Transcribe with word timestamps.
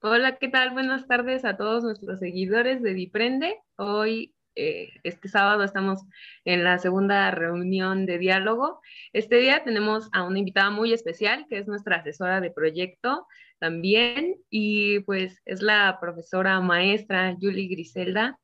Hola, 0.00 0.36
¿qué 0.36 0.46
tal? 0.46 0.70
Buenas 0.70 1.08
tardes 1.08 1.44
a 1.44 1.56
todos 1.56 1.82
nuestros 1.82 2.20
seguidores 2.20 2.80
de 2.82 2.94
Diprende. 2.94 3.56
Hoy, 3.74 4.32
eh, 4.54 4.90
este 5.02 5.26
sábado, 5.26 5.64
estamos 5.64 6.02
en 6.44 6.62
la 6.62 6.78
segunda 6.78 7.28
reunión 7.32 8.06
de 8.06 8.18
diálogo. 8.18 8.80
Este 9.12 9.38
día 9.38 9.64
tenemos 9.64 10.08
a 10.12 10.22
una 10.22 10.38
invitada 10.38 10.70
muy 10.70 10.92
especial, 10.92 11.46
que 11.48 11.58
es 11.58 11.66
nuestra 11.66 11.96
asesora 11.96 12.40
de 12.40 12.52
proyecto 12.52 13.26
también, 13.58 14.36
y 14.50 15.00
pues 15.00 15.40
es 15.44 15.62
la 15.62 15.98
profesora 16.00 16.60
maestra 16.60 17.36
Julie 17.40 17.66
Griselda. 17.66 18.38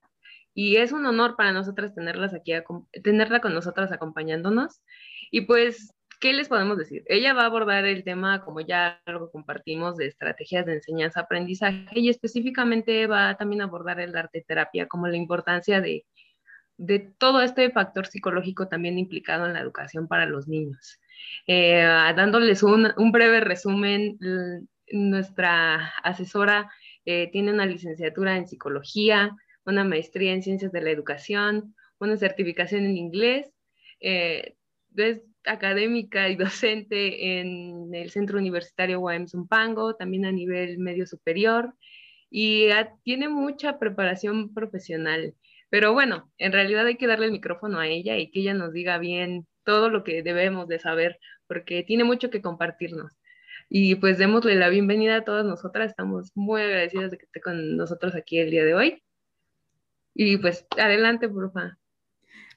Y 0.54 0.78
es 0.78 0.90
un 0.90 1.06
honor 1.06 1.36
para 1.36 1.52
nosotras 1.52 1.94
tenerlas 1.94 2.34
aquí, 2.34 2.52
tenerla 3.04 3.40
con 3.40 3.54
nosotras 3.54 3.92
acompañándonos. 3.92 4.82
Y 5.30 5.42
pues 5.42 5.93
¿qué 6.24 6.32
les 6.32 6.48
podemos 6.48 6.78
decir? 6.78 7.04
Ella 7.06 7.34
va 7.34 7.42
a 7.42 7.46
abordar 7.46 7.84
el 7.84 8.02
tema, 8.02 8.40
como 8.40 8.62
ya 8.62 8.98
algo 9.04 9.30
compartimos, 9.30 9.98
de 9.98 10.06
estrategias 10.06 10.64
de 10.64 10.76
enseñanza-aprendizaje 10.76 12.00
y 12.00 12.08
específicamente 12.08 13.06
va 13.06 13.36
también 13.36 13.60
a 13.60 13.64
abordar 13.64 14.00
el 14.00 14.16
arte 14.16 14.42
terapia, 14.48 14.88
como 14.88 15.06
la 15.06 15.18
importancia 15.18 15.82
de, 15.82 16.06
de 16.78 17.00
todo 17.18 17.42
este 17.42 17.70
factor 17.70 18.06
psicológico 18.06 18.68
también 18.68 18.98
implicado 18.98 19.44
en 19.44 19.52
la 19.52 19.60
educación 19.60 20.08
para 20.08 20.24
los 20.24 20.48
niños. 20.48 20.98
Eh, 21.46 21.82
dándoles 22.16 22.62
un, 22.62 22.90
un, 22.96 23.12
breve 23.12 23.40
resumen, 23.40 24.16
nuestra 24.92 25.88
asesora 26.02 26.70
eh, 27.04 27.28
tiene 27.32 27.52
una 27.52 27.66
licenciatura 27.66 28.38
en 28.38 28.48
psicología, 28.48 29.36
una 29.66 29.84
maestría 29.84 30.32
en 30.32 30.42
ciencias 30.42 30.72
de 30.72 30.80
la 30.80 30.90
educación, 30.90 31.74
una 31.98 32.16
certificación 32.16 32.86
en 32.86 32.96
inglés. 32.96 33.52
Eh, 34.00 34.56
académica 35.44 36.28
y 36.28 36.36
docente 36.36 37.38
en 37.38 37.94
el 37.94 38.10
Centro 38.10 38.38
Universitario 38.38 39.00
UAM 39.00 39.28
Zumpango, 39.28 39.96
también 39.96 40.24
a 40.24 40.32
nivel 40.32 40.78
medio 40.78 41.06
superior, 41.06 41.74
y 42.30 42.68
tiene 43.04 43.28
mucha 43.28 43.78
preparación 43.78 44.52
profesional. 44.54 45.34
Pero 45.70 45.92
bueno, 45.92 46.30
en 46.38 46.52
realidad 46.52 46.86
hay 46.86 46.96
que 46.96 47.06
darle 47.06 47.26
el 47.26 47.32
micrófono 47.32 47.78
a 47.78 47.88
ella 47.88 48.16
y 48.18 48.30
que 48.30 48.40
ella 48.40 48.54
nos 48.54 48.72
diga 48.72 48.98
bien 48.98 49.46
todo 49.64 49.90
lo 49.90 50.04
que 50.04 50.22
debemos 50.22 50.68
de 50.68 50.78
saber, 50.78 51.18
porque 51.46 51.82
tiene 51.82 52.04
mucho 52.04 52.30
que 52.30 52.42
compartirnos. 52.42 53.12
Y 53.68 53.96
pues 53.96 54.18
démosle 54.18 54.56
la 54.56 54.68
bienvenida 54.68 55.16
a 55.16 55.24
todas 55.24 55.44
nosotras, 55.44 55.90
estamos 55.90 56.32
muy 56.34 56.62
agradecidas 56.62 57.10
de 57.10 57.18
que 57.18 57.24
esté 57.24 57.40
con 57.40 57.76
nosotros 57.76 58.14
aquí 58.14 58.38
el 58.38 58.50
día 58.50 58.64
de 58.64 58.74
hoy. 58.74 59.02
Y 60.14 60.36
pues 60.38 60.66
adelante, 60.76 61.28
por 61.28 61.52
favor. 61.52 61.83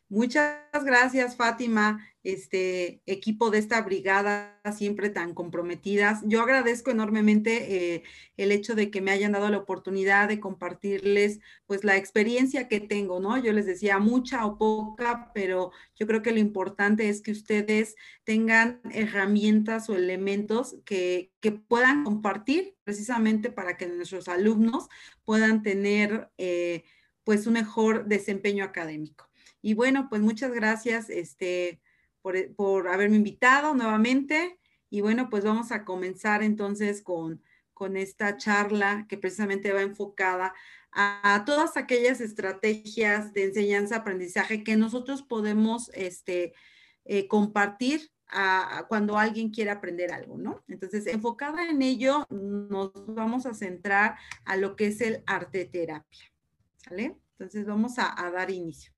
Muchas 0.10 0.58
gracias, 0.86 1.36
Fátima, 1.36 2.00
este 2.24 3.02
equipo 3.06 3.52
de 3.52 3.58
esta 3.58 3.82
brigada 3.82 4.58
siempre 4.74 5.10
tan 5.10 5.34
comprometidas. 5.34 6.22
Yo 6.24 6.42
agradezco 6.42 6.92
enormemente 6.92 7.96
eh, 7.96 8.04
el 8.38 8.54
hecho 8.54 8.74
de 8.74 8.90
que 8.90 9.02
me 9.02 9.12
hayan 9.12 9.34
dado 9.34 9.50
la 9.50 9.58
oportunidad 9.58 10.30
de 10.30 10.40
compartirles 10.40 11.42
pues 11.66 11.84
la 11.84 11.98
experiencia 11.98 12.70
que 12.70 12.80
tengo, 12.80 13.20
¿no? 13.20 13.38
Yo 13.38 13.52
les 13.52 13.66
decía 13.66 14.00
mucha 14.00 14.46
o 14.46 14.58
poca, 14.58 15.32
pero 15.34 15.72
yo 15.96 16.08
creo 16.08 16.22
que 16.22 16.32
lo 16.32 16.40
importante 16.40 17.10
es 17.10 17.22
que 17.22 17.32
ustedes 17.32 17.96
tengan 18.24 18.80
herramientas 18.94 19.90
o 19.90 19.96
elementos 19.96 20.78
que, 20.86 21.34
que 21.42 21.52
puedan 21.52 22.06
compartir 22.06 22.78
precisamente 22.86 23.52
para 23.52 23.76
que 23.76 23.88
nuestros 23.88 24.30
alumnos 24.30 24.88
puedan 25.26 25.64
tener 25.64 26.30
eh, 26.38 26.86
pues 27.26 27.46
un 27.46 27.54
mejor 27.54 28.06
desempeño 28.06 28.64
académico. 28.64 29.27
Y 29.68 29.74
bueno, 29.74 30.08
pues 30.08 30.22
muchas 30.22 30.54
gracias 30.54 31.10
este, 31.10 31.82
por, 32.22 32.56
por 32.56 32.88
haberme 32.88 33.18
invitado 33.18 33.74
nuevamente. 33.76 34.58
Y 34.90 35.02
bueno, 35.02 35.30
pues 35.30 35.44
vamos 35.44 35.74
a 35.74 35.84
comenzar 35.84 36.42
entonces 36.42 37.02
con, 37.02 37.44
con 37.74 37.98
esta 37.98 38.38
charla 38.38 39.06
que 39.10 39.18
precisamente 39.18 39.74
va 39.74 39.82
enfocada 39.82 40.54
a, 40.94 41.44
todas 41.46 41.76
aquellas 41.76 42.22
estrategias 42.22 43.34
de 43.34 43.44
enseñanza-aprendizaje 43.44 44.64
que 44.64 44.78
nosotros 44.78 45.22
podemos 45.22 45.92
este, 45.94 46.54
eh, 47.04 47.28
compartir 47.28 48.10
a, 48.30 48.86
cuando 48.88 49.18
alguien 49.18 49.50
quiere 49.50 49.72
aprender 49.72 50.14
algo, 50.14 50.38
¿no? 50.38 50.64
Entonces, 50.70 51.08
enfocada 51.08 51.70
en 51.70 51.82
ello, 51.82 52.26
nos 52.30 52.94
vamos 53.06 53.46
a 53.46 53.54
centrar 53.54 54.16
a 54.46 54.56
lo 54.56 54.78
que 54.78 54.88
es 54.88 55.02
el 55.02 55.24
arte 55.26 55.66
terapia, 55.66 56.32
¿sale? 56.78 57.18
Entonces, 57.32 57.66
vamos 57.66 57.96
a 57.98 58.32
dar 58.32 58.50
inicio. 58.50 58.97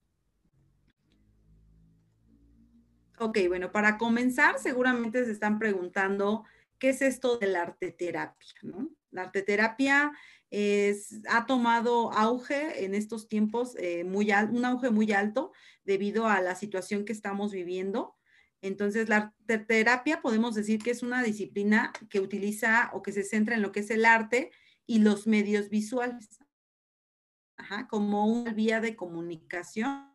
Ok, 3.21 3.37
bueno, 3.49 3.71
para 3.73 3.97
comenzar, 3.97 4.59
seguramente 4.59 5.25
se 5.25 5.31
están 5.31 5.59
preguntando 5.59 6.45
qué 6.77 6.89
es 6.89 7.01
esto 7.01 7.37
de 7.37 7.47
la 7.47 7.63
arteterapia, 7.63 8.53
¿no? 8.61 8.89
La 9.11 9.23
arteterapia 9.23 10.13
es, 10.49 11.19
ha 11.29 11.45
tomado 11.45 12.13
auge 12.13 12.85
en 12.85 12.95
estos 12.95 13.27
tiempos, 13.27 13.75
eh, 13.77 14.05
muy 14.05 14.31
un 14.31 14.63
auge 14.63 14.89
muy 14.89 15.11
alto 15.11 15.51
debido 15.83 16.27
a 16.27 16.39
la 16.39 16.55
situación 16.55 17.03
que 17.03 17.11
estamos 17.11 17.51
viviendo. 17.51 18.15
Entonces, 18.61 19.09
la 19.09 19.17
arteterapia 19.17 20.21
podemos 20.21 20.55
decir 20.55 20.81
que 20.81 20.91
es 20.91 21.03
una 21.03 21.21
disciplina 21.21 21.91
que 22.09 22.21
utiliza 22.21 22.89
o 22.93 23.01
que 23.01 23.11
se 23.11 23.23
centra 23.23 23.55
en 23.55 23.61
lo 23.61 23.73
que 23.73 23.81
es 23.81 23.89
el 23.89 24.05
arte 24.05 24.51
y 24.85 24.99
los 24.99 25.27
medios 25.27 25.69
visuales, 25.69 26.39
como 27.89 28.25
una 28.27 28.53
vía 28.53 28.79
de 28.79 28.95
comunicación 28.95 30.08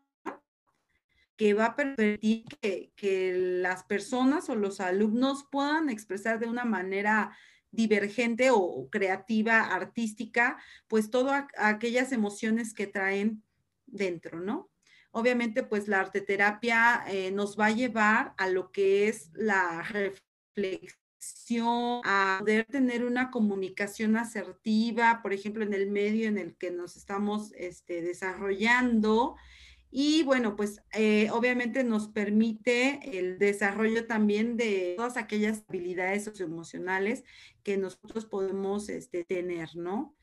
que 1.37 1.55
va 1.55 1.67
a 1.67 1.77
permitir 1.77 2.45
que, 2.61 3.35
las 3.61 3.85
personas 3.85 4.49
o 4.49 4.55
los 4.55 4.81
alumnos 4.81 5.47
puedan 5.51 5.89
expresar 5.91 6.39
de 6.39 6.47
una 6.47 6.65
manera 6.65 7.37
divergente 7.71 8.51
o 8.53 8.89
creativa, 8.91 9.61
artística, 9.75 10.59
pues 10.87 11.11
todas 11.11 11.47
aquellas 11.59 12.13
emociones 12.13 12.73
que 12.73 12.87
traen 12.87 13.43
dentro, 13.87 14.39
¿no? 14.39 14.71
Obviamente, 15.11 15.63
pues 15.63 15.89
la 15.89 16.01
arteterapia 16.01 17.05
eh, 17.09 17.31
nos 17.31 17.59
va 17.59 17.67
a 17.67 17.73
llevar 17.73 18.35
a 18.37 18.49
lo 18.49 18.71
que 18.71 19.09
es 19.09 19.31
la 19.35 19.83
reflexión, 19.83 20.93
a 22.05 22.39
poder 22.41 22.67
tener 22.67 23.05
una 23.05 23.31
comunicación 23.31 24.17
asertiva, 24.17 25.21
por 25.23 25.33
ejemplo, 25.33 25.65
en 25.65 25.73
el 25.73 25.91
medio 25.91 26.29
en 26.29 26.39
el 26.39 26.57
que 26.57 26.71
nos 26.71 26.97
estamos 26.97 27.53
este, 27.55 28.03
desarrollando 28.03 29.37
y 29.97 30.25
bueno, 30.25 30.57
pues 30.57 30.83
eh, 30.93 31.31
obviamente 31.31 31.85
nos 31.85 32.09
permite 32.09 33.17
el 33.17 33.39
desarrollo 33.39 34.09
también 34.09 34.57
de 34.57 34.95
todas 34.97 35.17
aquellas 35.17 35.63
habilidades 35.69 36.25
socioemocionales 36.25 37.23
que 37.63 37.77
nosotros 37.77 38.27
podemos 38.27 38.89
este, 38.89 39.23
tener, 39.23 39.77
¿no? 39.77 40.17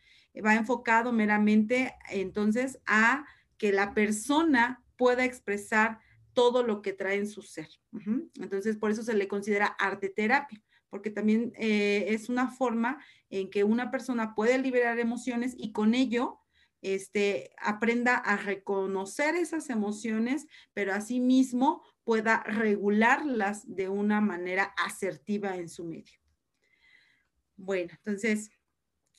Va 0.46 0.56
enfocado 0.56 1.14
meramente 1.14 1.96
entonces 2.10 2.82
a 2.86 3.26
que 3.58 3.72
la 3.72 3.94
persona 3.94 4.84
pueda 4.98 5.24
expresar 5.24 6.00
todo 6.34 6.64
lo 6.64 6.82
que 6.82 6.92
trae 6.92 7.16
en 7.16 7.28
su 7.28 7.42
ser. 7.42 7.70
Entonces, 8.42 8.76
por 8.76 8.92
eso 8.92 9.04
se 9.04 9.14
le 9.14 9.30
considera 9.30 9.68
arte 9.68 10.10
terapia, 10.10 10.62
porque 10.90 11.12
también 11.12 11.54
eh, 11.56 12.08
es 12.10 12.28
una 12.28 12.50
forma 12.50 13.02
en 13.30 13.50
que 13.50 13.64
una 13.64 13.90
persona 13.90 14.36
puede 14.36 14.58
liberar 14.58 15.00
emociones 15.00 15.56
y 15.58 15.72
con 15.72 15.94
ello 15.94 16.41
este, 16.82 17.54
aprenda 17.58 18.16
a 18.16 18.38
reconocer 18.38 19.36
esas 19.36 19.70
emociones, 19.70 20.48
pero 20.74 20.94
asimismo 20.94 21.84
pueda 22.04 22.44
regularlas 22.44 23.64
de 23.68 23.90
una 23.90 24.22
manera 24.22 24.74
asertiva 24.78 25.56
en 25.56 25.70
su 25.70 25.86
medio. 25.86 26.20
Bueno, 27.56 27.92
entonces 27.94 28.50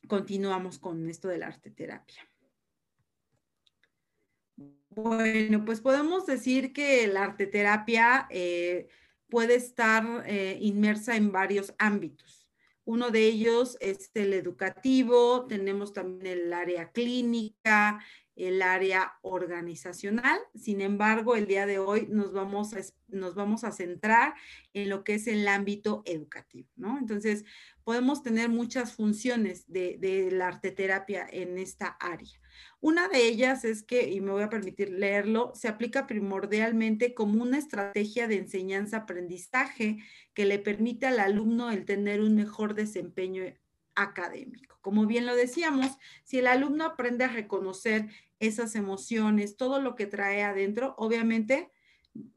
continuamos 0.09 0.79
con 0.79 1.09
esto 1.09 1.29
de 1.29 1.39
la 1.39 1.47
arte 1.47 1.71
terapia. 1.71 2.29
Bueno, 4.91 5.65
pues 5.65 5.81
podemos 5.81 6.27
decir 6.27 6.73
que 6.73 7.07
la 7.07 7.23
arte 7.23 7.47
terapia 7.47 8.27
eh, 8.31 8.89
puede 9.31 9.55
estar 9.55 10.25
eh, 10.27 10.59
inmersa 10.61 11.17
en 11.17 11.33
varios 11.33 11.73
ámbitos. 11.79 12.42
Uno 12.85 13.11
de 13.11 13.27
ellos 13.27 13.77
es 13.81 14.11
el 14.15 14.33
educativo, 14.33 15.47
tenemos 15.47 15.93
también 15.93 16.39
el 16.39 16.53
área 16.53 16.91
clínica, 16.91 18.01
el 18.35 18.63
área 18.63 19.19
organizacional. 19.23 20.41
Sin 20.55 20.81
embargo, 20.81 21.37
el 21.37 21.47
día 21.47 21.67
de 21.67 21.79
hoy 21.79 22.07
nos 22.09 22.33
vamos 22.33 22.75
a, 22.75 22.81
nos 23.09 23.35
vamos 23.35 23.63
a 23.65 23.73
centrar 23.73 24.35
en 24.73 24.89
lo 24.89 25.05
que 25.05 25.15
es 25.15 25.27
el 25.27 25.47
ámbito 25.47 26.03
educativo, 26.07 26.69
¿no? 26.77 26.99
Entonces, 26.99 27.45
podemos 27.85 28.23
tener 28.23 28.49
muchas 28.49 28.95
funciones 28.95 29.65
de, 29.69 29.97
de 29.99 30.31
la 30.31 30.49
arteterapia 30.49 31.27
en 31.31 31.59
esta 31.59 31.89
área. 32.01 32.42
Una 32.81 33.09
de 33.09 33.27
ellas 33.27 33.65
es 33.65 33.83
que, 33.83 34.11
y 34.11 34.21
me 34.21 34.33
voy 34.33 34.43
a 34.43 34.51
permitir 34.51 34.91
leerlo, 34.91 35.53
se 35.55 35.69
aplica 35.69 36.07
primordialmente 36.07 37.15
como 37.15 37.43
una 37.43 37.59
estrategia 37.59 38.29
de 38.29 38.37
enseñanza-aprendizaje 38.37 39.99
que 40.35 40.45
le 40.47 40.59
permite 40.59 41.07
al 41.07 41.21
alumno 41.21 41.71
el 41.71 41.85
tener 41.85 42.21
un 42.21 42.35
mejor 42.35 42.75
desempeño 42.75 43.45
académico. 43.95 44.79
Como 44.81 45.07
bien 45.07 45.27
lo 45.27 45.37
decíamos, 45.37 45.97
si 46.25 46.39
el 46.39 46.47
alumno 46.47 46.85
aprende 46.85 47.25
a 47.25 47.29
reconocer 47.29 48.09
esas 48.41 48.75
emociones, 48.75 49.57
todo 49.57 49.81
lo 49.81 49.95
que 49.95 50.07
trae 50.07 50.43
adentro, 50.43 50.95
obviamente 50.99 51.71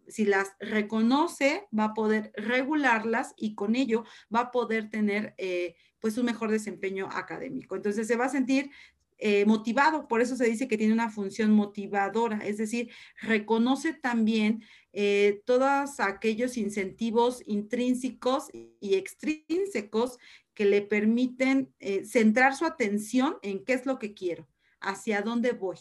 si 0.07 0.25
las 0.25 0.53
reconoce, 0.59 1.67
va 1.77 1.85
a 1.85 1.93
poder 1.93 2.31
regularlas 2.35 3.33
y 3.37 3.55
con 3.55 3.75
ello 3.75 4.05
va 4.33 4.41
a 4.41 4.51
poder 4.51 4.89
tener 4.89 5.33
eh, 5.37 5.75
pues 5.99 6.17
un 6.17 6.25
mejor 6.25 6.51
desempeño 6.51 7.09
académico. 7.11 7.75
Entonces 7.75 8.07
se 8.07 8.15
va 8.15 8.25
a 8.25 8.29
sentir 8.29 8.71
eh, 9.17 9.45
motivado, 9.45 10.07
por 10.07 10.21
eso 10.21 10.35
se 10.35 10.45
dice 10.45 10.67
que 10.67 10.77
tiene 10.77 10.93
una 10.93 11.09
función 11.09 11.51
motivadora, 11.51 12.39
es 12.39 12.57
decir, 12.57 12.91
reconoce 13.21 13.93
también 13.93 14.63
eh, 14.93 15.41
todos 15.45 15.99
aquellos 15.99 16.57
incentivos 16.57 17.41
intrínsecos 17.45 18.49
y 18.53 18.95
extrínsecos 18.95 20.17
que 20.53 20.65
le 20.65 20.81
permiten 20.81 21.73
centrar 22.05 22.55
su 22.55 22.65
atención 22.65 23.35
en 23.41 23.65
qué 23.65 23.73
es 23.73 23.85
lo 23.85 23.99
que 23.99 24.13
quiero, 24.13 24.47
hacia 24.79 25.21
dónde 25.21 25.51
voy. 25.51 25.77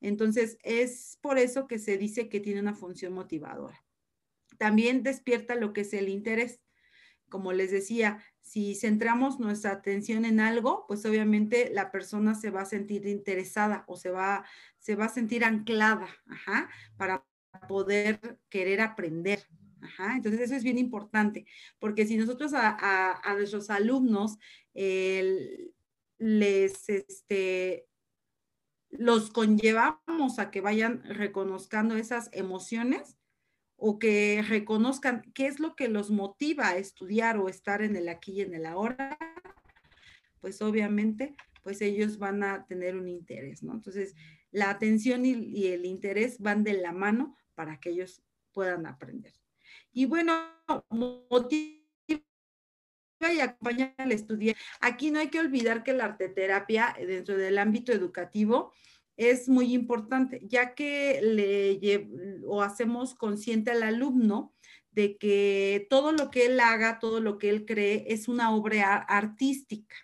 Entonces, 0.00 0.58
es 0.62 1.18
por 1.20 1.38
eso 1.38 1.66
que 1.66 1.78
se 1.78 1.96
dice 1.96 2.28
que 2.28 2.40
tiene 2.40 2.60
una 2.60 2.74
función 2.74 3.12
motivadora. 3.12 3.84
También 4.58 5.02
despierta 5.02 5.54
lo 5.54 5.72
que 5.72 5.82
es 5.82 5.92
el 5.92 6.08
interés. 6.08 6.60
Como 7.28 7.52
les 7.52 7.70
decía, 7.70 8.22
si 8.46 8.76
centramos 8.76 9.40
nuestra 9.40 9.72
atención 9.72 10.24
en 10.24 10.38
algo, 10.38 10.84
pues 10.86 11.04
obviamente 11.04 11.68
la 11.72 11.90
persona 11.90 12.36
se 12.36 12.50
va 12.50 12.60
a 12.60 12.64
sentir 12.64 13.04
interesada 13.08 13.84
o 13.88 13.96
se 13.96 14.10
va, 14.10 14.44
se 14.78 14.94
va 14.94 15.06
a 15.06 15.08
sentir 15.08 15.44
anclada 15.44 16.06
para 16.96 17.26
poder 17.68 18.38
querer 18.48 18.80
aprender. 18.80 19.42
entonces 20.14 20.42
eso 20.42 20.54
es 20.54 20.62
bien 20.62 20.78
importante, 20.78 21.44
porque 21.80 22.06
si 22.06 22.16
nosotros 22.16 22.52
a, 22.54 23.34
nuestros 23.36 23.68
alumnos 23.68 24.38
les, 26.18 26.88
este, 26.88 27.88
los 28.90 29.30
conllevamos 29.30 30.38
a 30.38 30.52
que 30.52 30.60
vayan 30.60 31.02
reconozcando 31.02 31.96
esas 31.96 32.30
emociones 32.32 33.16
o 33.76 33.98
que 33.98 34.42
reconozcan 34.46 35.22
qué 35.34 35.46
es 35.46 35.60
lo 35.60 35.76
que 35.76 35.88
los 35.88 36.10
motiva 36.10 36.68
a 36.68 36.76
estudiar 36.76 37.38
o 37.38 37.48
estar 37.48 37.82
en 37.82 37.94
el 37.96 38.08
aquí 38.08 38.32
y 38.32 38.40
en 38.40 38.54
el 38.54 38.66
ahora, 38.66 39.18
pues 40.40 40.62
obviamente, 40.62 41.36
pues 41.62 41.82
ellos 41.82 42.18
van 42.18 42.42
a 42.42 42.66
tener 42.66 42.96
un 42.96 43.08
interés, 43.08 43.62
¿no? 43.62 43.74
Entonces, 43.74 44.14
la 44.50 44.70
atención 44.70 45.26
y, 45.26 45.66
el 45.66 45.84
interés 45.84 46.38
van 46.38 46.64
de 46.64 46.74
la 46.74 46.92
mano 46.92 47.36
para 47.54 47.78
que 47.78 47.90
ellos 47.90 48.22
puedan 48.52 48.86
aprender. 48.86 49.34
Y 49.92 50.06
bueno, 50.06 50.32
motiva 50.90 51.82
y 53.20 53.40
acompañar 53.40 53.94
al 53.98 54.12
estudiante. 54.12 54.60
Aquí 54.80 55.10
no 55.10 55.18
hay 55.18 55.28
que 55.28 55.40
olvidar 55.40 55.82
que 55.82 55.92
la 55.92 56.04
arteterapia 56.04 56.94
dentro 56.98 57.36
del 57.36 57.58
ámbito 57.58 57.92
educativo 57.92 58.72
es 59.16 59.48
muy 59.48 59.74
importante, 59.74 60.40
ya 60.44 60.74
que 60.74 61.20
le 61.22 62.08
o 62.46 62.62
hacemos 62.62 63.14
consciente 63.14 63.70
al 63.70 63.82
alumno 63.82 64.54
de 64.90 65.18
que 65.18 65.86
todo 65.90 66.12
lo 66.12 66.30
que 66.30 66.46
él 66.46 66.58
haga, 66.58 66.98
todo 66.98 67.20
lo 67.20 67.38
que 67.38 67.50
él 67.50 67.66
cree 67.66 68.06
es 68.08 68.28
una 68.28 68.54
obra 68.54 68.96
artística. 68.96 69.94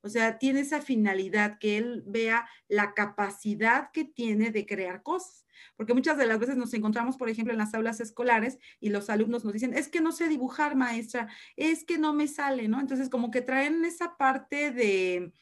O 0.00 0.08
sea, 0.08 0.38
tiene 0.38 0.60
esa 0.60 0.80
finalidad, 0.80 1.58
que 1.58 1.76
él 1.76 2.04
vea 2.06 2.48
la 2.68 2.94
capacidad 2.94 3.90
que 3.92 4.04
tiene 4.04 4.50
de 4.50 4.66
crear 4.66 5.02
cosas. 5.02 5.44
Porque 5.76 5.94
muchas 5.94 6.16
de 6.16 6.26
las 6.26 6.38
veces 6.38 6.56
nos 6.56 6.72
encontramos, 6.74 7.16
por 7.16 7.28
ejemplo, 7.28 7.52
en 7.52 7.58
las 7.58 7.74
aulas 7.74 8.00
escolares 8.00 8.58
y 8.80 8.90
los 8.90 9.10
alumnos 9.10 9.44
nos 9.44 9.52
dicen, 9.52 9.74
es 9.74 9.88
que 9.88 10.00
no 10.00 10.12
sé 10.12 10.28
dibujar, 10.28 10.76
maestra, 10.76 11.28
es 11.56 11.84
que 11.84 11.98
no 11.98 12.14
me 12.14 12.28
sale, 12.28 12.68
¿no? 12.68 12.80
Entonces, 12.80 13.08
como 13.10 13.30
que 13.30 13.42
traen 13.42 13.84
esa 13.84 14.16
parte 14.16 14.70
de, 14.70 15.32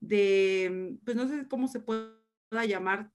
de 0.00 0.98
pues 1.04 1.16
no 1.16 1.28
sé 1.28 1.48
cómo 1.48 1.68
se 1.68 1.80
puede 1.80 2.21
llamar 2.64 3.10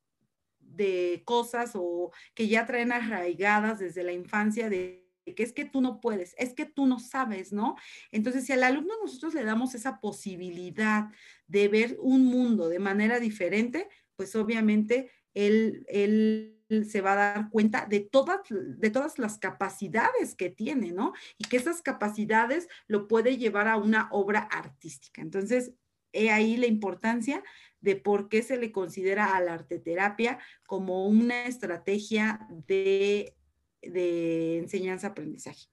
de 0.60 1.24
cosas 1.25 1.72
o 1.75 2.12
que 2.34 2.48
ya 2.48 2.66
traen 2.66 2.92
arraigadas 2.92 3.80
desde 3.80 4.04
la 4.04 4.13
infancia 4.13 4.69
de 4.69 5.07
que 5.36 5.44
es 5.44 5.51
que 5.51 5.66
tú 5.66 5.81
no 5.81 6.00
puedes, 6.00 6.36
es 6.38 6.54
que 6.54 6.66
tú 6.66 6.86
no 6.86 7.00
sabes, 7.00 7.51
¿no? 7.51 7.75
Entonces, 8.12 8.45
si 8.45 8.54
al 8.54 8.63
alumno 8.63 8.94
nosotros 9.04 9.34
le 9.34 9.44
damos 9.44 9.75
esa 9.75 10.00
posibilidad 10.00 11.10
de 11.48 11.68
ver 11.68 11.98
un 12.00 12.25
mundo 12.25 12.69
de 12.69 12.80
manera 12.80 13.19
diferente, 13.19 13.89
pues 14.16 14.36
obviamente 14.36 15.12
él, 15.34 15.86
él 15.90 16.57
se 16.90 17.01
va 17.01 17.13
a 17.13 17.16
dar 17.16 17.50
cuenta 17.50 17.86
de 17.86 18.00
todas, 18.00 18.40
de 18.50 18.90
todas 18.90 19.19
las 19.19 19.38
capacidades 19.38 20.36
que 20.36 20.50
tiene, 20.50 20.92
¿no? 20.92 21.13
Y 21.38 21.45
que 21.45 21.57
esas 21.57 21.81
capacidades 21.81 22.68
lo 22.88 23.07
puede 23.07 23.38
llevar 23.38 23.68
a 23.68 23.78
una 23.78 24.10
obra 24.12 24.40
artística. 24.40 25.22
Entonces, 25.22 25.74
he 26.13 26.31
ahí 26.31 26.57
la 26.57 26.68
importancia 26.68 27.44
de 27.82 27.96
por 27.96 28.30
qué 28.30 28.42
se 28.42 28.58
le 28.58 28.72
considera 28.72 29.36
a 29.36 29.42
la 29.42 29.54
arteterapia 29.54 30.40
como 30.66 31.08
una 31.08 31.46
estrategia 31.46 32.48
de, 32.68 33.34
enseñanza-aprendizaje. 33.82 35.68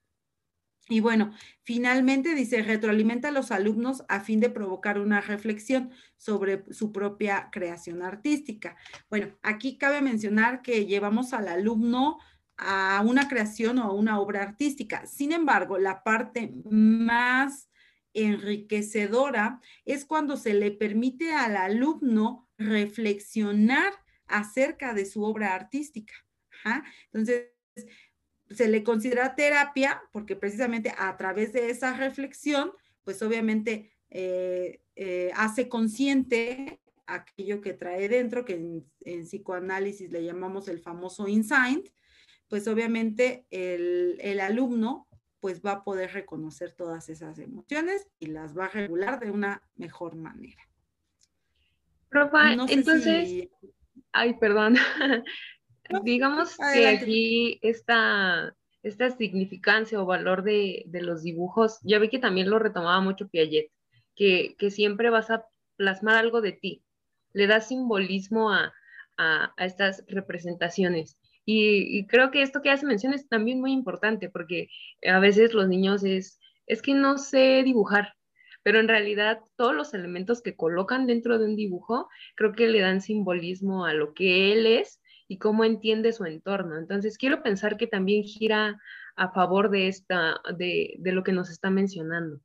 Y 0.89 1.01
bueno, 1.01 1.33
finalmente 1.63 2.35
dice, 2.35 2.63
retroalimenta 2.63 3.29
a 3.29 3.33
los 3.33 3.51
alumnos 3.51 4.05
a 4.09 4.21
fin 4.21 4.39
de 4.41 4.51
provocar 4.51 4.99
una 4.99 5.23
reflexión 5.23 5.91
sobre 6.19 6.65
su 6.73 6.93
propia 6.93 7.49
creación 7.51 8.03
artística. 8.03 8.77
Bueno, 9.09 9.35
aquí 9.43 9.79
cabe 9.79 10.03
mencionar 10.03 10.61
que 10.61 10.85
llevamos 10.85 11.33
al 11.33 11.49
alumno 11.49 12.19
a 12.59 13.03
una 13.05 13.29
creación 13.29 13.79
o 13.79 13.85
a 13.85 13.93
una 13.93 14.21
obra 14.21 14.43
artística. 14.43 15.07
Sin 15.07 15.33
embargo, 15.33 15.79
la 15.79 16.03
parte 16.03 16.53
más 16.65 17.71
enriquecedora 18.15 19.61
es 19.85 20.05
cuando 20.05 20.37
se 20.37 20.55
le 20.55 20.71
permite 20.71 21.33
al 21.33 21.57
alumno 21.57 22.49
reflexionar 22.57 23.93
acerca 24.27 24.95
de 24.95 25.05
su 25.05 25.23
obra 25.23 25.55
artística. 25.55 26.15
Entonces, 27.13 27.51
se 28.51 28.69
le 28.69 28.85
considera 28.85 29.35
terapia 29.35 30.03
porque 30.13 30.37
precisamente 30.37 30.95
a 30.97 31.17
través 31.17 31.53
de 31.53 31.71
esa 31.71 31.97
reflexión, 31.97 32.73
pues 33.03 33.21
obviamente 33.23 33.93
eh, 34.11 34.81
eh, 34.97 35.31
hace 35.35 35.69
consciente 35.69 36.81
aquello 37.07 37.61
que 37.61 37.75
trae 37.75 38.09
dentro, 38.09 38.45
que 38.45 38.55
en, 38.55 39.25
psicoanálisis 39.25 40.11
le 40.11 40.25
llamamos 40.25 40.69
el 40.69 40.81
famoso 40.81 41.29
insight, 41.29 41.89
pues 42.49 42.67
obviamente 42.69 43.47
el 43.51 44.41
alumno 44.41 45.09
pues 45.45 45.61
va 45.61 45.73
a 45.73 45.85
poder 45.85 46.11
reconocer 46.15 46.73
todas 46.73 47.11
esas 47.11 47.39
emociones 47.39 48.09
y 48.19 48.29
las 48.29 48.57
va 48.57 48.65
a 48.65 48.71
regular 48.71 49.21
de 49.21 49.31
una 49.31 49.61
mejor 49.77 50.17
manera. 50.17 50.63
Profa, 52.09 52.55
entonces, 52.55 53.51
ay, 54.13 54.39
perdón. 54.39 54.77
Digamos 56.03 56.57
que 56.73 56.89
aquí 56.89 57.59
esta, 57.61 58.57
esta 58.83 59.11
significancia 59.11 60.01
o 60.01 60.07
valor 60.07 60.45
de, 60.45 60.87
los 60.91 61.23
dibujos, 61.23 61.79
ya 61.83 61.99
vi 61.99 62.09
que 62.09 62.19
también 62.19 62.49
lo 62.49 62.59
retomaba 62.59 63.03
mucho 63.03 63.29
Piaget, 63.29 63.71
que, 64.17 64.57
siempre 64.71 65.11
vas 65.11 65.29
a 65.31 65.45
plasmar 65.77 66.17
algo 66.17 66.41
de 66.41 66.53
ti, 66.53 66.83
le 67.35 67.47
da 67.47 67.61
simbolismo 67.61 68.51
a, 68.51 68.73
a 69.19 69.53
estas 69.59 70.05
representaciones. 70.09 71.19
Y, 71.47 72.07
creo 72.07 72.31
que 72.31 72.43
esto 72.43 72.63
que 72.63 72.71
hace 72.71 72.87
mención 72.87 73.13
es 73.13 73.29
también 73.29 73.61
muy 73.61 73.73
importante 73.73 74.31
porque 74.31 74.69
a 75.07 75.19
veces 75.19 75.53
los 75.53 75.69
niños 75.69 76.03
es, 76.05 76.41
es 76.67 76.81
que 76.83 76.95
no 76.95 77.19
sé 77.19 77.63
dibujar, 77.65 78.15
pero 78.63 78.81
en 78.81 78.89
realidad 78.89 79.41
todos 79.57 79.75
los 79.75 79.93
elementos 79.95 80.41
que 80.43 80.57
colocan 80.57 81.07
dentro 81.07 81.39
de 81.39 81.45
un 81.47 81.57
dibujo 81.57 82.09
creo 82.35 82.53
que 82.53 82.69
le 82.69 82.81
dan 82.81 83.03
simbolismo 83.03 83.85
a 83.85 83.93
lo 83.93 84.15
que 84.15 84.53
él 84.53 84.67
es 84.67 85.01
y 85.29 85.39
cómo 85.39 85.65
entiende 85.65 86.13
su 86.13 86.25
entorno. 86.25 86.79
Entonces 86.79 87.19
quiero 87.19 87.43
pensar 87.43 87.77
que 87.77 87.87
también 87.87 88.25
gira 88.25 88.81
a 89.17 89.31
favor 89.33 89.71
de 89.71 89.89
esta, 89.89 90.41
de, 90.57 90.95
de 90.99 91.13
lo 91.13 91.23
que 91.25 91.33
nos 91.33 91.51
está 91.51 91.71
mencionando. 91.71 92.41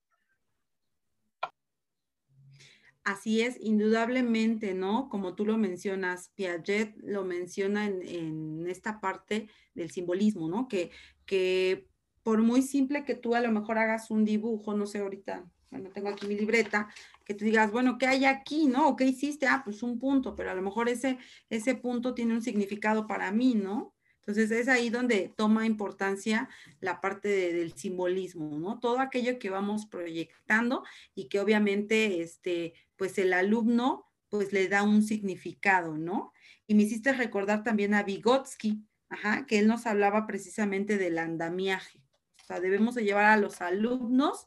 Así 3.09 3.41
es, 3.41 3.57
indudablemente, 3.59 4.75
¿no? 4.75 5.09
Como 5.09 5.33
tú 5.33 5.43
lo 5.43 5.57
mencionas, 5.57 6.29
Piaget 6.35 6.95
lo 7.01 7.23
menciona 7.23 7.87
en, 7.87 8.67
esta 8.67 9.01
parte 9.01 9.49
del 9.73 9.89
simbolismo, 9.89 10.47
¿no? 10.47 10.67
Que, 10.67 10.91
que 11.25 11.87
por 12.21 12.43
muy 12.43 12.61
simple 12.61 13.05
que 13.05 13.15
tú 13.15 13.33
a 13.33 13.41
lo 13.41 13.51
mejor 13.51 13.79
hagas 13.79 14.11
un 14.11 14.25
dibujo, 14.25 14.75
no 14.75 14.85
sé, 14.85 14.99
ahorita, 14.99 15.43
bueno, 15.71 15.89
tengo 15.89 16.09
aquí 16.09 16.27
mi 16.27 16.35
libreta, 16.35 16.87
que 17.25 17.33
tú 17.33 17.45
digas, 17.45 17.71
bueno, 17.71 17.97
¿qué 17.97 18.05
hay 18.05 18.25
aquí, 18.25 18.67
no? 18.67 18.95
¿Qué 18.95 19.05
hiciste? 19.05 19.47
Ah, 19.47 19.63
pues 19.65 19.81
un 19.81 19.97
punto, 19.97 20.35
pero 20.35 20.51
a 20.51 20.53
lo 20.53 20.61
mejor 20.61 20.87
ese, 20.87 21.17
ese 21.49 21.73
punto 21.73 22.13
tiene 22.13 22.35
un 22.35 22.43
significado 22.43 23.07
para 23.07 23.31
mí, 23.31 23.55
¿no? 23.55 23.95
Entonces 24.29 24.51
es 24.51 24.67
ahí 24.67 24.91
donde 24.91 25.33
toma 25.35 25.65
importancia 25.65 26.49
la 26.81 27.01
parte 27.01 27.29
del 27.51 27.73
simbolismo, 27.73 28.59
¿no? 28.59 28.79
Todo 28.79 28.99
aquello 28.99 29.39
que 29.39 29.49
vamos 29.49 29.87
proyectando 29.87 30.83
y 31.15 31.29
que 31.29 31.39
obviamente, 31.39 32.21
este, 32.21 32.75
pues 32.95 33.17
el 33.17 33.33
alumno, 33.33 34.05
pues 34.29 34.53
le 34.53 34.67
da 34.67 34.83
un 34.83 35.01
significado, 35.01 35.97
¿no? 35.97 36.31
Y 36.67 36.75
me 36.75 36.83
hiciste 36.83 37.11
recordar 37.11 37.63
también 37.63 37.95
a 37.95 38.03
Vygotsky, 38.03 38.85
ajá, 39.09 39.47
que 39.47 39.57
él 39.57 39.65
nos 39.65 39.87
hablaba 39.87 40.27
precisamente 40.27 40.99
del 40.99 41.17
andamiaje. 41.17 42.03
O 42.43 42.45
sea, 42.45 42.59
debemos 42.59 42.93
de 42.93 43.05
llevar 43.05 43.25
a 43.25 43.37
los 43.37 43.61
alumnos 43.61 44.45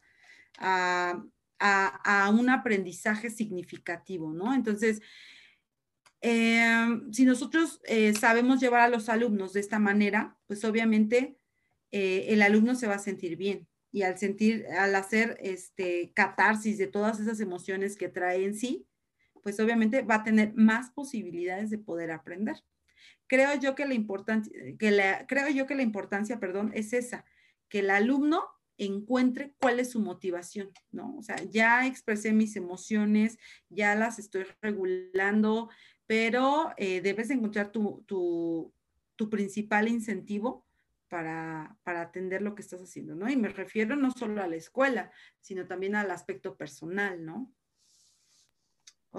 a, 0.58 1.24
a 1.58 2.30
un 2.30 2.50
aprendizaje 2.50 3.30
significativo, 3.30 4.32
¿no? 4.32 4.54
Entonces, 4.54 5.02
em, 6.22 7.12
si 7.12 7.24
nosotros 7.24 7.80
eh, 7.84 8.14
sabemos 8.14 8.60
llevar 8.60 8.80
a 8.80 8.88
los 8.88 9.08
alumnos 9.08 9.52
de 9.52 9.60
esta 9.60 9.78
manera, 9.78 10.38
pues 10.46 10.64
obviamente 10.64 11.36
eh, 11.90 12.26
el 12.28 12.42
alumno 12.42 12.74
se 12.74 12.86
va 12.86 12.94
a 12.94 12.98
sentir 12.98 13.36
bien 13.36 13.68
y 13.92 14.02
al 14.02 14.18
sentir, 14.18 14.66
al 14.68 14.94
hacer 14.94 15.36
este 15.40 16.12
catarsis 16.14 16.78
de 16.78 16.86
todas 16.86 17.20
esas 17.20 17.40
emociones 17.40 17.96
que 17.96 18.08
trae 18.08 18.44
en 18.44 18.54
sí, 18.54 18.86
pues 19.42 19.60
obviamente 19.60 20.02
va 20.02 20.16
a 20.16 20.24
tener 20.24 20.54
más 20.54 20.90
posibilidades 20.90 21.70
de 21.70 21.78
poder 21.78 22.10
aprender. 22.10 22.56
Creo 23.26 23.54
yo 23.58 23.74
que 23.74 23.86
la 23.86 23.94
importancia, 23.94 24.52
que 24.78 24.90
la, 24.90 25.26
creo 25.26 25.48
yo 25.50 25.66
que 25.66 25.74
la 25.74 25.82
importancia, 25.82 26.40
perdón, 26.40 26.70
es 26.74 26.92
esa, 26.92 27.24
que 27.68 27.80
el 27.80 27.90
alumno 27.90 28.44
encuentre 28.78 29.54
cuál 29.58 29.80
es 29.80 29.90
su 29.90 30.00
motivación, 30.00 30.70
¿no? 30.90 31.16
O 31.16 31.22
sea, 31.22 31.36
ya 31.50 31.86
expresé 31.86 32.32
mis 32.32 32.56
emociones, 32.56 33.38
ya 33.68 33.94
las 33.94 34.18
estoy 34.18 34.46
regulando, 34.60 35.70
pero 36.12 36.74
eh, 36.76 37.00
debes 37.00 37.30
encontrar 37.30 37.72
tu, 37.72 38.04
tu, 38.06 38.70
tu 39.16 39.30
principal 39.30 39.88
incentivo 39.88 40.66
para, 41.08 41.74
para, 41.84 42.02
atender 42.02 42.42
lo 42.42 42.54
que 42.54 42.60
estás 42.60 42.82
haciendo, 42.82 43.14
¿no? 43.14 43.30
Y 43.30 43.36
me 43.36 43.48
refiero 43.48 43.96
no 43.96 44.10
solo 44.10 44.42
a 44.42 44.46
la 44.46 44.56
escuela, 44.56 45.10
sino 45.40 45.66
también 45.66 45.94
al 45.94 46.10
aspecto 46.10 46.54
personal, 46.54 47.24
¿no? 47.24 47.50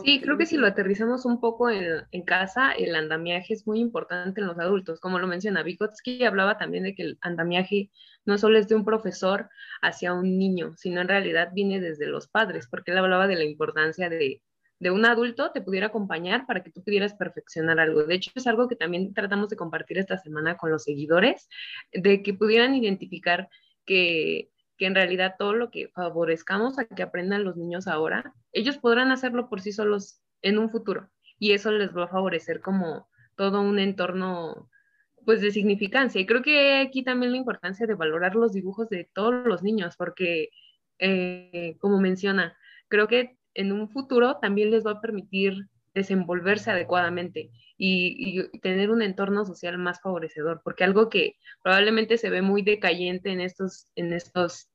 Sí, 0.06 0.22
creo 0.22 0.38
que 0.38 0.46
si 0.46 0.56
lo 0.56 0.68
aterrizamos 0.68 1.26
un 1.26 1.40
poco 1.40 1.72
en, 1.72 2.04
en, 2.12 2.22
casa, 2.22 2.74
el 2.74 2.94
andamiaje 2.94 3.56
es 3.56 3.66
muy 3.66 3.80
importante 3.80 4.42
en 4.42 4.46
los 4.46 4.60
adultos. 4.60 5.00
Como 5.00 5.18
lo 5.18 5.26
menciona 5.26 5.64
Vygotsky, 5.64 6.24
hablaba 6.26 6.60
también 6.60 6.84
de 6.84 6.94
que 6.94 7.02
el 7.02 7.18
andamiaje 7.22 7.90
no 8.24 8.38
solo 8.38 8.60
es 8.60 8.68
de 8.68 8.76
un 8.76 8.86
profesor 8.86 9.50
hacia 9.82 10.14
un 10.14 10.38
niño, 10.38 10.76
sino 10.78 11.02
en 11.02 11.08
realidad 11.08 11.50
viene 11.56 11.80
desde 11.80 12.06
los 12.06 12.28
padres, 12.28 12.68
porque 12.68 12.92
él 12.92 13.00
hablaba 13.00 13.26
de 13.26 13.36
la 13.36 13.46
importancia 13.46 14.10
de, 14.10 14.44
de 14.84 14.92
un 14.92 15.06
adulto 15.06 15.52
te 15.52 15.62
pudiera 15.62 15.88
acompañar 15.88 16.46
para 16.46 16.62
que 16.62 16.72
tú 16.72 16.84
pudieras 16.84 17.16
perfeccionar 17.16 17.80
algo. 17.80 18.04
De 18.04 18.16
hecho, 18.16 18.32
es 18.36 18.46
algo 18.46 18.68
que 18.68 18.75
también 18.75 19.13
tratamos 19.13 19.50
de 19.50 19.56
compartir 19.56 19.98
esta 19.98 20.18
semana 20.18 20.58
con 20.58 20.70
los 20.72 20.84
seguidores, 20.84 21.50
de 21.92 22.22
que 22.22 22.34
pudieran 22.34 22.75
identificar 22.75 23.50
que 23.86 24.50
que 24.78 24.86
en 24.86 24.96
realidad 24.96 25.36
todo 25.38 25.54
lo 25.54 25.70
que 25.70 25.90
favorezcamos 25.90 26.80
a 26.80 26.86
que 26.86 27.04
aprendan 27.04 27.44
los 27.44 27.56
niños 27.56 27.88
ahora, 27.88 28.34
ellos 28.52 28.78
podrán 28.78 29.12
hacerlo 29.12 29.50
por 29.50 29.62
sí 29.62 29.72
solos 29.72 30.20
en 30.42 30.58
un 30.58 30.70
futuro 30.70 31.10
y 31.40 31.52
eso 31.52 31.72
les 31.72 31.96
va 31.96 32.06
a 32.06 32.08
favorecer 32.08 32.62
como 32.62 33.08
todo 33.36 33.62
un 33.62 33.80
entorno 33.80 34.70
pues 35.25 35.42
de 35.42 35.52
significancia. 35.52 36.20
Y 36.20 36.25
creo 36.25 36.42
que 36.42 36.82
aquí 36.82 37.04
también 37.04 37.32
la 37.32 37.38
importancia 37.38 37.88
de 37.88 37.96
valorar 37.96 38.36
los 38.36 38.52
dibujos 38.52 38.90
de 38.90 39.10
todos 39.13 39.46
los 39.46 39.63
niños, 39.63 39.96
porque 39.96 40.50
eh, 41.00 41.78
como 41.80 42.00
menciona, 42.00 42.58
creo 42.90 43.08
que 43.08 43.38
en 43.54 43.72
un 43.72 43.90
futuro 43.90 44.38
también 44.40 44.72
les 44.72 44.86
va 44.86 44.92
a 44.92 45.02
permitir 45.02 45.68
desenvolverse 45.94 46.72
adecuadamente 46.72 47.52
y, 47.78 48.50
tener 48.60 48.92
un 48.92 49.02
entorno 49.02 49.46
social 49.46 49.78
más 49.78 50.02
favorecedor, 50.02 50.62
porque 50.64 50.84
algo 50.84 51.10
que 51.10 51.36
probablemente 51.62 52.18
se 52.18 52.30
ve 52.30 52.42
muy 52.42 52.62
decayente 52.62 53.32
en 53.32 53.42
estos, 53.42 53.88
en 53.96 54.14
estos 54.14 54.70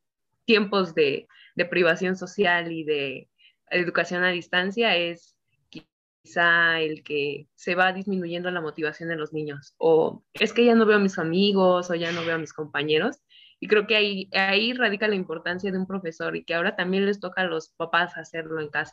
tiempos 0.45 0.95
de, 0.95 1.27
de 1.57 1.65
privación 1.65 2.17
social 2.17 2.73
y 2.73 2.85
de 2.85 3.29
educación 3.71 4.25
a 4.25 4.31
distancia 4.31 4.97
es 4.97 5.37
quizá 5.69 6.81
el 6.81 7.03
que 7.03 7.49
se 7.55 7.75
va 7.75 7.93
disminuyendo 7.93 8.51
la 8.51 8.61
motivación 8.61 9.09
de 9.09 9.17
los 9.17 9.33
niños, 9.33 9.75
o 9.79 10.23
es 10.35 10.53
que 10.53 10.65
ya 10.65 10.75
no 10.75 10.87
veo 10.87 10.97
a 10.97 11.01
mis 11.01 11.19
amigos 11.19 11.91
o 11.91 11.95
ya 11.95 12.13
no 12.13 12.25
veo 12.25 12.37
a 12.37 12.39
mis 12.39 12.53
compañeros, 12.53 13.17
y 13.61 13.69
creo 13.69 13.87
que 13.87 13.97
ahí, 13.97 14.29
ahí 14.33 14.73
radica 14.73 15.09
la 15.09 15.15
importancia 15.15 15.71
de 15.73 15.79
un 15.79 15.87
profesor 15.87 16.37
y 16.37 16.45
que 16.45 16.55
ahora 16.55 16.77
también 16.77 17.07
les 17.07 17.21
toca 17.21 17.43
a 17.43 17.47
los 17.47 17.71
papás 17.71 18.17
hacerlo 18.17 18.61
en 18.61 18.69
casa. 18.69 18.93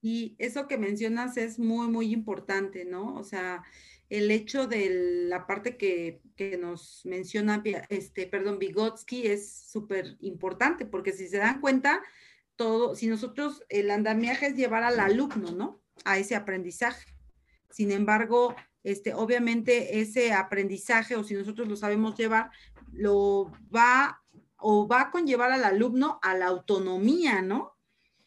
Y 0.00 0.34
eso 0.38 0.66
que 0.66 0.78
mencionas 0.78 1.36
es 1.36 1.60
muy, 1.60 1.86
muy 1.86 2.12
importante, 2.12 2.84
¿no? 2.84 3.14
O 3.14 3.22
sea, 3.22 3.62
el 4.10 4.32
hecho 4.32 4.66
de 4.66 5.28
la 5.28 5.46
parte 5.46 5.76
que, 5.76 6.20
que 6.34 6.58
nos 6.58 7.02
menciona, 7.04 7.62
este, 7.88 8.26
perdón, 8.26 8.58
Vygotsky 8.58 9.28
es 9.28 9.70
súper 9.70 10.16
importante, 10.20 10.86
porque 10.86 11.12
si 11.12 11.28
se 11.28 11.38
dan 11.38 11.60
cuenta, 11.60 12.02
todo, 12.56 12.96
si 12.96 13.06
nosotros, 13.06 13.62
el 13.68 13.92
andamiaje 13.92 14.48
es 14.48 14.56
llevar 14.56 14.82
al 14.82 14.98
alumno, 14.98 15.52
¿no? 15.52 15.80
A 16.04 16.18
ese 16.18 16.34
aprendizaje. 16.34 17.06
Sin 17.70 17.92
embargo, 17.92 18.56
este, 18.84 19.14
obviamente 19.14 20.00
ese 20.00 20.32
aprendizaje, 20.32 21.16
o 21.16 21.24
si 21.24 21.34
nosotros 21.34 21.68
lo 21.68 21.76
sabemos 21.76 22.16
llevar, 22.16 22.50
lo 22.92 23.52
va 23.74 24.22
o 24.62 24.86
va 24.86 25.02
a 25.02 25.10
conllevar 25.10 25.50
al 25.52 25.64
alumno 25.64 26.20
a 26.22 26.34
la 26.34 26.46
autonomía, 26.46 27.42
¿no? 27.42 27.76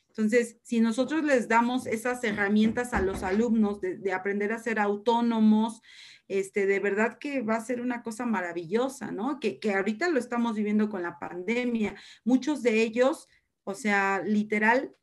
Entonces, 0.09 0.57
si 0.63 0.79
nosotros 0.79 1.24
les 1.24 1.47
damos 1.47 1.85
esas 1.88 2.24
herramientas 2.24 2.93
a 2.93 3.01
los 3.01 3.24
alumnos 3.24 3.81
de, 3.81 4.13
aprender 4.13 4.53
a 4.53 4.59
ser 4.59 4.79
autónomos, 4.79 5.81
este, 6.27 6.65
de 6.65 6.79
verdad 6.79 7.17
que 7.19 7.41
va 7.41 7.55
a 7.55 7.65
ser 7.65 7.81
una 7.81 8.01
cosa 8.01 8.25
maravillosa, 8.25 9.12
¿no? 9.12 9.39
Que, 9.39 9.59
que 9.59 9.74
ahorita 9.74 10.09
lo 10.09 10.19
estamos 10.19 10.55
viviendo 10.55 10.89
con 10.89 11.03
la 11.03 11.19
pandemia. 11.19 11.95
Muchos 12.24 12.63
de 12.63 12.81
ellos, 12.81 13.27
o 13.63 13.74
sea, 13.74 14.21
literal, 14.24 14.95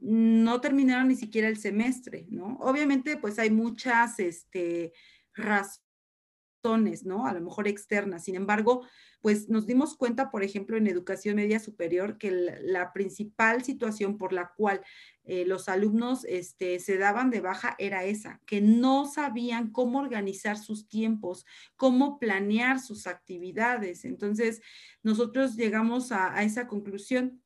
no 0.00 0.60
terminaron 0.60 1.08
ni 1.08 1.16
siquiera 1.16 1.48
el 1.48 1.58
semestre, 1.58 2.26
¿no? 2.30 2.56
Obviamente, 2.60 3.16
pues 3.16 3.38
hay 3.38 3.50
muchas 3.50 4.18
este, 4.20 4.92
razones, 5.34 7.04
¿no? 7.04 7.26
A 7.26 7.32
lo 7.32 7.40
mejor 7.40 7.68
externas. 7.68 8.24
Sin 8.24 8.34
embargo, 8.34 8.86
pues 9.20 9.48
nos 9.48 9.66
dimos 9.66 9.96
cuenta, 9.96 10.30
por 10.30 10.42
ejemplo, 10.42 10.76
en 10.76 10.86
educación 10.86 11.36
media 11.36 11.58
superior, 11.58 12.18
que 12.18 12.30
la, 12.30 12.92
principal 12.92 13.64
situación 13.64 14.16
por 14.16 14.32
la 14.32 14.52
cual 14.56 14.80
eh, 15.24 15.44
los 15.44 15.68
alumnos 15.68 16.24
este, 16.24 16.78
se 16.78 16.98
daban 16.98 17.30
de 17.30 17.40
baja 17.40 17.74
era 17.78 18.04
esa, 18.04 18.40
que 18.46 18.60
no 18.60 19.06
sabían 19.06 19.70
cómo 19.72 19.98
organizar 19.98 20.56
sus 20.56 20.88
tiempos, 20.88 21.44
cómo 21.76 22.18
planear 22.18 22.80
sus 22.80 23.06
actividades. 23.06 24.04
Entonces, 24.04 24.60
nosotros 25.02 25.56
llegamos 25.56 26.12
a, 26.12 26.42
esa 26.42 26.68
conclusión 26.68 27.42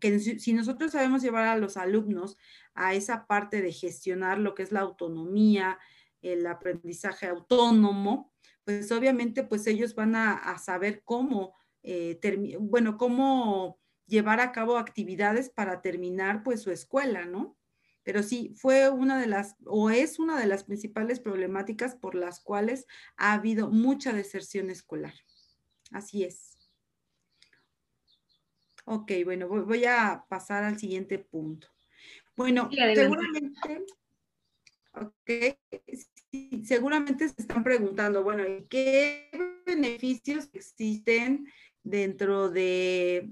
que 0.00 0.18
si 0.18 0.52
nosotros 0.52 0.92
sabemos 0.92 1.22
llevar 1.22 1.46
a 1.46 1.56
los 1.56 1.76
alumnos 1.76 2.36
a 2.74 2.94
esa 2.94 3.26
parte 3.26 3.62
de 3.62 3.72
gestionar 3.72 4.38
lo 4.38 4.54
que 4.54 4.62
es 4.62 4.72
la 4.72 4.80
autonomía, 4.80 5.78
el 6.22 6.46
aprendizaje 6.46 7.26
autónomo, 7.26 8.32
pues 8.64 8.90
obviamente 8.92 9.42
pues 9.42 9.66
ellos 9.66 9.94
van 9.94 10.16
a, 10.16 10.58
saber 10.58 11.02
cómo, 11.04 11.54
eh, 11.82 12.18
bueno, 12.60 12.96
cómo 12.96 13.78
llevar 14.06 14.40
a 14.40 14.52
cabo 14.52 14.76
actividades 14.76 15.50
para 15.50 15.80
terminar 15.82 16.42
pues 16.42 16.62
su 16.62 16.70
escuela, 16.70 17.24
¿no? 17.24 17.56
Pero 18.02 18.22
sí, 18.22 18.54
fue 18.56 18.88
una 18.90 19.20
de 19.20 19.26
las, 19.26 19.56
o 19.64 19.90
es 19.90 20.18
una 20.18 20.38
de 20.38 20.46
las 20.46 20.64
principales 20.64 21.20
problemáticas 21.20 21.94
por 21.94 22.14
las 22.14 22.40
cuales 22.40 22.86
ha 23.16 23.34
habido 23.34 23.70
mucha 23.70 24.12
deserción 24.12 24.70
escolar. 24.70 25.14
Así 25.92 26.24
es. 26.24 26.59
Ok, 28.84 29.12
bueno, 29.24 29.48
voy, 29.48 29.84
a 29.84 30.24
pasar 30.28 30.64
al 30.64 30.78
siguiente 30.78 31.18
punto. 31.18 31.68
Bueno, 32.36 32.70
seguramente, 32.94 33.84
ok, 34.94 36.64
seguramente 36.64 37.28
se 37.28 37.42
están 37.42 37.62
preguntando, 37.62 38.22
bueno, 38.22 38.44
¿qué 38.68 39.30
beneficios 39.66 40.48
existen 40.52 41.46
dentro 41.82 42.50
de 42.50 43.30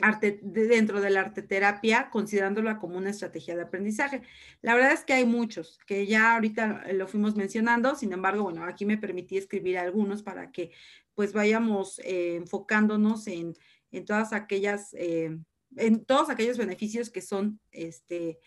arte, 0.00 0.38
dentro 0.42 1.00
de 1.00 1.10
la 1.10 1.20
arteterapia, 1.20 2.08
considerándola 2.10 2.78
como 2.78 2.98
una 2.98 3.10
estrategia 3.10 3.56
de 3.56 3.62
aprendizaje. 3.62 4.22
La 4.62 4.74
verdad 4.74 4.92
es 4.92 5.04
que 5.04 5.14
hay 5.14 5.24
muchos, 5.24 5.78
que 5.86 6.06
ya 6.06 6.34
ahorita 6.34 6.84
lo 6.92 7.08
fuimos 7.08 7.36
mencionando, 7.36 7.94
sin 7.94 8.12
embargo, 8.12 8.44
bueno, 8.44 8.64
aquí 8.64 8.84
me 8.84 8.98
permití 8.98 9.36
escribir 9.36 9.78
algunos 9.78 10.22
para 10.22 10.52
que 10.52 10.70
pues 11.14 11.32
vayamos 11.32 11.98
eh, 12.04 12.36
enfocándonos 12.36 13.26
en, 13.26 13.54
en, 13.90 14.04
todas 14.04 14.32
aquellas, 14.32 14.94
eh, 14.94 15.38
en 15.76 16.04
todos 16.04 16.30
aquellos 16.30 16.58
beneficios 16.58 17.10
que 17.10 17.22
son, 17.22 17.60
este, 17.70 18.38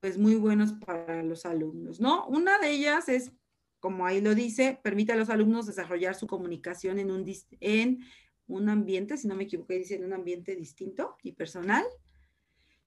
pues 0.00 0.18
muy 0.18 0.34
buenos 0.34 0.72
para 0.72 1.22
los 1.22 1.46
alumnos, 1.46 2.00
¿no? 2.00 2.26
Una 2.26 2.58
de 2.58 2.70
ellas 2.70 3.08
es, 3.08 3.32
como 3.80 4.06
ahí 4.06 4.20
lo 4.20 4.34
dice, 4.34 4.78
permite 4.82 5.12
a 5.12 5.16
los 5.16 5.30
alumnos 5.30 5.66
desarrollar 5.66 6.14
su 6.14 6.26
comunicación 6.26 6.98
en 6.98 7.10
un, 7.10 7.24
en 7.60 8.00
un 8.46 8.68
ambiente, 8.68 9.16
si 9.16 9.28
no 9.28 9.34
me 9.34 9.44
equivoco, 9.44 9.72
dice 9.72 9.96
en 9.96 10.04
un 10.04 10.12
ambiente 10.12 10.56
distinto 10.56 11.16
y 11.22 11.32
personal. 11.32 11.84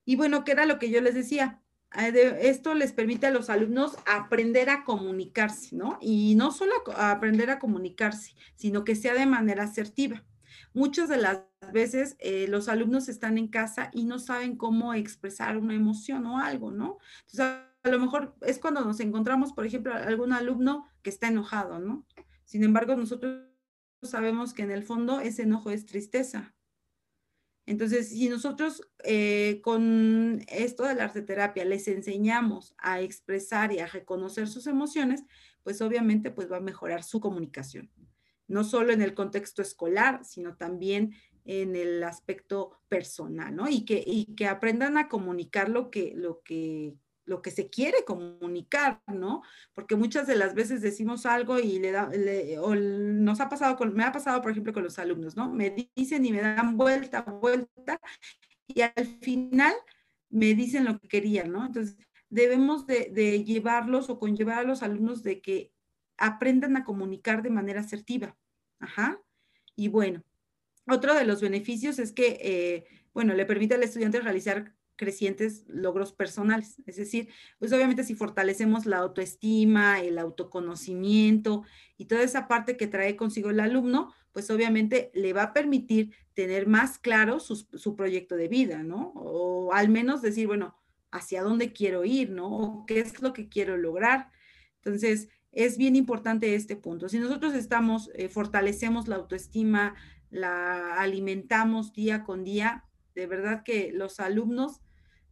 Y 0.04 0.16
bueno, 0.16 0.44
¿qué 0.44 0.52
era 0.52 0.66
lo 0.66 0.78
que 0.78 0.90
yo 0.90 1.00
les 1.00 1.14
decía? 1.14 1.62
Esto 1.92 2.74
les 2.74 2.92
permite 2.92 3.26
a 3.26 3.32
los 3.32 3.50
alumnos 3.50 3.96
aprender 4.06 4.70
a 4.70 4.84
comunicarse, 4.84 5.74
¿no? 5.74 5.98
Y 6.00 6.36
no 6.36 6.52
solo 6.52 6.72
aprender 6.96 7.50
a 7.50 7.58
comunicarse, 7.58 8.34
sino 8.54 8.84
que 8.84 8.94
sea 8.94 9.14
de 9.14 9.26
manera 9.26 9.64
asertiva. 9.64 10.24
Muchas 10.72 11.08
de 11.08 11.16
las 11.16 11.40
veces 11.72 12.16
eh, 12.18 12.46
los 12.48 12.68
alumnos 12.68 13.08
están 13.08 13.38
en 13.38 13.48
casa 13.48 13.90
y 13.92 14.04
no 14.04 14.18
saben 14.18 14.56
cómo 14.56 14.94
expresar 14.94 15.56
una 15.56 15.74
emoción 15.74 16.26
o 16.26 16.38
algo, 16.38 16.70
¿no? 16.70 16.98
Entonces, 17.26 17.40
a 17.82 17.88
lo 17.88 17.98
mejor 17.98 18.36
es 18.42 18.58
cuando 18.58 18.84
nos 18.84 19.00
encontramos, 19.00 19.52
por 19.52 19.66
ejemplo, 19.66 19.94
algún 19.94 20.32
alumno 20.32 20.86
que 21.02 21.10
está 21.10 21.28
enojado, 21.28 21.78
¿no? 21.78 22.06
Sin 22.44 22.64
embargo, 22.64 22.96
nosotros 22.96 23.46
sabemos 24.02 24.54
que 24.54 24.62
en 24.62 24.70
el 24.70 24.84
fondo 24.84 25.20
ese 25.20 25.42
enojo 25.42 25.70
es 25.70 25.86
tristeza. 25.86 26.54
Entonces, 27.66 28.08
si 28.08 28.28
nosotros 28.28 28.82
eh, 29.04 29.60
con 29.62 30.42
esto 30.48 30.84
de 30.84 30.94
la 30.94 31.04
arteterapia 31.04 31.64
les 31.64 31.86
enseñamos 31.88 32.74
a 32.78 33.00
expresar 33.00 33.72
y 33.72 33.78
a 33.78 33.86
reconocer 33.86 34.48
sus 34.48 34.66
emociones, 34.66 35.24
pues 35.62 35.80
obviamente 35.82 36.30
pues 36.30 36.50
va 36.50 36.56
a 36.56 36.60
mejorar 36.60 37.04
su 37.04 37.20
comunicación. 37.20 37.90
No 38.50 38.64
solo 38.64 38.92
en 38.92 39.00
el 39.00 39.14
contexto 39.14 39.62
escolar, 39.62 40.24
sino 40.24 40.56
también 40.56 41.14
en 41.44 41.76
el 41.76 42.02
aspecto 42.04 42.80
personal, 42.88 43.54
¿no? 43.54 43.68
Y 43.68 43.84
que, 43.84 44.02
y 44.06 44.34
que 44.34 44.46
aprendan 44.46 44.98
a 44.98 45.08
comunicar 45.08 45.68
lo 45.68 45.90
que, 45.90 46.12
lo 46.14 46.42
que 46.42 46.94
lo 47.30 47.42
que 47.42 47.52
se 47.52 47.70
quiere 47.70 48.04
comunicar, 48.04 49.00
¿no? 49.06 49.42
Porque 49.72 49.94
muchas 49.94 50.26
de 50.26 50.34
las 50.34 50.54
veces 50.54 50.82
decimos 50.82 51.26
algo 51.26 51.60
y 51.60 51.78
le 51.78 51.92
da, 51.92 52.10
o 52.60 52.74
nos 52.74 53.40
ha 53.40 53.48
pasado, 53.48 53.76
con, 53.76 53.94
me 53.94 54.02
ha 54.02 54.10
pasado, 54.10 54.42
por 54.42 54.50
ejemplo, 54.50 54.72
con 54.72 54.82
los 54.82 54.98
alumnos, 54.98 55.36
¿no? 55.36 55.48
Me 55.48 55.90
dicen 55.94 56.24
y 56.26 56.32
me 56.32 56.40
dan 56.40 56.76
vuelta, 56.76 57.22
vuelta, 57.22 58.00
y 58.66 58.82
al 58.82 59.06
final 59.22 59.74
me 60.28 60.54
dicen 60.54 60.84
lo 60.84 60.98
que 60.98 61.08
querían, 61.08 61.52
¿no? 61.52 61.64
Entonces, 61.64 61.96
debemos 62.28 62.86
de, 62.86 63.10
de 63.12 63.44
llevarlos 63.44 64.10
o 64.10 64.18
conllevar 64.18 64.58
a 64.58 64.64
los 64.64 64.82
alumnos 64.82 65.22
de 65.22 65.40
que 65.40 65.72
aprendan 66.20 66.76
a 66.76 66.84
comunicar 66.84 67.42
de 67.42 67.50
manera 67.50 67.80
asertiva. 67.80 68.36
Ajá. 68.78 69.20
Y 69.74 69.88
bueno, 69.88 70.22
otro 70.86 71.14
de 71.14 71.24
los 71.24 71.40
beneficios 71.40 71.98
es 71.98 72.12
que, 72.12 72.38
eh, 72.40 72.84
bueno, 73.12 73.34
le 73.34 73.46
permite 73.46 73.74
al 73.74 73.82
estudiante 73.82 74.20
realizar 74.20 74.74
crecientes 75.00 75.64
logros 75.66 76.12
personales. 76.12 76.76
Es 76.86 76.96
decir, 76.96 77.30
pues 77.58 77.72
obviamente 77.72 78.04
si 78.04 78.14
fortalecemos 78.14 78.84
la 78.84 78.98
autoestima, 78.98 80.00
el 80.02 80.18
autoconocimiento 80.18 81.64
y 81.96 82.04
toda 82.04 82.22
esa 82.22 82.48
parte 82.48 82.76
que 82.76 82.86
trae 82.86 83.16
consigo 83.16 83.48
el 83.48 83.60
alumno, 83.60 84.12
pues 84.32 84.50
obviamente 84.50 85.10
le 85.14 85.32
va 85.32 85.44
a 85.44 85.52
permitir 85.54 86.14
tener 86.34 86.66
más 86.66 86.98
claro 86.98 87.40
su, 87.40 87.96
proyecto 87.96 88.36
de 88.36 88.48
vida, 88.48 88.82
¿no? 88.82 89.12
O 89.14 89.72
al 89.72 89.88
menos 89.88 90.20
decir, 90.20 90.46
bueno, 90.46 90.76
hacia 91.10 91.42
dónde 91.42 91.72
quiero 91.72 92.04
ir, 92.04 92.30
¿no? 92.30 92.48
O 92.50 92.86
qué 92.86 93.00
es 93.00 93.22
lo 93.22 93.32
que 93.32 93.48
quiero 93.48 93.78
lograr. 93.78 94.30
Entonces, 94.76 95.30
es 95.52 95.76
bien 95.76 95.96
importante 95.96 96.54
este 96.54 96.76
punto. 96.76 97.08
Si 97.08 97.18
nosotros 97.18 97.54
estamos, 97.54 98.10
eh, 98.14 98.28
fortalecemos 98.28 99.08
la 99.08 99.16
autoestima, 99.16 99.94
la 100.30 100.94
alimentamos 101.00 101.92
día 101.92 102.22
con 102.22 102.44
día, 102.44 102.84
de 103.14 103.26
verdad 103.26 103.62
que 103.64 103.90
los 103.92 104.20
alumnos 104.20 104.80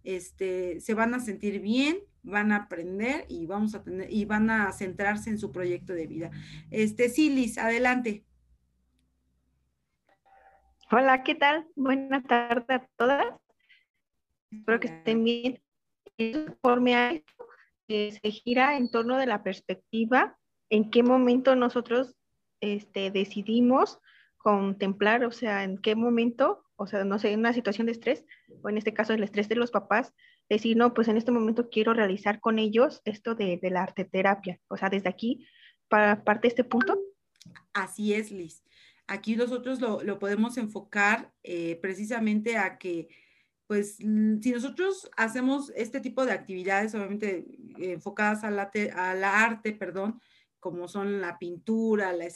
este, 0.03 0.81
se 0.81 0.95
van 0.95 1.15
a 1.15 1.21
sentir 1.21 1.61
bien, 1.61 1.99
van 2.23 2.53
a 2.53 2.57
aprender 2.57 3.25
y 3.29 3.47
vamos 3.47 3.75
a 3.75 3.83
tener, 3.83 4.13
y 4.13 4.25
van 4.25 4.51
a 4.51 4.73
centrarse 4.73 5.31
en 5.31 5.39
su 5.39 5.53
proyecto 5.53 5.93
de 5.93 6.07
vida. 6.07 6.31
Este, 6.71 7.09
Silis, 7.09 7.59
adelante. 7.59 8.25
Hola, 10.91 11.23
¿qué 11.23 11.35
tal? 11.35 11.67
Buenas 11.77 12.25
tardes 12.25 12.65
a 12.69 12.89
todas. 12.97 13.27
Espero 14.51 14.81
que 14.81 14.89
estén 14.89 15.23
bien. 15.23 15.61
Informe 16.17 16.97
a 16.97 17.13
se 17.89 18.31
gira 18.31 18.77
en 18.77 18.91
torno 18.91 19.17
de 19.17 19.27
la 19.27 19.43
perspectiva, 19.43 20.37
en 20.71 20.91
qué 20.91 21.03
momento 21.03 21.57
nosotros 21.57 22.15
este, 22.61 23.11
decidimos 23.11 23.99
contemplar, 24.37 25.25
o 25.25 25.33
sea, 25.33 25.65
en 25.65 25.79
qué 25.79 25.95
momento 25.97 26.69
o 26.81 26.87
sea, 26.87 27.05
no 27.05 27.19
sé, 27.19 27.33
en 27.33 27.41
una 27.41 27.53
situación 27.53 27.87
de 27.87 27.93
estrés, 27.93 28.25
o 28.63 28.69
en 28.69 28.79
este 28.79 28.95
caso 28.95 29.13
el 29.13 29.25
estrés 29.25 29.49
de 29.49 29.57
los 29.57 29.73
papás, 29.73 30.15
decir, 30.49 30.77
no, 30.77 30.95
pues 30.95 31.09
en 31.09 31.17
este 31.17 31.33
momento 31.33 31.71
quiero 31.71 31.93
realizar 31.93 32.39
con 32.39 32.61
ellos 32.61 33.03
esto 33.05 33.35
de, 33.35 33.59
de 33.61 33.71
la 33.71 33.83
arteterapia. 33.83 34.61
O 34.69 34.77
sea, 34.77 34.89
desde 34.89 35.09
aquí, 35.09 35.45
para 35.89 36.23
parte 36.23 36.43
de 36.43 36.49
este 36.51 36.65
punto. 36.65 36.97
Así 37.73 38.15
es, 38.15 38.31
Liz. 38.31 38.63
Aquí 39.09 39.35
nosotros 39.35 39.81
lo, 39.81 40.19
podemos 40.21 40.57
enfocar 40.57 41.33
eh, 41.43 41.81
precisamente 41.83 42.57
a 42.57 42.79
que, 42.79 43.09
pues, 43.69 43.97
si 43.97 44.51
nosotros 44.51 45.09
hacemos 45.17 45.71
este 45.77 46.01
tipo 46.01 46.27
de 46.27 46.33
actividades, 46.33 46.95
obviamente 46.95 47.47
enfocadas 47.79 48.43
a 48.43 48.51
la, 48.51 48.73
a 48.97 49.15
la 49.15 49.45
arte, 49.45 49.73
perdón, 49.73 50.21
como 50.59 50.89
son 50.89 51.21
la 51.21 51.39
pintura, 51.39 52.13
la, 52.13 52.27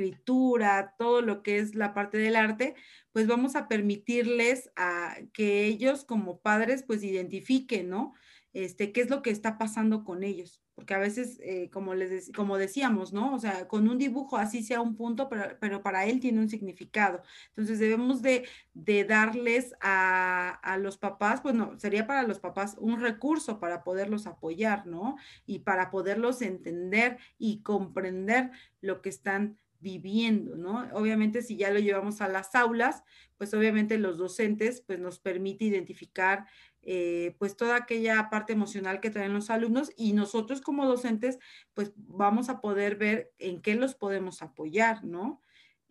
escritura, 0.00 0.94
todo 0.98 1.20
lo 1.20 1.42
que 1.42 1.58
es 1.58 1.74
la 1.74 1.92
parte 1.92 2.18
del 2.18 2.36
arte, 2.36 2.74
pues 3.12 3.26
vamos 3.26 3.56
a 3.56 3.68
permitirles 3.68 4.70
a 4.76 5.16
que 5.32 5.66
ellos 5.66 6.04
como 6.04 6.40
padres 6.40 6.82
pues 6.86 7.02
identifiquen, 7.02 7.90
¿no? 7.90 8.14
Este, 8.52 8.92
qué 8.92 9.02
es 9.02 9.10
lo 9.10 9.22
que 9.22 9.30
está 9.30 9.58
pasando 9.58 10.04
con 10.04 10.24
ellos, 10.24 10.62
porque 10.80 10.94
a 10.94 10.98
veces, 10.98 11.38
eh, 11.42 11.68
como, 11.70 11.94
les 11.94 12.32
como 12.32 12.56
decíamos, 12.56 13.12
¿no? 13.12 13.34
O 13.34 13.38
sea, 13.38 13.68
con 13.68 13.86
un 13.86 13.98
dibujo 13.98 14.38
así 14.38 14.62
sea 14.62 14.80
un 14.80 14.96
punto, 14.96 15.28
pero, 15.28 15.58
pero 15.60 15.82
para 15.82 16.06
él 16.06 16.20
tiene 16.20 16.40
un 16.40 16.48
significado. 16.48 17.22
Entonces 17.50 17.78
debemos 17.78 18.22
de, 18.22 18.48
de 18.72 19.04
darles 19.04 19.74
a, 19.82 20.48
a, 20.62 20.78
los 20.78 20.96
papás, 20.96 21.42
bueno, 21.42 21.78
sería 21.78 22.06
para 22.06 22.22
los 22.22 22.40
papás 22.40 22.76
un 22.78 22.98
recurso 22.98 23.60
para 23.60 23.84
poderlos 23.84 24.26
apoyar, 24.26 24.86
¿no? 24.86 25.16
Y 25.44 25.58
para 25.58 25.90
poderlos 25.90 26.40
entender 26.40 27.18
y 27.38 27.60
comprender 27.60 28.50
lo 28.80 29.02
que 29.02 29.10
están 29.10 29.58
viviendo, 29.80 30.56
¿no? 30.56 30.88
Obviamente 30.94 31.42
si 31.42 31.56
ya 31.56 31.70
lo 31.70 31.78
llevamos 31.78 32.22
a 32.22 32.28
las 32.28 32.54
aulas, 32.54 33.02
pues 33.36 33.52
obviamente 33.52 33.98
los 33.98 34.16
docentes 34.16 34.82
pues 34.82 34.98
nos 34.98 35.18
permite 35.18 35.66
identificar 35.66 36.46
eh, 36.82 37.36
pues 37.38 37.56
toda 37.56 37.76
aquella 37.76 38.30
parte 38.30 38.52
emocional 38.52 39.00
que 39.00 39.10
traen 39.10 39.34
los 39.34 39.50
alumnos 39.50 39.92
y 39.96 40.14
nosotros 40.14 40.60
como 40.62 40.86
docentes 40.86 41.38
pues 41.74 41.92
vamos 41.96 42.48
a 42.48 42.60
poder 42.60 42.96
ver 42.96 43.32
en 43.38 43.60
qué 43.60 43.74
los 43.74 43.94
podemos 43.94 44.42
apoyar, 44.42 45.04
¿no? 45.04 45.42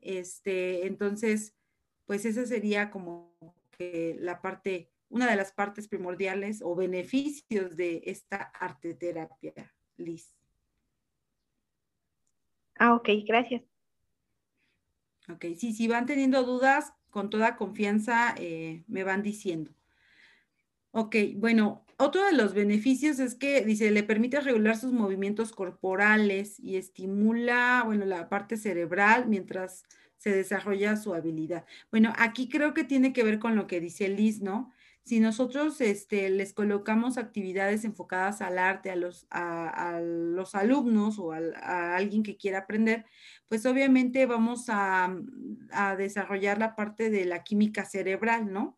Este, 0.02 0.88
entonces, 0.88 1.54
pues 2.06 2.26
esa 2.26 2.46
sería 2.46 2.90
como 2.90 3.36
que 3.78 4.18
la 4.20 4.42
parte, 4.42 4.92
una 5.10 5.30
de 5.30 5.36
las 5.36 5.52
partes 5.52 5.88
primordiales 5.88 6.62
o 6.64 6.76
beneficios 6.76 7.76
de 7.76 8.02
esta 8.06 8.38
arte 8.38 8.94
terapia, 8.94 9.74
Liz. 9.98 10.36
Ah, 12.76 12.96
ok, 12.96 13.10
gracias. 13.28 13.62
Ok, 15.30 15.46
sí, 15.58 15.74
si 15.74 15.88
van 15.88 16.06
teniendo 16.06 16.44
dudas, 16.44 16.94
con 17.10 17.30
toda 17.30 17.58
confianza 17.58 18.34
eh, 18.38 18.84
me 18.88 19.04
van 19.04 19.22
diciendo. 19.22 19.72
Ok, 20.92 21.16
bueno, 21.36 21.86
otro 21.98 22.26
de 22.26 22.34
los 22.34 22.54
beneficios 22.54 23.20
es 23.20 23.36
que, 23.36 23.62
dice, 23.62 23.92
le 23.92 24.04
permite 24.04 24.40
regular 24.40 24.78
sus 24.78 24.92
movimientos 24.94 25.52
corporales 25.52 26.60
y 26.60 26.78
estimula, 26.78 27.84
bueno, 27.86 28.06
la 28.06 28.30
parte 28.30 28.58
cerebral 28.58 29.28
mientras 29.28 29.84
se 30.18 30.32
desarrolla 30.32 30.96
su 30.98 31.14
habilidad. 31.14 31.66
Bueno, 31.92 32.14
aquí 32.18 32.50
creo 32.50 32.74
que 32.74 32.84
tiene 32.84 33.14
que 33.14 33.24
ver 33.24 33.40
con 33.40 33.56
lo 33.56 33.68
que 33.68 33.80
dice 33.80 34.10
Liz, 34.10 34.42
¿no? 34.42 34.72
Si 35.04 35.20
nosotros 35.20 35.82
este, 35.82 36.30
les 36.30 36.54
colocamos 36.54 37.18
actividades 37.18 37.84
enfocadas 37.84 38.42
al 38.42 38.60
arte 38.60 38.92
a 38.92 38.96
los, 38.96 39.28
a, 39.32 40.00
los 40.02 40.56
alumnos 40.56 41.18
o 41.20 41.32
a 41.34 41.96
alguien 41.96 42.22
que 42.22 42.38
quiera 42.38 42.60
aprender, 42.60 43.06
pues 43.48 43.66
obviamente 43.66 44.26
vamos 44.26 44.66
a, 44.70 45.16
desarrollar 45.98 46.60
la 46.60 46.76
parte 46.76 47.10
de 47.10 47.26
la 47.26 47.44
química 47.44 47.86
cerebral, 47.86 48.54
¿no? 48.54 48.78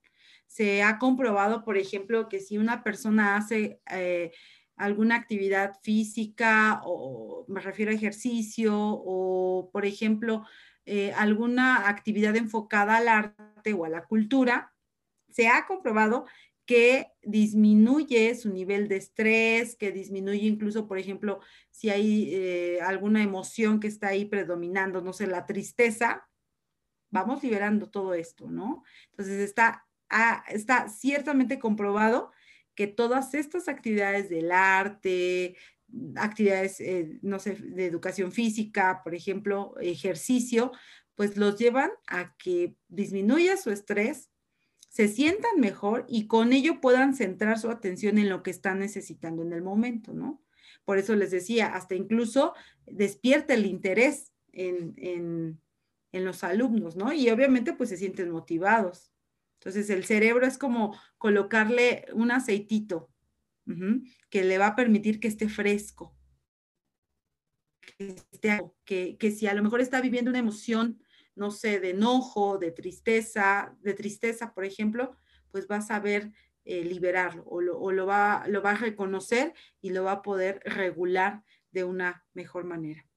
Se 0.52 0.84
ha 0.84 1.00
comprobado, 1.00 1.64
por 1.64 1.78
ejemplo, 1.78 2.28
que 2.28 2.42
si 2.42 2.58
una 2.58 2.84
persona 2.84 3.38
hace 3.38 3.80
eh, 3.90 4.34
alguna 4.76 5.16
actividad 5.16 5.80
física 5.82 6.82
o 6.84 7.46
me 7.48 7.62
refiero 7.62 7.90
a 7.90 7.96
ejercicio 7.96 8.76
o, 8.78 9.70
por 9.72 9.86
ejemplo, 9.86 10.46
eh, 10.86 11.14
alguna 11.14 11.88
actividad 11.88 12.36
enfocada 12.36 12.98
al 12.98 13.08
arte 13.08 13.72
o 13.72 13.86
a 13.86 13.90
la 13.90 14.04
cultura, 14.04 14.74
se 15.30 15.48
ha 15.48 15.66
comprobado 15.66 16.26
que 16.66 17.08
disminuye 17.22 18.36
su 18.36 18.52
nivel 18.52 18.90
de 18.90 18.98
estrés, 18.98 19.78
que 19.78 19.94
disminuye 19.94 20.48
incluso, 20.48 20.86
por 20.86 20.98
ejemplo, 20.98 21.40
si 21.70 21.90
hay 21.90 22.36
eh, 22.36 22.80
alguna 22.82 23.24
emoción 23.24 23.80
que 23.80 23.88
está 23.88 24.10
ahí 24.10 24.26
predominando, 24.26 25.02
no 25.02 25.14
sé, 25.14 25.28
la 25.28 25.46
tristeza, 25.46 26.28
vamos 27.10 27.42
liberando 27.42 27.90
todo 27.90 28.14
esto, 28.14 28.50
¿no? 28.50 28.84
Entonces 29.12 29.40
está, 29.40 29.88
ah, 30.12 30.43
está 30.50 30.89
ciertamente 30.89 31.58
comprobado 31.60 32.32
que 32.76 32.88
todas 32.88 33.34
estas 33.34 33.67
actividades 33.67 34.30
del 34.30 34.52
arte, 34.52 35.56
actividades, 36.15 36.80
eh, 36.80 37.19
no 37.21 37.39
sé, 37.39 37.56
de 37.56 37.86
educación 37.86 38.32
física, 38.32 39.02
por 39.04 39.15
ejemplo, 39.15 39.76
ejercicio, 39.82 40.71
pues 41.15 41.38
los 41.38 41.58
llevan 41.58 41.91
a 42.08 42.36
que 42.38 42.76
disminuya 42.88 43.58
su 43.58 43.71
estrés, 43.71 44.30
se 44.89 45.08
sientan 45.08 45.60
mejor 45.60 46.06
y 46.08 46.28
con 46.28 46.52
ello 46.52 46.82
puedan 46.82 47.15
centrar 47.15 47.60
su 47.60 47.69
atención 47.69 48.17
en 48.17 48.30
lo 48.30 48.43
que 48.43 48.52
están 48.52 48.80
necesitando 48.80 49.41
en 49.41 49.54
el 49.54 49.62
momento, 49.62 50.13
¿no? 50.13 50.43
Por 50.84 50.97
eso 50.97 51.15
les 51.15 51.32
decía, 51.32 51.67
hasta 51.76 51.95
incluso 51.95 52.54
despierta 52.86 53.54
el 53.54 53.65
interés 53.65 54.34
en, 54.52 55.62
los 56.12 56.43
alumnos, 56.43 56.95
¿no? 56.97 57.13
Y 57.13 57.30
obviamente 57.30 57.74
pues 57.74 57.89
se 57.89 57.97
sienten 57.97 58.32
motivados. 58.32 59.11
Entonces 59.62 59.89
el 59.91 60.06
cerebro 60.06 60.47
es 60.47 60.58
como 60.58 61.00
colocarle 61.17 62.06
un 62.13 62.32
aceitito 62.32 63.10
que 64.30 64.43
le 64.43 64.58
va 64.58 64.67
a 64.67 64.76
permitir 64.76 65.19
que 65.19 65.30
esté 65.30 65.47
fresco, 65.47 66.17
que, 68.86 69.17
que, 69.17 69.32
si 69.32 69.47
a 69.47 69.54
lo 69.54 69.63
mejor 69.63 69.80
está 69.80 70.02
viviendo 70.02 70.30
una 70.30 70.39
emoción 70.39 71.02
no 71.36 71.52
sé, 71.52 71.80
de 71.80 71.91
enojo, 71.91 72.58
de 72.58 72.71
tristeza, 72.71 73.76
de 73.82 73.93
tristeza, 73.93 74.54
por 74.54 74.65
ejemplo, 74.65 75.15
pues 75.52 75.67
va 75.69 75.78
a 75.78 75.82
saber 75.82 76.32
eh, 76.65 76.84
liberarlo 76.84 77.43
o, 77.45 77.62
lo, 77.62 78.06
va, 78.06 78.45
lo 78.47 78.62
va 78.62 78.71
a 78.71 78.76
reconocer 78.76 79.54
y 79.82 79.91
lo 79.91 80.04
va 80.04 80.12
a 80.13 80.21
poder 80.21 80.62
regular 80.65 81.43
de 81.71 81.84
una 81.84 82.26
mejor 82.34 82.65
manera. 82.65 83.08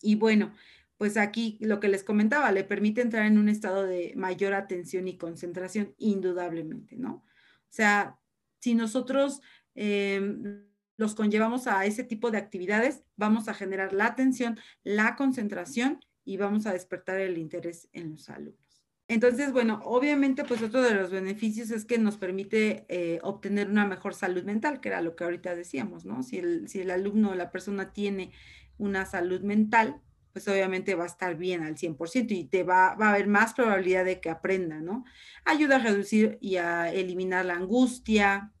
Y 0.00 0.16
bueno, 0.16 0.54
pues 1.02 1.16
aquí 1.16 1.58
lo 1.60 1.80
que 1.80 1.88
les 1.88 2.04
comentaba, 2.04 2.52
le 2.52 2.62
permite 2.62 3.00
entrar 3.00 3.26
en 3.26 3.36
un 3.36 3.48
estado 3.48 3.82
de 3.82 4.12
mayor 4.14 4.54
atención 4.54 5.08
y 5.08 5.16
concentración, 5.16 5.96
indudablemente, 5.98 6.94
¿no? 6.96 7.14
O 7.14 7.70
sea, 7.70 8.20
si 8.60 8.76
nosotros 8.76 9.40
em, 9.74 10.64
los 10.96 11.16
conllevamos 11.16 11.66
a 11.66 11.84
ese 11.86 12.04
tipo 12.04 12.30
de 12.30 12.38
actividades, 12.38 13.02
vamos 13.16 13.48
a 13.48 13.54
generar 13.54 13.92
la 13.92 14.06
atención, 14.06 14.60
la 14.84 15.16
concentración 15.16 15.98
y 16.24 16.36
vamos 16.36 16.66
a 16.66 16.72
despertar 16.72 17.18
el 17.18 17.36
interés 17.36 17.88
en 17.92 18.10
los 18.10 18.30
alumnos. 18.30 18.84
Entonces, 19.08 19.50
bueno, 19.50 19.80
obviamente, 19.82 20.44
pues 20.44 20.62
otro 20.62 20.82
de 20.82 20.94
los 20.94 21.10
beneficios 21.10 21.72
es 21.72 21.84
que 21.84 21.98
nos 21.98 22.16
permite 22.16 22.86
eh, 22.88 23.18
obtener 23.24 23.68
una 23.68 23.86
mejor 23.88 24.14
salud 24.14 24.44
mental, 24.44 24.80
que 24.80 24.90
era 24.90 25.02
lo 25.02 25.16
que 25.16 25.24
ahorita 25.24 25.56
decíamos, 25.56 26.04
¿no? 26.04 26.22
Si 26.22 26.38
el, 26.38 26.68
si 26.68 26.78
el 26.78 26.92
alumno 26.92 27.30
o 27.30 27.34
la 27.34 27.50
persona 27.50 27.92
tiene 27.92 28.30
una 28.78 29.04
salud 29.04 29.40
mental, 29.40 30.00
pues 30.32 30.48
obviamente 30.48 30.94
va 30.94 31.04
a 31.04 31.08
estar 31.08 31.36
bien 31.36 31.62
al 31.62 31.76
100% 31.76 32.32
y 32.32 32.44
te 32.44 32.62
va, 32.62 32.94
va, 32.94 33.08
a 33.08 33.14
haber 33.14 33.26
más 33.26 33.54
probabilidad 33.54 34.04
de 34.04 34.20
que 34.20 34.30
aprenda, 34.30 34.80
¿no? 34.80 35.04
Ayuda 35.44 35.76
a 35.76 35.78
reducir 35.80 36.38
y 36.40 36.56
a 36.56 36.92
eliminar 36.92 37.44
la 37.44 37.54
angustia, 37.54 38.52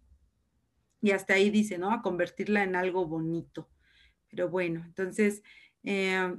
y 1.02 1.10
hasta 1.10 1.34
ahí 1.34 1.50
dice, 1.50 1.78
¿no? 1.78 1.90
A 1.90 2.00
convertirla 2.00 2.62
en 2.62 2.76
algo 2.76 3.06
bonito. 3.06 3.68
Pero 4.30 4.48
bueno, 4.48 4.82
entonces, 4.86 5.42
eh, 5.82 6.34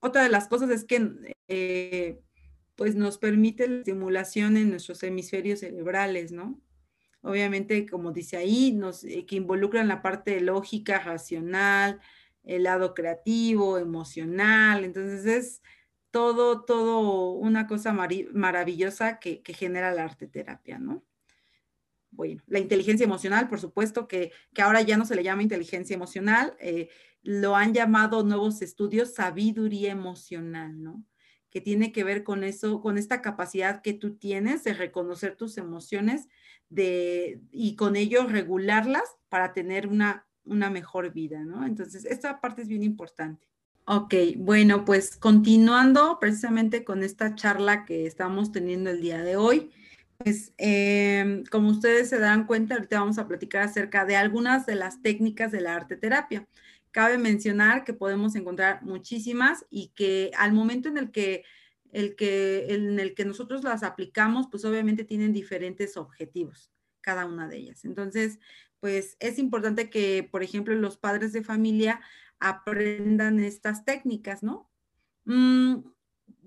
otra 0.00 0.22
de 0.22 0.28
las 0.30 0.48
cosas 0.48 0.70
es 0.70 0.84
que 0.84 1.34
eh, 1.48 2.20
pues 2.76 2.94
nos 2.94 3.18
permite 3.18 3.68
la 3.68 3.78
estimulación 3.78 4.56
en 4.56 4.70
nuestros 4.70 5.02
hemisferios 5.02 5.60
cerebrales, 5.60 6.30
¿no? 6.30 6.62
Obviamente, 7.22 7.86
como 7.86 8.12
dice 8.12 8.36
ahí, 8.36 8.72
nos, 8.72 9.02
eh, 9.02 9.26
que 9.26 9.36
involucran 9.36 9.88
la 9.88 10.02
parte 10.02 10.40
lógica, 10.40 11.00
racional, 11.00 12.00
el 12.46 12.62
lado 12.62 12.94
creativo, 12.94 13.78
emocional. 13.78 14.84
Entonces 14.84 15.26
es 15.26 15.62
todo, 16.10 16.64
todo 16.64 17.32
una 17.32 17.66
cosa 17.66 17.92
maravillosa 17.92 19.18
que, 19.18 19.42
genera 19.46 19.92
la 19.92 20.04
arte 20.04 20.26
terapia, 20.26 20.78
¿no? 20.78 21.04
Bueno, 22.10 22.42
la 22.46 22.60
inteligencia 22.60 23.04
emocional, 23.04 23.48
por 23.48 23.60
supuesto, 23.60 24.08
que, 24.08 24.32
que 24.54 24.62
ahora 24.62 24.80
ya 24.80 24.96
no 24.96 25.04
se 25.04 25.16
le 25.16 25.22
llama 25.22 25.42
inteligencia 25.42 25.94
emocional, 25.94 26.56
eh, 26.60 26.88
lo 27.22 27.56
han 27.56 27.74
llamado 27.74 28.22
nuevos 28.22 28.62
estudios 28.62 29.12
sabiduría 29.14 29.92
emocional, 29.92 30.82
¿no? 30.82 31.04
que 31.56 31.62
tiene 31.62 31.90
que 31.90 32.04
ver 32.04 32.22
con 32.22 32.44
eso, 32.44 32.82
con 32.82 32.98
esta 32.98 33.22
capacidad 33.22 33.80
que 33.80 33.94
tú 33.94 34.16
tienes 34.16 34.62
de 34.64 34.74
reconocer 34.74 35.36
tus 35.36 35.56
emociones 35.56 36.28
de, 36.68 37.40
y 37.50 37.76
con 37.76 37.96
ello 37.96 38.26
regularlas 38.26 39.16
para 39.30 39.54
tener 39.54 39.86
una, 39.86 40.26
una 40.46 40.70
mejor 40.70 41.12
vida, 41.12 41.44
¿no? 41.44 41.66
Entonces, 41.66 42.04
esta 42.04 42.40
parte 42.40 42.62
es 42.62 42.68
bien 42.68 42.82
importante. 42.82 43.46
Ok, 43.88 44.14
bueno, 44.36 44.84
pues 44.84 45.16
continuando 45.16 46.18
precisamente 46.18 46.82
con 46.82 47.04
esta 47.04 47.36
charla 47.36 47.84
que 47.84 48.06
estamos 48.06 48.50
teniendo 48.50 48.90
el 48.90 49.00
día 49.00 49.22
de 49.22 49.36
hoy, 49.36 49.70
pues 50.18 50.52
em, 50.58 51.44
como 51.44 51.68
ustedes 51.70 52.08
se 52.08 52.18
dan 52.18 52.46
cuenta, 52.46 52.74
ahorita 52.74 52.98
vamos 52.98 53.18
a 53.18 53.28
platicar 53.28 53.62
acerca 53.62 54.04
de 54.04 54.16
algunas 54.16 54.66
de 54.66 54.74
las 54.74 55.02
técnicas 55.02 55.52
de 55.52 55.60
la 55.60 55.76
arte 55.76 55.96
terapia. 55.96 56.48
Cabe 56.90 57.16
mencionar 57.16 57.84
que 57.84 57.92
podemos 57.92 58.34
encontrar 58.34 58.82
muchísimas 58.82 59.64
y 59.70 59.92
que 59.94 60.32
al 60.36 60.52
momento 60.52 60.88
en 60.88 60.98
el 60.98 61.12
que, 61.12 61.44
el 61.92 62.16
que, 62.16 62.66
en 62.74 62.98
el 62.98 63.14
que 63.14 63.24
nosotros 63.24 63.62
las 63.62 63.84
aplicamos, 63.84 64.48
pues 64.50 64.64
obviamente 64.64 65.04
tienen 65.04 65.32
diferentes 65.32 65.96
objetivos, 65.96 66.72
cada 67.02 67.24
una 67.24 67.46
de 67.46 67.58
ellas. 67.58 67.84
Entonces, 67.84 68.40
pues 68.80 69.16
es 69.20 69.38
importante 69.38 69.90
que, 69.90 70.28
por 70.30 70.42
ejemplo, 70.42 70.74
los 70.74 70.96
padres 70.96 71.32
de 71.32 71.42
familia 71.42 72.00
aprendan 72.38 73.40
estas 73.40 73.84
técnicas, 73.84 74.42
¿no? 74.42 74.70
Mm, 75.24 75.76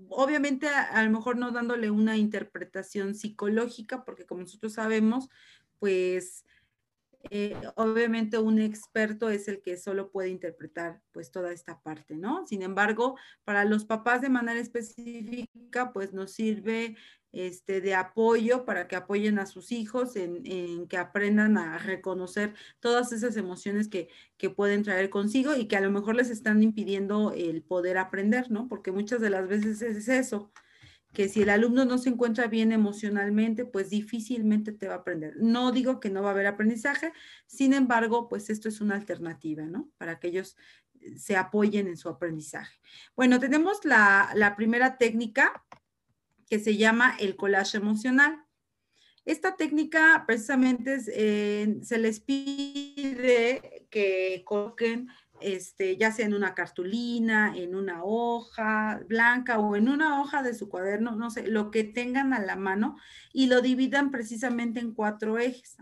obviamente, 0.08 0.68
a, 0.68 0.82
a, 0.82 1.04
lo 1.04 1.10
mejor 1.10 1.36
no 1.36 1.50
dándole 1.50 1.90
una 1.90 2.16
interpretación 2.16 3.14
psicológica, 3.14 4.04
porque 4.04 4.26
como 4.26 4.42
nosotros 4.42 4.74
sabemos, 4.74 5.28
pues 5.78 6.44
eh, 7.28 7.54
obviamente 7.76 8.38
un 8.38 8.58
experto 8.58 9.28
es 9.28 9.46
el 9.48 9.60
que 9.60 9.76
solo 9.76 10.10
puede 10.10 10.30
interpretar 10.30 11.02
pues 11.12 11.30
toda 11.30 11.52
esta 11.52 11.80
parte, 11.80 12.16
¿no? 12.16 12.46
Sin 12.46 12.62
embargo, 12.62 13.16
para 13.44 13.64
los 13.64 13.84
papás 13.84 14.22
de 14.22 14.30
manera 14.30 14.58
específica, 14.58 15.92
pues 15.92 16.14
nos 16.14 16.32
sirve 16.32 16.96
este, 17.32 17.80
de 17.80 17.94
apoyo 17.94 18.64
para 18.64 18.88
que 18.88 18.96
apoyen 18.96 19.38
a 19.38 19.46
sus 19.46 19.70
hijos 19.70 20.16
en, 20.16 20.40
en 20.44 20.88
que 20.88 20.96
aprendan 20.96 21.58
a 21.58 21.78
reconocer 21.78 22.54
todas 22.80 23.12
esas 23.12 23.36
emociones 23.36 23.88
que, 23.88 24.08
que, 24.36 24.50
pueden 24.50 24.82
traer 24.82 25.10
consigo 25.10 25.54
y 25.54 25.66
que 25.66 25.76
a 25.76 25.80
lo 25.80 25.90
mejor 25.90 26.16
les 26.16 26.30
están 26.30 26.62
impidiendo 26.62 27.32
el 27.32 27.62
poder 27.62 27.98
aprender, 27.98 28.50
¿no? 28.50 28.66
Porque 28.66 28.92
muchas 28.92 29.20
de 29.20 29.30
las 29.30 29.46
veces 29.46 29.82
es 29.82 30.08
eso, 30.08 30.50
que 31.12 31.28
si 31.28 31.42
el 31.42 31.50
alumno 31.50 31.84
no 31.84 31.98
se 31.98 32.08
encuentra 32.08 32.46
bien 32.46 32.72
emocionalmente, 32.72 33.64
pues 33.64 33.90
difícilmente 33.90 34.72
te 34.72 34.86
va 34.86 34.94
a 34.94 34.98
aprender. 34.98 35.34
No 35.38 35.72
digo 35.72 35.98
que 35.98 36.10
no 36.10 36.22
va 36.22 36.28
a 36.28 36.32
haber 36.32 36.46
aprendizaje, 36.46 37.12
sin 37.46 37.72
embargo, 37.74 38.28
pues 38.28 38.48
esto 38.50 38.68
es 38.68 38.80
una 38.80 38.94
alternativa, 38.94 39.64
¿no? 39.64 39.90
Para 39.98 40.20
que 40.20 40.28
ellos 40.28 40.56
eh, 41.00 41.18
se 41.18 41.36
apoyen 41.36 41.88
en 41.88 41.96
su 41.96 42.08
aprendizaje. 42.08 42.80
Bueno, 43.16 43.40
tenemos 43.40 43.84
la, 43.84 44.30
la 44.34 44.54
primera 44.54 44.98
técnica 44.98 45.64
que 46.48 46.58
se 46.58 46.76
llama 46.76 47.16
el 47.18 47.36
collage 47.36 47.78
emocional. 47.78 48.44
Esta 49.24 49.56
técnica 49.56 50.24
precisamente 50.26 50.98
eh, 51.08 51.78
se 51.82 51.98
les 51.98 52.20
pide 52.20 53.86
que 53.90 54.42
coloquen 54.44 55.08
este, 55.42 55.96
ya 55.96 56.12
sea 56.12 56.26
en 56.26 56.34
una 56.34 56.54
cartulina, 56.54 57.56
en 57.56 57.74
una 57.74 58.04
hoja 58.04 59.00
blanca 59.08 59.58
o 59.58 59.76
en 59.76 59.88
una 59.88 60.20
hoja 60.20 60.42
de 60.42 60.54
su 60.54 60.68
cuaderno, 60.68 61.16
no 61.16 61.30
sé, 61.30 61.46
lo 61.46 61.70
que 61.70 61.84
tengan 61.84 62.32
a 62.32 62.40
la 62.40 62.56
mano 62.56 62.96
y 63.32 63.46
lo 63.46 63.60
dividan 63.60 64.10
precisamente 64.10 64.80
en 64.80 64.94
cuatro 64.94 65.38
ejes. 65.38 65.76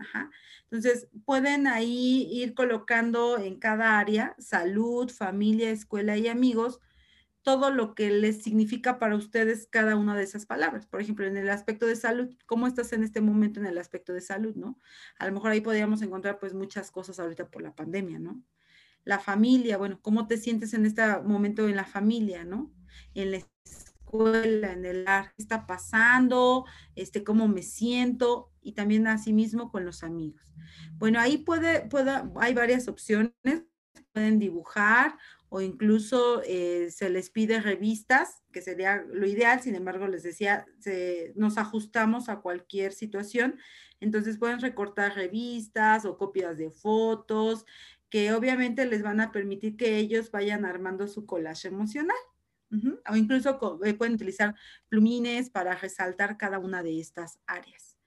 Entonces, 0.63 1.07
pueden 1.25 1.67
ahí 1.67 2.27
ir 2.31 2.53
colocando 2.53 3.37
en 3.37 3.59
cada 3.59 3.99
área, 3.99 4.35
salud, 4.39 5.09
familia, 5.11 5.71
escuela 5.71 6.17
y 6.17 6.27
amigos, 6.27 6.79
todo 7.41 7.71
lo 7.71 7.95
que 7.95 8.11
les 8.11 8.43
significa 8.43 8.99
para 8.99 9.15
ustedes 9.15 9.67
cada 9.67 9.95
una 9.95 10.15
de 10.15 10.23
esas 10.23 10.45
palabras. 10.45 10.85
Por 10.85 11.01
ejemplo, 11.01 11.25
en 11.25 11.37
el 11.37 11.49
aspecto 11.49 11.87
de 11.87 11.95
salud, 11.95 12.35
¿cómo 12.45 12.67
estás 12.67 12.93
en 12.93 13.03
este 13.03 13.21
momento 13.21 13.59
en 13.59 13.65
el 13.65 13.77
aspecto 13.77 14.13
de 14.13 14.21
salud, 14.21 14.55
no? 14.55 14.77
A 15.17 15.25
lo 15.27 15.33
mejor 15.33 15.51
ahí 15.51 15.61
podríamos 15.61 16.01
encontrar 16.01 16.39
pues 16.39 16.53
muchas 16.53 16.91
cosas 16.91 17.19
ahorita 17.19 17.49
por 17.49 17.61
la 17.61 17.73
pandemia, 17.73 18.19
¿no? 18.19 18.43
La 19.09 19.17
familia, 19.17 19.77
bueno, 19.77 19.99
cómo 20.03 20.27
te 20.27 20.37
sientes 20.37 20.75
en 20.75 20.85
este 20.85 21.01
momento 21.23 21.67
en 21.67 21.75
la 21.75 21.83
familia, 21.83 22.45
¿no? 22.45 22.71
En 23.15 23.31
la 23.31 23.37
escuela, 23.37 24.71
en 24.71 24.85
el 24.85 25.07
ar, 25.07 25.33
qué 25.35 25.41
está 25.41 25.65
pasando, 25.65 26.65
este, 26.95 27.23
cómo 27.23 27.47
me 27.47 27.63
siento 27.63 28.51
y 28.61 28.73
también 28.73 29.07
asimismo 29.07 29.71
con 29.71 29.83
los 29.83 30.03
amigos. 30.03 30.53
Bueno, 30.99 31.19
ahí 31.19 31.39
puede, 31.39 31.87
puede, 31.87 32.11
hay 32.39 32.53
varias 32.53 32.87
opciones, 32.87 33.33
pueden 34.13 34.37
dibujar 34.37 35.17
o 35.49 35.59
incluso 35.61 36.43
eh, 36.45 36.91
se 36.91 37.09
les 37.09 37.31
pide 37.31 37.61
revistas, 37.61 38.43
que 38.51 38.61
sería 38.61 39.03
lo 39.11 39.25
ideal, 39.25 39.59
sin 39.59 39.73
embargo, 39.73 40.07
les 40.07 40.21
decía, 40.21 40.67
nos 41.33 41.57
ajustamos 41.57 42.29
a 42.29 42.41
cualquier 42.41 42.93
situación, 42.93 43.57
entonces 44.01 44.37
pueden 44.37 44.59
recortar 44.59 45.15
revistas 45.15 46.05
o 46.05 46.17
copias 46.17 46.59
de 46.59 46.69
fotos, 46.69 47.65
que 48.09 48.33
obviamente 48.33 48.85
les 48.85 49.03
van 49.03 49.19
a 49.19 49.31
permitir 49.31 49.77
que 49.77 49.97
ellos 49.97 50.31
vayan 50.31 50.65
armando 50.65 51.07
su 51.07 51.25
collage 51.25 51.67
emocional. 51.67 52.17
O 53.09 53.15
incluso 53.15 53.59
eh, 53.83 53.95
pueden 53.95 54.13
utilizar 54.13 54.53
plumines 54.89 55.49
para 55.49 55.73
resaltar 55.73 56.37
cada 56.37 56.59
una 56.59 56.83
de 56.83 56.99
estas 56.99 57.39
áreas. 57.47 57.97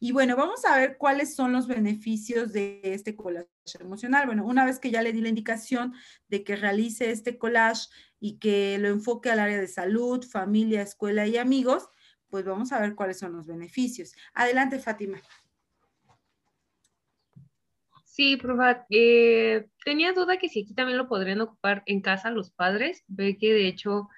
Y 0.00 0.12
bueno, 0.12 0.36
vamos 0.36 0.64
a 0.64 0.76
ver 0.76 0.96
cuáles 0.96 1.34
son 1.34 1.52
los 1.52 1.66
beneficios 1.66 2.52
de 2.52 2.80
este 2.82 3.16
collage 3.16 3.48
emocional. 3.80 4.26
Bueno, 4.26 4.44
una 4.44 4.64
vez 4.64 4.78
que 4.78 4.90
ya 4.90 5.02
le 5.02 5.12
di 5.12 5.20
la 5.20 5.28
indicación 5.28 5.94
de 6.28 6.44
que 6.44 6.56
realice 6.56 7.10
este 7.10 7.36
collage 7.36 7.88
y 8.20 8.38
que 8.38 8.78
lo 8.78 8.88
enfoque 8.88 9.30
al 9.30 9.40
área 9.40 9.60
de 9.60 9.66
salud, 9.66 10.24
familia, 10.24 10.82
escuela 10.82 11.26
y 11.26 11.36
amigos, 11.36 11.88
pues 12.28 12.44
vamos 12.44 12.72
a 12.72 12.80
ver 12.80 12.94
cuáles 12.94 13.18
son 13.18 13.32
los 13.32 13.46
beneficios. 13.46 14.14
Adelante, 14.34 14.78
Fátima. 14.78 15.20
Sí, 18.18 18.36
profa, 18.36 18.84
eh, 18.90 19.68
tenía 19.84 20.12
duda 20.12 20.38
que 20.38 20.48
si 20.48 20.64
aquí 20.64 20.74
también 20.74 20.98
lo 20.98 21.06
podrían 21.06 21.40
ocupar 21.40 21.84
en 21.86 22.00
casa 22.00 22.32
los 22.32 22.50
padres. 22.50 23.04
Ve 23.06 23.38
que 23.38 23.52
de 23.52 23.68
hecho, 23.68 24.08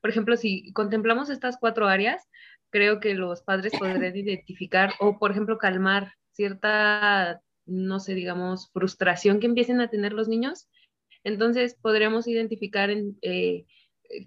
por 0.00 0.10
ejemplo, 0.10 0.36
si 0.36 0.72
contemplamos 0.74 1.28
estas 1.28 1.56
cuatro 1.58 1.88
áreas, 1.88 2.28
creo 2.70 3.00
que 3.00 3.14
los 3.14 3.42
padres 3.42 3.72
podrían 3.76 4.14
identificar 4.16 4.92
o, 5.00 5.18
por 5.18 5.32
ejemplo, 5.32 5.58
calmar 5.58 6.12
cierta, 6.30 7.42
no 7.66 7.98
sé, 7.98 8.14
digamos, 8.14 8.70
frustración 8.72 9.40
que 9.40 9.46
empiecen 9.46 9.80
a 9.80 9.90
tener 9.90 10.12
los 10.12 10.28
niños. 10.28 10.68
Entonces, 11.24 11.74
podríamos 11.82 12.28
identificar 12.28 12.90
en, 12.90 13.18
eh, 13.22 13.66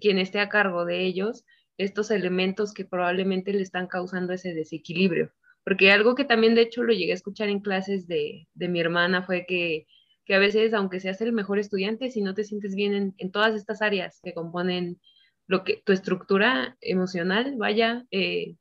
quien 0.02 0.18
esté 0.18 0.40
a 0.40 0.50
cargo 0.50 0.84
de 0.84 1.06
ellos 1.06 1.46
estos 1.78 2.10
elementos 2.10 2.74
que 2.74 2.84
probablemente 2.84 3.54
le 3.54 3.62
están 3.62 3.86
causando 3.86 4.34
ese 4.34 4.52
desequilibrio. 4.52 5.32
Porque 5.64 5.92
algo 5.92 6.14
que 6.14 6.24
también 6.24 6.54
de 6.54 6.62
hecho 6.62 6.82
lo 6.82 6.92
llegué 6.92 7.12
a 7.12 7.16
escuchar 7.16 7.48
en 7.48 7.60
clases 7.60 8.06
de, 8.08 8.48
mi 8.54 8.80
hermana 8.80 9.22
fue 9.22 9.46
que, 9.46 9.86
a 10.28 10.38
veces, 10.38 10.72
aunque 10.72 10.98
seas 10.98 11.20
el 11.20 11.32
mejor 11.32 11.58
estudiante, 11.58 12.10
si 12.10 12.22
no 12.22 12.34
te 12.34 12.44
sientes 12.44 12.74
bien 12.74 13.14
en, 13.18 13.30
todas 13.32 13.54
estas 13.54 13.82
áreas 13.82 14.18
que 14.22 14.32
componen 14.32 14.98
lo 15.46 15.62
que 15.62 15.82
tu 15.84 15.92
estructura 15.92 16.76
emocional, 16.80 17.56
vaya, 17.58 18.06
eh, 18.10 18.56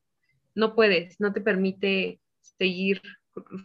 no 0.54 0.76
puedes, 0.76 1.20
no 1.22 1.32
te 1.32 1.40
permite 1.40 2.20
seguir 2.42 3.02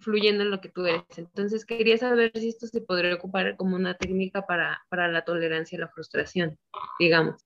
fluyendo 0.01 0.45
en 0.45 0.51
lo 0.51 0.61
que 0.61 0.69
tú 0.69 0.87
eres. 0.87 1.03
Entonces 1.17 1.65
quería 1.65 1.99
saber 1.99 2.31
si 2.35 2.49
esto 2.49 2.67
se 2.67 2.81
podría 2.81 3.15
ocupar 3.15 3.57
como 3.57 3.75
una 3.75 3.95
técnica 3.95 4.47
para, 4.47 4.81
para 4.89 5.09
la 5.09 5.25
tolerancia 5.25 5.77
a 5.79 5.83
la 5.83 5.89
frustración, 5.89 6.57
digamos. 7.01 7.43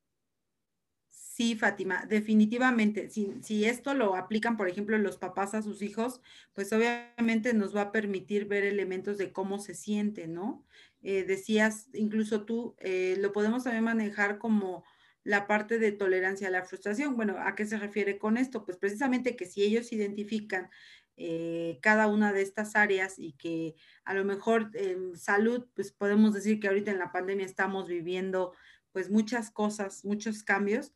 Sí, 1.40 1.54
Fátima, 1.54 2.04
definitivamente. 2.04 3.08
Si, 3.08 3.64
esto 3.64 3.94
lo 3.94 4.14
aplican, 4.14 4.58
por 4.58 4.68
ejemplo, 4.68 4.98
los 4.98 5.16
papás 5.16 5.54
a 5.54 5.62
sus 5.62 5.80
hijos, 5.80 6.20
pues 6.52 6.70
obviamente 6.70 7.54
nos 7.54 7.74
va 7.74 7.80
a 7.80 7.92
permitir 7.92 8.44
ver 8.44 8.64
elementos 8.64 9.16
de 9.16 9.32
cómo 9.32 9.58
se 9.58 9.74
siente, 9.74 10.28
¿no? 10.28 10.66
Eh, 11.00 11.24
decías, 11.24 11.88
incluso 11.94 12.44
tú, 12.44 12.76
eh, 12.78 13.16
lo 13.20 13.32
podemos 13.32 13.64
también 13.64 13.84
manejar 13.84 14.36
como 14.36 14.84
la 15.24 15.46
parte 15.46 15.78
de 15.78 15.92
tolerancia 15.92 16.48
a 16.48 16.50
la 16.50 16.62
frustración. 16.62 17.16
Bueno, 17.16 17.36
¿a 17.38 17.54
qué 17.54 17.64
se 17.64 17.78
refiere 17.78 18.18
con 18.18 18.36
esto? 18.36 18.66
Pues 18.66 18.76
precisamente 18.76 19.34
que 19.34 19.46
si 19.46 19.62
ellos 19.62 19.94
identifican 19.94 20.68
eh, 21.16 21.78
cada 21.80 22.06
una 22.08 22.34
de 22.34 22.42
estas 22.42 22.76
áreas 22.76 23.18
y 23.18 23.32
que 23.32 23.76
a 24.04 24.12
lo 24.12 24.26
mejor 24.26 24.72
en 24.74 25.16
salud, 25.16 25.68
pues 25.72 25.90
podemos 25.90 26.34
decir 26.34 26.60
que 26.60 26.68
ahorita 26.68 26.90
en 26.90 26.98
la 26.98 27.12
pandemia 27.12 27.46
estamos 27.46 27.88
viviendo 27.88 28.52
pues 28.92 29.08
muchas 29.08 29.50
cosas, 29.50 30.04
muchos 30.04 30.42
cambios, 30.42 30.92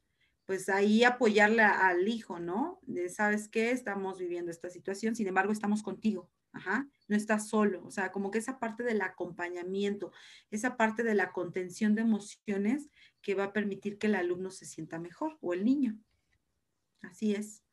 pues 0.46 0.68
ahí 0.68 1.04
apoyarle 1.04 1.62
al 1.62 2.06
hijo, 2.08 2.38
¿no? 2.38 2.80
De, 2.82 3.08
¿sabes 3.08 3.48
qué? 3.48 3.70
Estamos 3.70 4.18
viviendo 4.18 4.50
esta 4.50 4.70
situación, 4.70 5.16
sin 5.16 5.26
embargo, 5.26 5.52
estamos 5.52 5.82
contigo. 5.82 6.30
Ajá, 6.52 6.88
no 7.08 7.16
estás 7.16 7.48
solo, 7.48 7.84
o 7.84 7.90
sea, 7.90 8.12
como 8.12 8.30
que 8.30 8.38
esa 8.38 8.60
parte 8.60 8.84
del 8.84 9.02
acompañamiento, 9.02 10.12
esa 10.52 10.76
parte 10.76 11.02
de 11.02 11.16
la 11.16 11.32
contención 11.32 11.96
de 11.96 12.02
emociones 12.02 12.90
que 13.22 13.34
va 13.34 13.44
a 13.44 13.52
permitir 13.52 13.98
que 13.98 14.06
el 14.06 14.14
alumno 14.14 14.50
se 14.52 14.64
sienta 14.64 15.00
mejor 15.00 15.36
o 15.40 15.52
el 15.52 15.64
niño. 15.64 15.98
Así 17.02 17.34
es. 17.34 17.64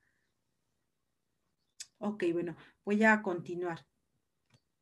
Ok, 2.00 2.24
bueno, 2.34 2.58
voy 2.84 3.04
a 3.04 3.22
continuar. 3.22 3.86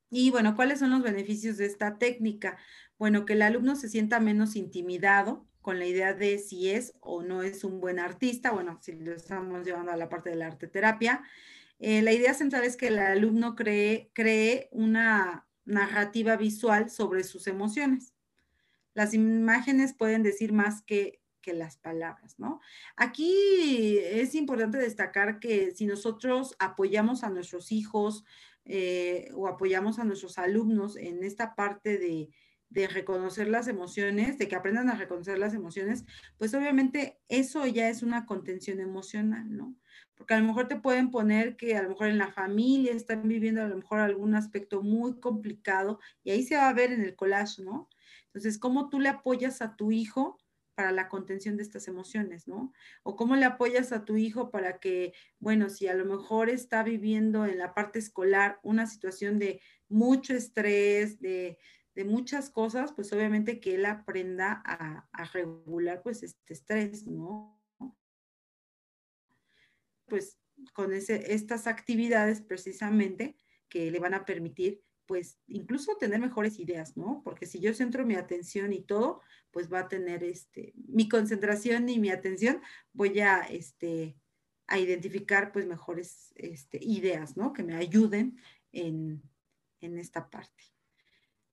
Y 0.10 0.32
bueno, 0.32 0.56
¿cuáles 0.56 0.80
son 0.80 0.91
los 0.91 1.04
beneficios 1.04 1.58
de 1.58 1.65
esta 1.65 1.97
técnica? 1.97 2.58
Bueno, 2.97 3.25
que 3.25 3.34
el 3.34 3.41
alumno 3.41 3.75
se 3.75 3.89
sienta 3.89 4.21
menos 4.21 4.56
intimidado, 4.56 5.49
con 5.69 5.77
la 5.77 5.86
idea 5.86 6.15
de 6.15 6.39
si 6.39 6.71
es 6.71 6.95
o 6.99 7.21
no 7.21 7.43
es 7.43 7.63
un 7.63 7.79
buen 7.79 7.99
artista, 7.99 8.49
bueno, 8.49 8.79
si 8.82 8.93
lo 8.93 9.13
estamos 9.13 9.63
llevando 9.63 9.91
a 9.91 9.97
la 9.97 10.10
parte 10.10 10.32
de 10.32 10.36
la 10.36 10.47
arte 10.47 10.67
terapia. 10.67 11.21
Eh, 11.77 12.01
la 12.01 12.12
idea 12.12 12.34
central 12.34 12.63
es 12.63 12.75
que 12.75 12.88
el 12.88 12.97
alumno 12.97 13.55
cree, 13.55 14.10
cree 14.13 14.69
una 14.71 15.47
narrativa 15.65 16.38
visual 16.38 16.89
sobre 16.89 17.23
sus 17.23 17.45
emociones. 17.45 18.15
Las 18.95 19.13
imágenes 19.13 19.93
pueden 19.93 20.23
decir 20.23 20.53
más 20.53 20.82
que, 20.82 21.21
que 21.39 21.53
las 21.53 21.77
palabras, 21.77 22.39
¿no? 22.39 22.62
Aquí 22.95 23.99
es 23.99 24.34
importante 24.34 24.79
destacar 24.79 25.39
que 25.39 25.69
si 25.69 25.86
nosotros 25.86 26.55
apoyamos 26.58 27.23
a 27.23 27.29
nuestros 27.29 27.71
hijos 27.71 28.25
eh, 28.65 29.29
o 29.36 29.47
apoyamos 29.47 29.99
a 29.99 30.03
nuestros 30.03 30.39
alumnos 30.39 30.97
en 30.97 31.23
esta 31.23 31.53
parte 31.53 31.99
de, 31.99 32.32
de 32.69 32.88
reconocer 32.88 33.47
las 33.47 33.67
emociones, 33.67 34.38
de 34.38 34.47
que 34.47 34.55
aprendan 34.55 34.89
a 34.89 34.95
reconocer 34.95 35.39
las 35.39 35.53
emociones, 35.53 36.05
pues 36.38 36.53
obviamente 36.53 37.19
eso 37.27 37.65
ya 37.65 37.89
es 37.89 38.03
una 38.03 38.25
contención 38.25 38.79
emocional, 38.79 39.55
¿no? 39.55 39.75
Porque 40.15 40.34
a 40.34 40.39
lo 40.39 40.45
mejor 40.45 40.67
te 40.67 40.75
pueden 40.75 41.12
poner 41.12 41.55
que 41.55 41.75
a 41.75 41.82
lo 41.82 41.89
mejor 41.89 42.08
en 42.08 42.17
la 42.17 42.32
familia 42.32 42.93
están 42.93 43.27
viviendo 43.27 43.62
a 43.62 43.67
lo 43.67 43.77
mejor 43.77 43.99
algún 43.99 44.36
aspecto 44.36 44.82
muy 44.82 45.19
complicado 45.19 45.99
y 46.23 46.32
ahí 46.32 46.43
se 46.43 46.58
va 46.58 46.69
a 46.69 46.73
ver 46.73 46.91
en 46.91 47.01
el 47.01 47.15
collage, 47.15 47.63
¿no? 47.63 47.89
Entonces, 48.25 48.60
¿cómo 48.60 48.89
tú 48.89 48.99
le 48.99 49.10
apoyas 49.10 49.62
a 49.62 49.75
tu 49.75 49.91
hijo 49.91 50.38
para 50.75 50.91
la 50.93 51.10
contención 51.10 51.58
de 51.58 51.63
estas 51.63 51.89
emociones, 51.89 52.47
¿no? 52.47 52.71
O 53.03 53.17
cómo 53.17 53.36
le 53.36 53.43
apoyas 53.43 53.91
a 53.91 54.05
tu 54.05 54.15
hijo 54.15 54.49
para 54.49 54.79
que, 54.79 55.12
bueno, 55.39 55.69
si 55.69 55.88
a 55.89 55.93
lo 55.93 56.05
mejor 56.05 56.49
está 56.49 56.84
viviendo 56.84 57.45
en 57.45 57.58
la 57.58 57.73
parte 57.73 57.99
escolar 57.99 58.62
una 58.63 58.88
situación 58.88 59.39
de 59.39 59.62
mucho 59.89 60.34
estrés, 60.34 61.19
de, 61.19 61.58
de 61.95 62.06
muchas 62.06 62.49
cosas, 62.49 62.93
pues 62.93 63.12
obviamente 63.13 63.60
que 63.60 63.75
él 63.75 63.86
aprenda 63.86 64.62
a, 64.65 65.25
regular 65.34 66.02
pues 66.02 66.23
este 66.23 66.54
estrés, 66.54 67.06
¿no? 67.06 67.60
Pues 70.06 70.39
con 70.73 70.93
ese, 70.93 71.34
estas 71.34 71.67
actividades 71.67 72.41
precisamente 72.41 73.36
que 73.69 73.91
le 73.91 73.99
van 73.99 74.13
a 74.13 74.25
permitir 74.25 74.84
pues 75.06 75.39
incluso 75.47 75.97
tener 75.97 76.19
mejores 76.19 76.60
ideas, 76.60 76.95
¿no? 76.95 77.21
Porque 77.23 77.47
si 77.47 77.60
yo 77.60 77.73
centro 77.73 78.06
mi 78.06 78.13
atención 78.13 78.71
y 78.73 78.82
todo, 78.82 79.21
pues 79.49 79.71
va 79.71 79.80
a 79.80 79.88
tener 79.88 80.23
este, 80.23 80.73
mi 80.75 81.10
concentración 81.10 81.89
y 81.89 81.97
mi 81.97 82.12
atención, 82.12 82.62
voy 82.93 83.19
a, 83.19 83.39
este, 83.41 84.15
a 84.67 84.78
identificar 84.78 85.52
pues 85.52 85.65
mejores 85.65 86.32
este, 86.36 86.78
ideas, 86.82 87.36
¿no? 87.38 87.54
Que 87.54 87.63
me 87.63 87.75
ayuden 87.75 88.39
en, 88.71 89.23
en 89.82 89.97
esta 89.97 90.30
parte. 90.30 90.63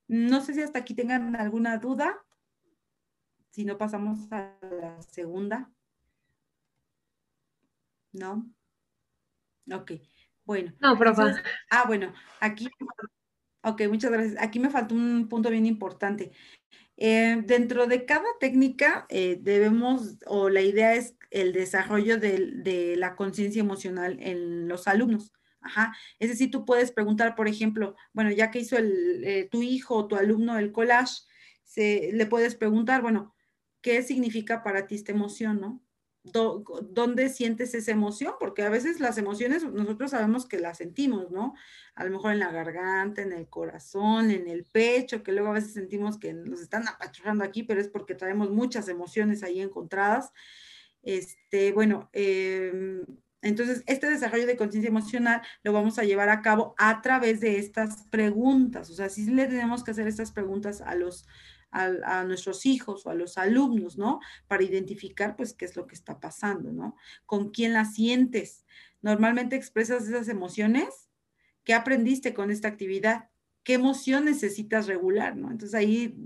No 0.08 0.40
sé 0.40 0.54
si 0.54 0.62
hasta 0.62 0.78
aquí 0.78 0.94
tengan 0.94 1.34
alguna 1.36 1.78
duda. 1.78 2.24
Si 3.50 3.64
no, 3.64 3.78
pasamos 3.78 4.30
a 4.32 4.56
la 4.62 5.02
segunda. 5.02 5.70
¿No? 8.12 8.48
Ok. 9.72 9.92
Bueno. 10.44 10.72
No, 10.80 10.96
profe. 10.96 11.22
ah, 11.70 11.84
bueno, 11.86 12.12
aquí. 12.40 12.68
Ok, 13.62 13.82
muchas 13.88 14.12
gracias. 14.12 14.42
Aquí 14.42 14.60
me 14.60 14.70
faltó 14.70 14.94
un 14.94 15.28
punto 15.28 15.50
bien 15.50 15.66
importante. 15.66 16.32
Eh, 16.96 17.42
dentro 17.44 17.86
de 17.86 18.06
cada 18.06 18.26
técnica 18.40 19.06
eh, 19.08 19.38
debemos, 19.40 20.16
o 20.26 20.48
la 20.48 20.62
idea 20.62 20.94
es 20.94 21.16
el 21.30 21.52
desarrollo 21.52 22.18
de 22.18 22.94
la 22.96 23.16
conciencia 23.16 23.60
emocional 23.60 24.18
en 24.20 24.68
los 24.68 24.86
alumnos. 24.86 25.32
Ajá. 25.66 25.96
Es 26.20 26.30
decir, 26.30 26.50
tú 26.50 26.64
puedes 26.64 26.92
preguntar, 26.92 27.34
por 27.34 27.48
ejemplo, 27.48 27.96
bueno, 28.12 28.30
ya 28.30 28.50
que 28.50 28.60
hizo 28.60 28.76
el, 28.76 29.24
eh, 29.24 29.48
tu 29.50 29.62
hijo 29.62 29.96
o 29.96 30.06
tu 30.06 30.14
alumno 30.16 30.58
el 30.58 30.72
collage, 30.72 31.22
se, 31.64 32.10
le 32.12 32.26
puedes 32.26 32.54
preguntar, 32.54 33.02
bueno, 33.02 33.34
¿qué 33.80 34.02
significa 34.02 34.62
para 34.62 34.86
ti 34.86 34.94
esta 34.94 35.12
emoción, 35.12 35.60
no? 35.60 35.82
¿Dónde 36.22 37.28
sientes 37.28 37.74
esa 37.74 37.92
emoción? 37.92 38.34
Porque 38.40 38.62
a 38.62 38.68
veces 38.68 38.98
las 38.98 39.16
emociones 39.18 39.64
nosotros 39.64 40.10
sabemos 40.10 40.46
que 40.46 40.58
las 40.58 40.78
sentimos, 40.78 41.30
¿no? 41.30 41.54
A 41.94 42.04
lo 42.04 42.10
mejor 42.10 42.32
en 42.32 42.40
la 42.40 42.50
garganta, 42.50 43.22
en 43.22 43.32
el 43.32 43.48
corazón, 43.48 44.30
en 44.30 44.48
el 44.48 44.64
pecho, 44.64 45.22
que 45.22 45.32
luego 45.32 45.50
a 45.50 45.54
veces 45.54 45.72
sentimos 45.72 46.18
que 46.18 46.32
nos 46.32 46.60
están 46.60 46.88
apachurrando 46.88 47.44
aquí, 47.44 47.62
pero 47.62 47.80
es 47.80 47.88
porque 47.88 48.16
traemos 48.16 48.50
muchas 48.50 48.88
emociones 48.88 49.44
ahí 49.44 49.60
encontradas. 49.60 50.32
Este, 51.02 51.70
bueno, 51.72 52.10
eh, 52.12 53.04
entonces, 53.46 53.84
este 53.86 54.10
desarrollo 54.10 54.46
de 54.46 54.56
conciencia 54.56 54.88
emocional 54.88 55.40
lo 55.62 55.72
vamos 55.72 55.98
a 55.98 56.02
llevar 56.02 56.28
a 56.30 56.42
cabo 56.42 56.74
a 56.78 57.00
través 57.00 57.40
de 57.40 57.58
estas 57.58 58.02
preguntas. 58.10 58.90
O 58.90 58.94
sea, 58.94 59.08
sí 59.08 59.26
le 59.26 59.46
tenemos 59.46 59.84
que 59.84 59.92
hacer 59.92 60.08
estas 60.08 60.32
preguntas 60.32 60.80
a 60.80 60.96
los 60.96 61.26
a, 61.70 62.24
nuestros 62.24 62.64
hijos 62.64 63.06
o 63.06 63.10
a 63.10 63.14
los 63.14 63.38
alumnos, 63.38 63.98
¿no? 63.98 64.20
Para 64.48 64.64
identificar, 64.64 65.36
pues, 65.36 65.52
qué 65.52 65.64
es 65.64 65.76
lo 65.76 65.86
que 65.86 65.94
está 65.94 66.18
pasando, 66.18 66.72
¿no? 66.72 66.96
¿Con 67.24 67.50
quién 67.50 67.72
la 67.72 67.84
sientes? 67.84 68.64
Normalmente 69.02 69.56
expresas 69.56 70.08
esas 70.08 70.28
emociones. 70.28 71.08
¿Qué 71.64 71.74
aprendiste 71.74 72.34
con 72.34 72.50
esta 72.50 72.68
actividad? 72.68 73.28
¿Qué 73.62 73.74
emoción 73.74 74.24
necesitas 74.24 74.86
regular, 74.86 75.36
no? 75.36 75.50
Entonces 75.50 75.74
ahí 75.74 76.16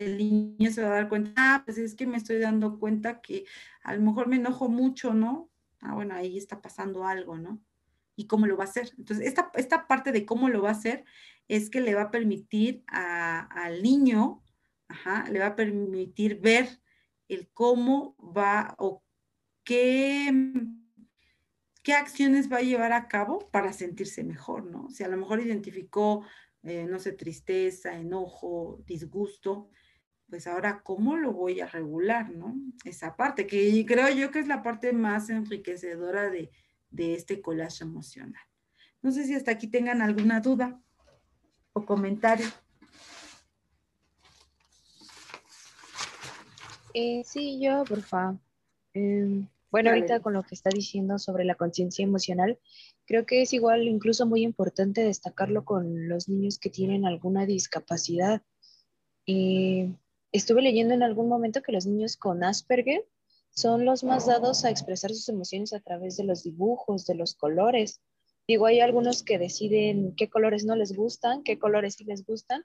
el 0.00 0.18
niño 0.18 0.70
se 0.70 0.82
va 0.82 0.88
a 0.88 0.94
dar 0.94 1.08
cuenta, 1.08 1.32
ah, 1.36 1.62
pues 1.64 1.78
es 1.78 1.94
que 1.94 2.06
me 2.06 2.16
estoy 2.16 2.38
dando 2.38 2.78
cuenta 2.78 3.20
que 3.20 3.44
a 3.82 3.94
lo 3.94 4.02
mejor 4.02 4.28
me 4.28 4.36
enojo 4.36 4.68
mucho, 4.68 5.14
¿no? 5.14 5.49
Ah, 5.80 5.94
bueno, 5.94 6.14
ahí 6.14 6.36
está 6.36 6.60
pasando 6.60 7.04
algo, 7.06 7.38
¿no? 7.38 7.60
¿Y 8.16 8.26
cómo 8.26 8.46
lo 8.46 8.56
va 8.56 8.64
a 8.64 8.68
hacer? 8.68 8.90
Entonces, 8.98 9.26
esta, 9.26 9.50
esta 9.54 9.86
parte 9.86 10.12
de 10.12 10.26
cómo 10.26 10.48
lo 10.48 10.62
va 10.62 10.70
a 10.70 10.72
hacer 10.72 11.04
es 11.48 11.70
que 11.70 11.80
le 11.80 11.94
va 11.94 12.02
a 12.02 12.10
permitir 12.10 12.84
al 12.86 13.82
niño, 13.82 14.42
ajá, 14.88 15.28
le 15.30 15.38
va 15.40 15.46
a 15.46 15.56
permitir 15.56 16.40
ver 16.40 16.80
el 17.28 17.48
cómo 17.52 18.16
va 18.18 18.74
o 18.78 19.02
qué, 19.64 20.32
qué 21.82 21.94
acciones 21.94 22.52
va 22.52 22.58
a 22.58 22.62
llevar 22.62 22.92
a 22.92 23.08
cabo 23.08 23.50
para 23.50 23.72
sentirse 23.72 24.22
mejor, 24.24 24.64
¿no? 24.66 24.90
Si 24.90 25.02
a 25.02 25.08
lo 25.08 25.16
mejor 25.16 25.40
identificó, 25.40 26.24
eh, 26.62 26.86
no 26.88 26.98
sé, 26.98 27.12
tristeza, 27.12 27.96
enojo, 27.96 28.82
disgusto, 28.86 29.70
pues 30.30 30.46
ahora, 30.46 30.80
¿cómo 30.82 31.16
lo 31.16 31.32
voy 31.32 31.60
a 31.60 31.66
regular, 31.66 32.30
no? 32.30 32.54
Esa 32.84 33.16
parte, 33.16 33.46
que 33.46 33.84
creo 33.84 34.08
yo 34.08 34.30
que 34.30 34.38
es 34.38 34.46
la 34.46 34.62
parte 34.62 34.92
más 34.92 35.28
enriquecedora 35.28 36.30
de, 36.30 36.50
este 36.96 37.42
collage 37.42 37.82
emocional. 37.84 38.42
No 39.02 39.10
sé 39.10 39.24
si 39.24 39.34
hasta 39.34 39.50
aquí 39.50 39.66
tengan 39.66 40.02
alguna 40.02 40.40
duda 40.40 40.80
o 41.72 41.84
comentario. 41.84 42.46
Eh, 46.94 47.22
sí, 47.24 47.60
yo, 47.60 47.84
por 47.84 48.02
favor. 48.02 48.38
Em, 48.94 49.48
bueno, 49.70 49.90
ahorita 49.90 50.20
con 50.20 50.32
lo 50.32 50.42
que 50.42 50.54
está 50.54 50.70
diciendo 50.70 51.18
sobre 51.18 51.44
la 51.44 51.54
conciencia 51.54 52.04
emocional, 52.04 52.58
creo 53.06 53.26
que 53.26 53.42
es 53.42 53.52
igual, 53.52 53.82
incluso 53.84 54.26
muy 54.26 54.42
importante 54.42 55.02
destacarlo 55.02 55.64
con 55.64 56.08
los 56.08 56.28
niños 56.28 56.58
que 56.58 56.70
tienen 56.70 57.04
alguna 57.06 57.46
discapacidad. 57.46 58.42
Y 59.24 59.94
estuve 60.32 60.62
leyendo 60.62 60.94
en 60.94 61.02
algún 61.02 61.28
momento 61.28 61.62
que 61.62 61.72
los 61.72 61.86
niños 61.86 62.16
con 62.16 62.44
Asperger 62.44 63.06
son 63.50 63.84
los 63.84 64.04
más 64.04 64.26
dados 64.26 64.64
a 64.64 64.70
expresar 64.70 65.10
sus 65.10 65.28
emociones 65.28 65.72
a 65.72 65.80
través 65.80 66.16
de 66.16 66.24
los 66.24 66.44
dibujos, 66.44 67.06
de 67.06 67.14
los 67.14 67.34
colores. 67.34 68.00
Digo, 68.46 68.66
hay 68.66 68.80
algunos 68.80 69.22
que 69.22 69.38
deciden 69.38 70.14
qué 70.16 70.28
colores 70.28 70.64
no 70.64 70.76
les 70.76 70.94
gustan, 70.94 71.42
qué 71.42 71.58
colores 71.58 71.94
sí 71.94 72.04
les 72.04 72.24
gustan, 72.24 72.64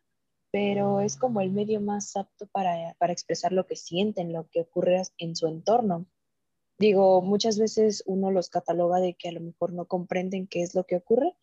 pero 0.51 1.01
es 1.01 1.17
como 1.17 1.41
el 1.41 1.51
medio 1.51 1.81
más 1.81 2.15
apto 2.15 2.47
para, 2.47 2.95
para 2.99 3.13
expresar 3.13 3.51
lo 3.51 3.65
que 3.65 3.75
sienten, 3.75 4.31
lo 4.31 4.47
que 4.49 4.61
ocurre 4.61 5.01
en 5.17 5.35
su 5.35 5.47
entorno. 5.47 6.05
Digo, 6.77 7.21
muchas 7.21 7.57
veces 7.57 8.03
uno 8.05 8.31
los 8.31 8.49
cataloga 8.49 8.99
de 8.99 9.15
que 9.15 9.29
a 9.29 9.31
lo 9.31 9.41
mejor 9.41 9.73
no 9.73 9.85
comprenden 9.85 10.47
qué 10.47 10.61
es 10.61 10.75
lo 10.75 10.85
que 10.85 10.97
ocurre, 10.97 11.35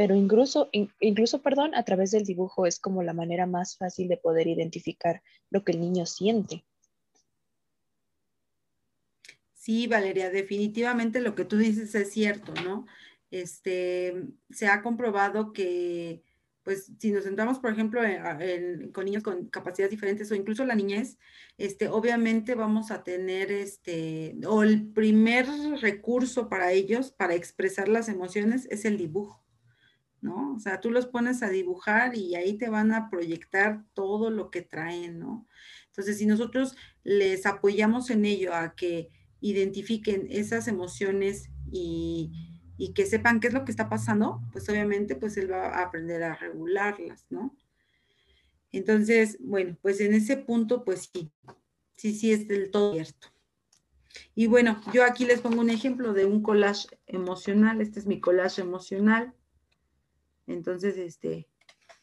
pero 0.00 0.14
incluso, 0.14 0.70
incluso, 0.72 1.42
perdón, 1.42 1.74
a 1.74 1.84
través 1.84 2.10
del 2.10 2.24
dibujo 2.24 2.64
es 2.64 2.80
como 2.80 3.02
la 3.02 3.12
manera 3.12 3.44
más 3.44 3.76
fácil 3.76 4.08
de 4.08 4.16
poder 4.16 4.46
identificar 4.46 5.22
lo 5.50 5.62
que 5.62 5.72
el 5.72 5.80
niño 5.82 6.06
siente. 6.06 6.64
Sí, 9.52 9.88
Valeria, 9.88 10.30
definitivamente 10.30 11.20
lo 11.20 11.34
que 11.34 11.44
tú 11.44 11.58
dices 11.58 11.94
es 11.94 12.10
cierto, 12.12 12.54
¿no? 12.64 12.86
Este, 13.30 14.24
se 14.48 14.68
ha 14.68 14.80
comprobado 14.80 15.52
que, 15.52 16.22
pues, 16.62 16.90
si 16.98 17.12
nos 17.12 17.24
centramos, 17.24 17.58
por 17.58 17.70
ejemplo, 17.70 18.00
con 18.94 19.04
niños 19.04 19.22
con 19.22 19.50
capacidades 19.50 19.90
diferentes 19.90 20.32
o 20.32 20.34
incluso 20.34 20.64
la 20.64 20.76
niñez, 20.76 21.18
este, 21.58 21.88
obviamente 21.88 22.54
vamos 22.54 22.90
a 22.90 23.02
tener, 23.04 23.52
este, 23.52 24.34
o 24.46 24.62
el 24.62 24.94
primer 24.94 25.44
recurso 25.82 26.48
para 26.48 26.72
ellos, 26.72 27.12
para 27.12 27.34
expresar 27.34 27.86
las 27.90 28.08
emociones, 28.08 28.66
es 28.70 28.86
el 28.86 28.96
dibujo. 28.96 29.40
¿No? 30.20 30.54
O 30.54 30.58
sea, 30.58 30.80
tú 30.80 30.90
los 30.90 31.06
pones 31.06 31.42
a 31.42 31.48
dibujar 31.48 32.16
y 32.16 32.34
ahí 32.34 32.58
te 32.58 32.68
van 32.68 32.92
a 32.92 33.10
proyectar 33.10 33.84
todo 33.94 34.30
lo 34.30 34.50
que 34.50 34.62
traen, 34.62 35.18
¿no? 35.18 35.46
Entonces, 35.88 36.18
si 36.18 36.26
nosotros 36.26 36.76
les 37.02 37.46
apoyamos 37.46 38.10
en 38.10 38.24
ello 38.24 38.54
a 38.54 38.74
que 38.74 39.10
identifiquen 39.40 40.26
esas 40.30 40.68
emociones 40.68 41.50
y, 41.70 42.46
que 42.94 43.04
sepan 43.04 43.40
qué 43.40 43.48
es 43.48 43.54
lo 43.54 43.64
que 43.64 43.70
está 43.70 43.90
pasando, 43.90 44.40
pues 44.52 44.68
obviamente 44.70 45.14
pues 45.14 45.36
él 45.36 45.52
va 45.52 45.66
a 45.66 45.82
aprender 45.82 46.22
a 46.22 46.34
regularlas, 46.34 47.26
¿no? 47.28 47.54
Entonces, 48.72 49.36
bueno, 49.40 49.76
pues 49.82 50.00
en 50.00 50.14
ese 50.14 50.38
punto 50.38 50.82
pues 50.84 51.10
sí, 51.12 51.30
sí, 51.96 52.14
sí 52.14 52.32
es 52.32 52.48
del 52.48 52.70
todo 52.70 52.94
cierto. 52.94 53.28
Y 54.34 54.46
bueno, 54.46 54.80
yo 54.94 55.04
aquí 55.04 55.26
les 55.26 55.40
pongo 55.40 55.60
un 55.60 55.68
ejemplo 55.68 56.14
de 56.14 56.24
un 56.24 56.42
collage 56.42 56.88
emocional, 57.06 57.82
este 57.82 58.00
es 58.00 58.06
mi 58.06 58.18
collage 58.18 58.62
emocional. 58.62 59.34
Entonces, 60.50 60.96
este, 60.96 61.48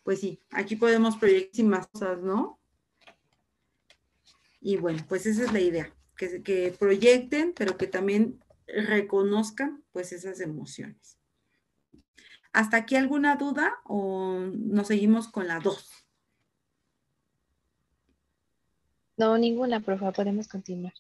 pues 0.04 0.22
sí, 0.22 0.40
aquí 0.52 0.78
podemos 0.78 1.18
proyectar 1.18 1.66
más 1.66 1.88
cosas, 1.88 2.22
¿no? 2.22 2.60
Y 4.62 4.78
bueno, 4.78 5.04
pues 5.08 5.26
esa 5.26 5.44
es 5.44 5.54
la 5.54 5.60
idea 5.60 5.94
que, 6.16 6.76
proyecten, 6.80 7.54
pero 7.54 7.78
que 7.78 7.88
también 7.88 8.40
reconozcan 8.68 9.84
pues 9.92 10.14
esas 10.14 10.40
emociones. 10.40 11.18
¿Hasta 12.54 12.78
aquí 12.78 12.96
alguna 12.96 13.36
duda 13.36 13.76
o 13.84 14.40
nos 14.40 14.88
seguimos 14.88 15.28
con 15.28 15.48
la 15.48 15.60
dos? 15.60 15.92
No, 19.18 19.38
ninguna, 19.38 19.82
profe, 19.82 20.12
podemos 20.14 20.48
continuar. 20.48 20.94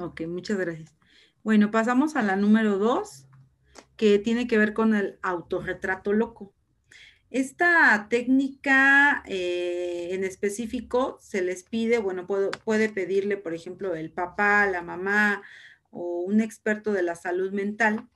Ok, 0.00 0.22
muchas 0.28 0.58
gracias. 0.58 0.94
Bueno, 1.42 1.70
pasamos 1.70 2.16
a 2.16 2.22
la 2.22 2.36
número 2.36 2.78
dos, 2.78 3.25
que 3.96 4.18
tiene 4.18 4.46
que 4.46 4.58
ver 4.58 4.74
con 4.74 4.94
el 4.94 5.18
autorretrato 5.22 6.12
loco. 6.12 6.54
Esta 7.30 8.06
técnica 8.08 9.22
eh, 9.26 10.08
en 10.12 10.24
específico 10.24 11.18
se 11.20 11.42
les 11.42 11.64
pide, 11.64 11.98
bueno, 11.98 12.26
puede 12.26 12.88
pedirle, 12.88 13.36
por 13.36 13.52
ejemplo, 13.52 13.94
el 13.94 14.12
papá, 14.12 14.66
la 14.66 14.82
mamá 14.82 15.42
o 15.90 16.20
un 16.20 16.40
experto 16.40 16.92
de 16.92 17.02
la 17.02 17.16
salud 17.16 17.52
mental 17.52 18.08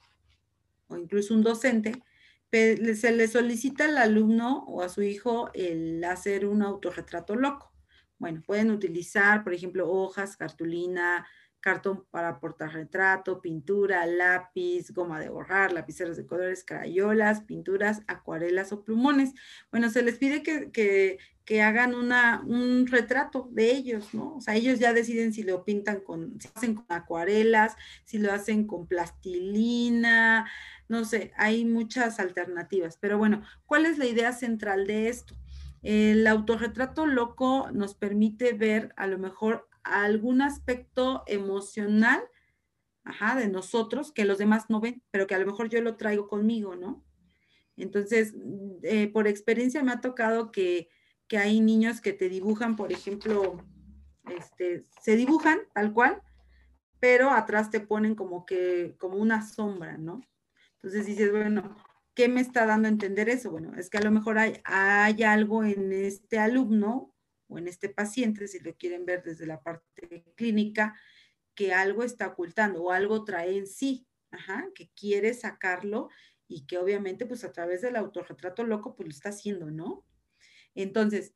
o 0.89 0.97
incluso 0.97 1.35
un 1.35 1.43
docente, 1.43 2.03
se 2.51 3.13
le 3.13 3.29
solicita 3.29 3.85
al 3.85 3.97
alumno 3.97 4.65
o 4.67 4.83
a 4.83 4.89
su 4.89 5.03
hijo 5.03 5.51
el 5.55 6.03
hacer 6.05 6.47
un 6.47 6.63
autorretrato 6.63 7.37
loco. 7.37 7.73
Bueno, 8.19 8.43
pueden 8.45 8.71
utilizar, 8.71 9.45
por 9.45 9.55
ejemplo, 9.55 9.91
hojas, 9.91 10.37
cartulina, 10.37 11.27
cartón 11.61 12.05
para 12.11 12.41
retrato, 12.73 13.41
pintura, 13.41 14.07
lápiz, 14.07 14.91
goma 14.91 15.21
de 15.21 15.29
borrar, 15.29 15.73
lapiceros 15.73 16.17
de 16.17 16.27
colores, 16.27 16.65
crayolas, 16.65 17.43
pinturas, 17.43 18.03
acuarelas 18.07 18.73
o 18.73 18.83
plumones. 18.83 19.35
Bueno, 19.71 19.91
se 19.91 20.03
les 20.03 20.17
pide 20.17 20.43
que, 20.43 21.19
hagan 21.61 21.97
una, 21.97 22.45
un 22.47 22.87
retrato 22.87 23.49
de 23.51 23.73
ellos, 23.73 24.15
¿no? 24.15 24.37
O 24.37 24.41
sea, 24.41 24.55
ellos 24.55 24.79
ya 24.79 24.93
deciden 24.93 25.33
si 25.33 25.43
lo 25.43 25.65
pintan 25.65 25.99
con, 25.99 26.41
si 26.41 26.49
hacen 26.55 26.77
con 26.77 26.87
acuarelas, 26.89 27.75
si 28.05 28.19
lo 28.19 28.33
hacen 28.33 28.69
con 28.69 28.87
plastilina, 28.87 30.49
no 30.89 31.05
sé, 31.05 31.33
hay 31.37 31.65
muchas 31.65 32.21
alternativas. 32.21 32.99
Pero 33.01 33.19
bueno, 33.19 33.43
¿cuál 33.67 33.85
es 33.87 33.99
la 33.99 34.07
idea 34.07 34.33
central 34.33 34.87
de 34.87 35.09
esto? 35.09 35.35
El 35.83 36.27
autorretrato 36.27 37.07
loco 37.07 37.69
nos 37.73 37.95
permite 37.95 38.53
ver 38.53 38.93
a 38.97 39.09
lo 39.09 39.19
mejor 39.19 39.70
algún 39.83 40.43
aspecto 40.43 41.23
emocional 41.27 42.21
de 43.37 43.49
nosotros 43.49 44.13
que 44.13 44.25
los 44.25 44.39
demás 44.39 44.67
no 44.69 44.81
ven, 44.81 45.03
pero 45.11 45.27
que 45.27 45.35
a 45.35 45.39
lo 45.39 45.47
mejor 45.47 45.69
yo 45.69 45.81
lo 45.81 45.97
traigo 45.97 46.29
conmigo, 46.29 46.77
¿no? 46.77 47.05
Entonces, 47.77 48.35
eh, 48.83 49.09
por 49.09 49.27
experiencia 49.27 49.83
me 49.83 49.93
ha 49.93 50.01
tocado 50.01 50.53
que, 50.53 50.89
hay 51.33 51.61
niños 51.61 52.01
que 52.01 52.13
te 52.13 52.29
dibujan, 52.29 52.75
por 52.75 52.91
ejemplo, 52.91 53.65
este, 54.29 54.85
se 55.01 55.15
dibujan 55.15 55.61
tal 55.73 55.93
cual, 55.93 56.21
pero 56.99 57.31
atrás 57.31 57.71
te 57.71 57.79
ponen 57.79 58.17
como 58.17 58.45
que, 58.45 58.97
como 58.99 59.17
una 59.17 59.47
sombra, 59.47 59.97
¿no? 59.97 60.23
Entonces 60.75 61.07
dices, 61.07 61.31
bueno, 61.31 61.77
¿qué 62.15 62.29
me 62.29 62.41
está 62.41 62.67
dando 62.67 62.89
a 62.89 62.91
entender 62.91 63.29
eso? 63.29 63.53
Bueno, 63.53 63.73
es 63.77 63.91
que 63.91 63.99
a 63.99 64.03
lo 64.03 64.11
mejor 64.11 64.39
hay, 64.39 64.61
hay 64.65 65.23
algo 65.23 65.63
en 65.63 65.93
este 65.93 66.41
alumno 66.41 67.15
o 67.51 67.59
en 67.59 67.69
este 67.69 67.89
paciente, 67.89 68.49
si 68.49 68.61
lo 68.61 68.75
quieren 68.77 69.05
ver 69.05 69.23
desde 69.23 69.47
la 69.47 69.61
parte 69.61 70.25
clínica, 70.37 70.95
que 71.55 71.75
algo 71.75 72.05
está 72.05 72.29
ocultando 72.29 72.83
o 72.83 72.93
algo 72.93 73.25
trae 73.25 73.59
en 73.59 73.67
sí, 73.67 74.07
que 74.75 74.91
quiere 74.95 75.35
sacarlo 75.35 76.09
y 76.49 76.67
que 76.67 76.79
obviamente 76.79 77.27
pues 77.27 77.45
a 77.45 77.53
través 77.53 77.83
del 77.83 77.97
autorretrato 77.97 78.65
loco 78.65 78.97
pues 78.97 79.09
lo 79.09 79.11
está 79.11 79.31
haciendo, 79.31 79.71
¿no? 79.71 80.05
Entonces, 80.75 81.35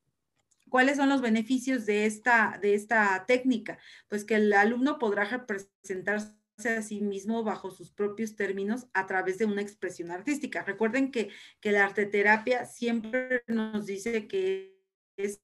¿cuáles 0.68 0.96
son 0.96 1.08
los 1.08 1.20
beneficios 1.20 1.86
de 1.86 2.06
esta, 2.06 2.58
de 2.62 2.74
esta 2.74 3.24
técnica? 3.26 3.78
Pues 4.08 4.24
que 4.24 4.36
el 4.36 4.52
alumno 4.52 4.98
podrá 4.98 5.24
representarse 5.24 6.34
a 6.76 6.82
sí 6.82 7.00
mismo 7.00 7.42
bajo 7.42 7.70
sus 7.70 7.90
propios 7.90 8.36
términos 8.36 8.86
a 8.92 9.06
través 9.06 9.38
de 9.38 9.44
una 9.44 9.62
expresión 9.62 10.12
artística. 10.12 10.62
Recuerden 10.62 11.10
que, 11.10 11.30
que 11.60 11.72
la 11.72 11.84
arteterapia 11.84 12.64
siempre 12.64 13.42
nos 13.48 13.86
dice 13.86 14.28
que 14.28 14.80
es 15.16 15.42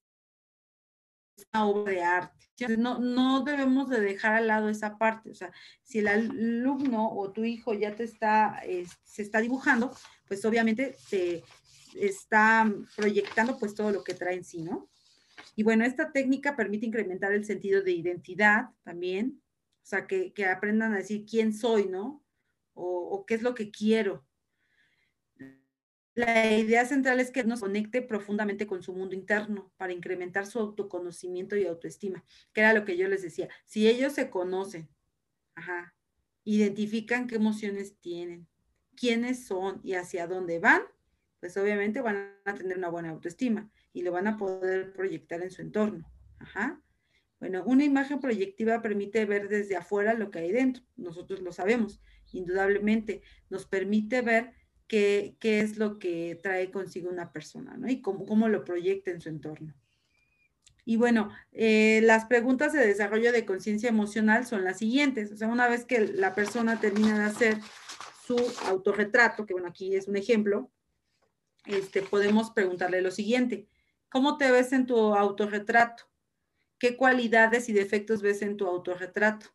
una 1.53 1.65
obra 1.65 1.91
de 1.91 2.03
arte. 2.03 2.77
no, 2.77 2.99
no 2.99 3.43
debemos 3.43 3.89
de 3.89 4.01
dejar 4.01 4.33
al 4.35 4.47
lado 4.47 4.69
esa 4.69 4.97
parte. 4.97 5.31
O 5.31 5.35
sea, 5.35 5.51
si 5.83 5.99
el 5.99 6.07
alumno 6.07 7.09
o 7.09 7.31
tu 7.31 7.43
hijo 7.43 7.73
ya 7.73 7.95
te 7.95 8.03
está, 8.03 8.61
se 9.03 9.21
está 9.21 9.39
dibujando, 9.39 9.95
pues 10.27 10.43
obviamente 10.45 10.95
te 11.09 11.43
está 11.95 12.71
proyectando 12.95 13.57
pues 13.57 13.75
todo 13.75 13.91
lo 13.91 14.03
que 14.03 14.13
trae 14.13 14.35
en 14.35 14.45
sí, 14.45 14.61
¿no? 14.61 14.89
Y 15.55 15.63
bueno, 15.63 15.83
esta 15.83 16.11
técnica 16.11 16.55
permite 16.55 16.85
incrementar 16.85 17.33
el 17.33 17.45
sentido 17.45 17.81
de 17.81 17.91
identidad 17.91 18.69
también, 18.83 19.41
o 19.83 19.85
sea, 19.85 20.07
que, 20.07 20.33
aprendan 20.45 20.93
a 20.93 20.97
decir 20.97 21.25
quién 21.25 21.53
soy, 21.53 21.87
¿no? 21.87 22.23
o 22.73 23.25
qué 23.27 23.35
es 23.35 23.41
lo 23.41 23.53
que 23.53 23.69
quiero. 23.69 24.25
La 26.13 26.51
idea 26.51 26.85
central 26.85 27.21
es 27.21 27.31
que 27.31 27.43
nos 27.45 27.61
conecte 27.61 28.01
profundamente 28.01 28.67
con 28.67 28.83
su 28.83 28.93
mundo 28.93 29.15
interno 29.15 29.71
para 29.77 29.93
incrementar 29.93 30.45
su 30.45 30.59
autoconocimiento 30.59 31.55
y 31.55 31.65
autoestima, 31.65 32.25
que 32.51 32.61
era 32.61 32.73
lo 32.73 32.83
que 32.83 32.97
yo 32.97 33.07
les 33.07 33.21
decía. 33.21 33.47
Si 33.65 33.87
ellos 33.87 34.13
se 34.13 34.29
conocen, 34.29 34.89
identifican 36.43 37.27
qué 37.27 37.35
emociones 37.35 37.97
tienen, 37.99 38.47
quiénes 38.95 39.45
son 39.45 39.79
y 39.83 39.93
hacia 39.93 40.27
dónde 40.27 40.59
van, 40.59 40.81
pues 41.39 41.55
obviamente 41.57 42.01
van 42.01 42.35
a 42.45 42.53
tener 42.53 42.77
una 42.77 42.89
buena 42.89 43.09
autoestima 43.09 43.71
y 43.93 44.03
lo 44.03 44.11
van 44.11 44.27
a 44.27 44.37
poder 44.37 44.93
proyectar 44.93 45.41
en 45.41 45.51
su 45.51 45.61
entorno. 45.61 46.11
Bueno, 47.39 47.63
una 47.65 47.83
imagen 47.83 48.19
proyectiva 48.19 48.81
permite 48.81 49.25
ver 49.25 49.47
desde 49.47 49.75
afuera 49.75 50.13
lo 50.13 50.29
que 50.29 50.39
hay 50.39 50.51
dentro. 50.51 50.83
Nosotros 50.95 51.41
lo 51.41 51.51
sabemos, 51.51 52.01
indudablemente. 52.31 53.23
Nos 53.49 53.65
permite 53.65 54.21
ver 54.21 54.53
qué, 54.91 55.37
es 55.41 55.77
lo 55.77 55.99
que 55.99 56.37
trae 56.43 56.69
consigo 56.69 57.09
una 57.09 57.31
persona, 57.31 57.77
¿no? 57.77 57.89
Y 57.89 58.01
cómo, 58.01 58.49
lo 58.49 58.65
proyecta 58.65 59.09
en 59.09 59.21
su 59.21 59.29
entorno. 59.29 59.73
Y 60.83 60.97
bueno, 60.97 61.29
eh, 61.53 62.01
las 62.03 62.25
preguntas 62.25 62.73
de 62.73 62.85
desarrollo 62.85 63.31
de 63.31 63.45
conciencia 63.45 63.87
emocional 63.87 64.45
son 64.45 64.65
las 64.65 64.79
siguientes. 64.79 65.31
O 65.31 65.37
sea, 65.37 65.47
una 65.47 65.69
vez 65.69 65.85
que 65.85 66.07
la 66.07 66.35
persona 66.35 66.81
termina 66.81 67.17
de 67.17 67.23
hacer 67.23 67.57
su 68.25 68.35
autorretrato, 68.65 69.45
que 69.45 69.53
bueno, 69.53 69.69
aquí 69.69 69.95
es 69.95 70.09
un 70.09 70.17
ejemplo, 70.17 70.69
este, 71.65 72.01
podemos 72.01 72.51
preguntarle 72.51 73.01
lo 73.01 73.11
siguiente. 73.11 73.67
¿Cómo 74.09 74.37
te 74.37 74.51
ves 74.51 74.73
en 74.73 74.87
tu 74.87 75.15
autorretrato? 75.15 76.03
¿Qué 76.79 76.97
cualidades 76.97 77.69
y 77.69 77.73
defectos 77.73 78.21
ves 78.21 78.41
en 78.41 78.57
tu 78.57 78.67
autorretrato? 78.67 79.47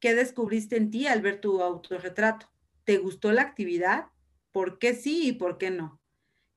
¿Qué 0.00 0.14
descubriste 0.14 0.76
en 0.76 0.90
ti 0.90 1.06
al 1.06 1.22
ver 1.22 1.40
tu 1.40 1.62
autorretrato? 1.62 2.50
¿Te 2.84 2.98
gustó 2.98 3.32
la 3.32 3.42
actividad? 3.42 4.08
¿Por 4.52 4.78
qué 4.78 4.94
sí 4.94 5.28
y 5.28 5.32
por 5.32 5.58
qué 5.58 5.70
no? 5.70 6.00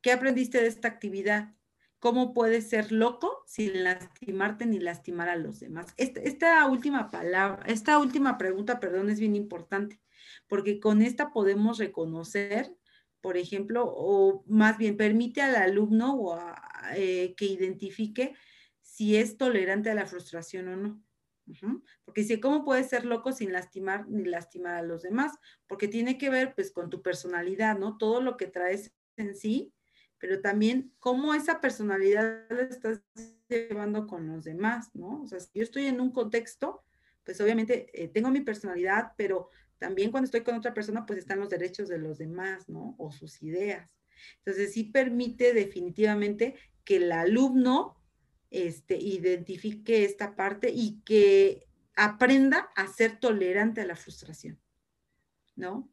¿Qué 0.01 0.11
aprendiste 0.11 0.59
de 0.61 0.67
esta 0.67 0.87
actividad? 0.87 1.53
¿Cómo 1.99 2.33
puedes 2.33 2.69
ser 2.69 2.91
loco 2.91 3.43
sin 3.47 3.83
lastimarte 3.83 4.65
ni 4.65 4.79
lastimar 4.79 5.29
a 5.29 5.37
los 5.37 5.61
demás? 5.61 5.93
Esta, 5.95 6.67
última 6.67 7.09
palabra, 7.09 7.63
esta 7.65 7.97
última 7.97 8.37
pregunta, 8.37 8.81
perdón, 8.81 9.09
es 9.09 9.21
bien 9.21 9.37
importante, 9.37 10.01
porque 10.49 10.81
con 10.81 11.01
esta 11.01 11.31
podemos 11.31 11.77
reconocer, 11.77 12.75
por 13.21 13.37
ejemplo, 13.37 13.85
o 13.87 14.43
más 14.47 14.77
bien 14.77 14.97
permite 14.97 15.41
al 15.41 15.55
alumno 15.55 16.15
o 16.15 16.37
eh, 16.97 17.35
que 17.37 17.45
identifique 17.45 18.35
si 18.81 19.15
es 19.15 19.37
tolerante 19.37 19.89
a 19.89 19.95
la 19.95 20.05
frustración 20.05 20.67
o 20.67 20.75
no. 20.75 21.01
Porque 22.05 22.21
dice, 22.21 22.39
¿cómo 22.39 22.63
puedes 22.63 22.89
ser 22.89 23.05
loco 23.05 23.31
sin 23.31 23.51
lastimar 23.51 24.07
ni 24.07 24.25
lastimar 24.25 24.75
a 24.75 24.81
los 24.81 25.01
demás? 25.01 25.33
Porque 25.67 25.87
tiene 25.87 26.17
que 26.17 26.29
ver 26.29 26.55
pues 26.55 26.71
con 26.71 26.89
tu 26.89 27.01
personalidad, 27.01 27.77
¿no? 27.77 27.97
Todo 27.97 28.21
lo 28.21 28.37
que 28.37 28.47
traes 28.47 28.93
en 29.17 29.35
sí 29.35 29.73
pero 30.23 30.39
también 30.39 30.93
cómo 30.99 31.33
esa 31.33 31.59
personalidad 31.59 32.45
la 32.49 32.61
estás 32.61 33.01
llevando 33.49 34.07
con 34.07 34.25
los 34.25 34.45
demás, 34.45 34.89
¿no? 34.95 35.21
O 35.23 35.27
sea, 35.27 35.41
si 35.41 35.49
yo 35.53 35.63
estoy 35.63 35.87
en 35.87 35.99
un 35.99 36.11
contexto, 36.11 36.81
pues 37.25 37.41
obviamente 37.41 37.89
eh, 37.91 38.07
tengo 38.07 38.29
mi 38.29 38.39
personalidad, 38.39 39.11
pero 39.17 39.49
también 39.79 40.11
cuando 40.11 40.23
estoy 40.23 40.39
con 40.39 40.55
otra 40.55 40.73
persona, 40.73 41.05
pues 41.05 41.19
están 41.19 41.41
los 41.41 41.49
derechos 41.49 41.89
de 41.89 41.97
los 41.97 42.19
demás, 42.19 42.69
¿no? 42.69 42.95
O 42.99 43.11
sus 43.11 43.43
ideas. 43.43 43.97
Entonces, 44.37 44.71
sí 44.71 44.85
permite 44.85 45.53
definitivamente 45.53 46.55
que 46.85 46.95
el 46.95 47.11
alumno 47.11 47.97
este, 48.53 48.95
identifique 48.97 50.05
esta 50.05 50.35
parte 50.35 50.69
y 50.69 51.01
que 51.01 51.67
aprenda 51.95 52.69
a 52.75 52.87
ser 52.87 53.19
tolerante 53.19 53.81
a 53.81 53.85
la 53.85 53.95
frustración, 53.95 54.61
¿no? 55.55 55.91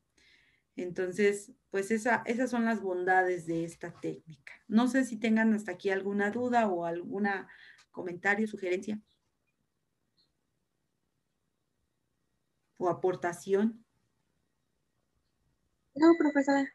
Entonces, 0.76 1.52
pues 1.70 1.90
esa, 1.90 2.22
esas 2.26 2.50
son 2.50 2.66
las 2.66 2.82
bondades 2.82 3.46
de 3.46 3.64
esta 3.64 3.98
técnica. 3.98 4.52
No 4.68 4.88
sé 4.88 5.06
si 5.06 5.16
tengan 5.16 5.54
hasta 5.54 5.72
aquí 5.72 5.88
alguna 5.88 6.30
duda 6.30 6.68
o 6.68 6.84
alguna 6.84 7.48
comentario, 7.90 8.46
sugerencia 8.46 9.00
o 12.76 12.90
aportación. 12.90 13.84
No, 15.94 16.08
profesora. 16.18 16.70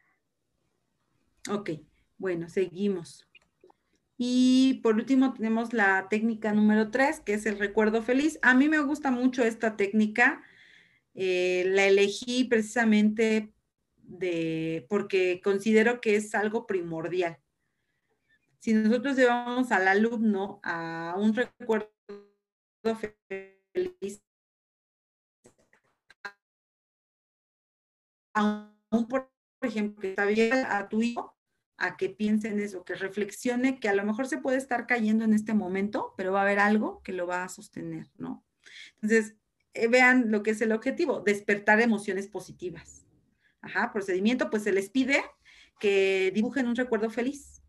Ok, 1.48 1.70
bueno, 2.18 2.48
seguimos. 2.48 3.25
Y 4.18 4.80
por 4.82 4.96
último 4.96 5.34
tenemos 5.34 5.72
la 5.72 6.08
técnica 6.08 6.52
número 6.52 6.90
tres, 6.90 7.20
que 7.20 7.34
es 7.34 7.44
el 7.46 7.58
recuerdo 7.58 8.02
feliz. 8.02 8.38
A 8.42 8.54
mí 8.54 8.68
me 8.68 8.78
gusta 8.80 9.10
mucho 9.10 9.42
esta 9.42 9.76
técnica. 9.76 10.42
Eh, 11.14 11.64
la 11.68 11.84
elegí 11.84 12.44
precisamente 12.44 13.52
de, 13.96 14.86
porque 14.88 15.40
considero 15.42 16.00
que 16.00 16.16
es 16.16 16.34
algo 16.34 16.66
primordial. 16.66 17.38
Si 18.58 18.72
nosotros 18.72 19.16
llevamos 19.16 19.70
al 19.70 19.86
alumno 19.86 20.60
a 20.62 21.14
un 21.18 21.34
recuerdo 21.34 21.92
feliz, 23.72 24.22
a 28.34 28.72
un, 28.90 29.08
por 29.08 29.30
ejemplo, 29.60 30.00
que 30.00 30.10
está 30.10 30.24
bien 30.24 30.52
a 30.54 30.88
tu 30.88 31.02
hijo, 31.02 31.35
a 31.78 31.96
que 31.96 32.08
piense 32.08 32.48
en 32.48 32.60
eso, 32.60 32.84
que 32.84 32.94
reflexione, 32.94 33.78
que 33.78 33.88
a 33.88 33.94
lo 33.94 34.04
mejor 34.04 34.26
se 34.26 34.38
puede 34.38 34.56
estar 34.56 34.86
cayendo 34.86 35.24
en 35.24 35.34
este 35.34 35.54
momento, 35.54 36.14
pero 36.16 36.32
va 36.32 36.40
a 36.40 36.42
haber 36.42 36.58
algo 36.58 37.02
que 37.02 37.12
lo 37.12 37.26
va 37.26 37.44
a 37.44 37.48
sostener, 37.48 38.08
¿no? 38.16 38.44
Entonces, 38.94 39.34
eh, 39.74 39.88
vean 39.88 40.30
lo 40.30 40.42
que 40.42 40.52
es 40.52 40.60
el 40.60 40.72
objetivo, 40.72 41.20
despertar 41.20 41.80
emociones 41.80 42.28
positivas. 42.28 43.06
Ajá, 43.60 43.92
procedimiento, 43.92 44.48
pues 44.48 44.62
se 44.62 44.72
les 44.72 44.90
pide 44.90 45.22
que 45.78 46.30
dibujen 46.34 46.66
un 46.66 46.76
recuerdo 46.76 47.10
feliz. 47.10 47.62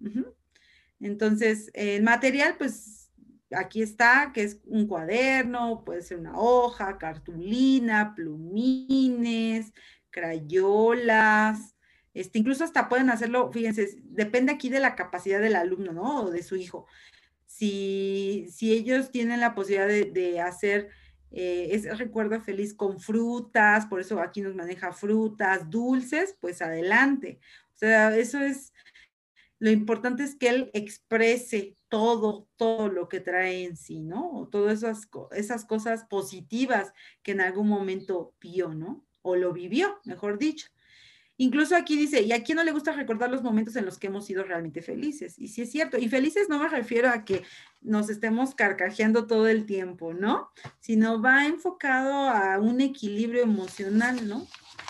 Entonces, 0.99 1.69
el 1.73 2.03
material, 2.03 2.55
pues 2.57 3.11
aquí 3.51 3.81
está, 3.81 4.31
que 4.33 4.43
es 4.43 4.59
un 4.65 4.87
cuaderno, 4.87 5.83
puede 5.83 6.01
ser 6.01 6.17
una 6.17 6.37
hoja, 6.37 6.97
cartulina, 6.97 8.13
plumines, 8.15 9.73
crayolas, 10.09 11.75
este, 12.17 12.39
incluso 12.39 12.63
hasta 12.63 12.89
pueden 12.89 13.11
hacerlo, 13.11 13.51
fíjense, 13.51 13.99
depende 14.05 14.51
aquí 14.51 14.69
de 14.69 14.79
la 14.79 14.95
capacidad 14.95 15.39
del 15.39 15.55
alumno, 15.55 15.93
¿no? 15.93 16.23
O 16.23 16.31
de 16.31 16.41
su 16.41 16.55
hijo. 16.55 16.87
Si, 17.45 18.47
si 18.51 18.73
ellos 18.73 19.11
tienen 19.11 19.39
la 19.39 19.53
posibilidad 19.53 19.87
de, 19.87 20.41
hacer 20.41 20.89
eh, 21.29 21.69
ese 21.71 21.93
recuerdo 21.93 22.41
feliz 22.41 22.73
con 22.73 22.99
frutas, 22.99 23.85
por 23.85 24.01
eso 24.01 24.19
aquí 24.19 24.41
nos 24.41 24.55
maneja 24.55 24.93
frutas, 24.93 25.69
dulces, 25.69 26.35
pues 26.39 26.63
adelante. 26.63 27.39
O 27.75 27.77
sea, 27.77 28.17
eso 28.17 28.39
es, 28.39 28.73
lo 29.59 29.69
importante 29.69 30.23
es 30.23 30.35
que 30.35 30.49
él 30.49 30.71
exprese 30.73 31.75
todo, 31.87 32.47
todo 32.55 32.89
lo 32.89 33.07
que 33.09 33.19
trae 33.19 33.63
en 33.63 33.77
sí, 33.77 34.01
¿no? 34.01 34.49
Todas 34.51 34.79
esas, 34.79 35.07
esas 35.31 35.65
cosas 35.65 36.05
positivas 36.05 36.93
que 37.21 37.33
en 37.33 37.41
algún 37.41 37.67
momento 37.67 38.33
vio, 38.41 38.73
¿no? 38.73 39.05
O 39.21 39.35
lo 39.35 39.53
vivió, 39.53 39.99
mejor 40.03 40.39
dicho. 40.39 40.67
Incluso 41.39 41.75
aquí 41.75 41.95
dice, 41.95 42.23
¿y 42.23 42.31
a 42.31 42.43
quién 42.43 42.55
no 42.55 42.63
le 42.63 42.71
gusta 42.71 42.91
recordar 42.93 43.29
los 43.29 43.43
momentos 43.43 43.75
en 43.75 43.85
los 43.85 43.99
que 43.99 44.07
hemos 44.07 44.25
sido 44.25 44.43
realmente 44.43 44.81
felices? 44.81 45.37
Y 45.37 45.49
sí 45.49 45.61
es 45.61 45.71
cierto, 45.71 45.97
y 45.97 46.09
felices 46.09 46.49
no 46.49 46.57
me 46.57 46.67
refiero 46.67 47.09
a 47.09 47.23
que 47.25 47.43
nos 47.81 48.09
estemos 48.09 48.55
carcajeando 48.55 49.27
todo 49.27 49.47
el 49.47 49.67
tiempo, 49.67 50.13
¿no? 50.13 50.49
Sino 50.79 51.21
va 51.21 51.45
enfocado 51.45 52.29
a 52.29 52.57
un 52.59 52.81
equilibrio 52.81 53.43
emocional, 53.43 54.27
¿no? 54.27 54.47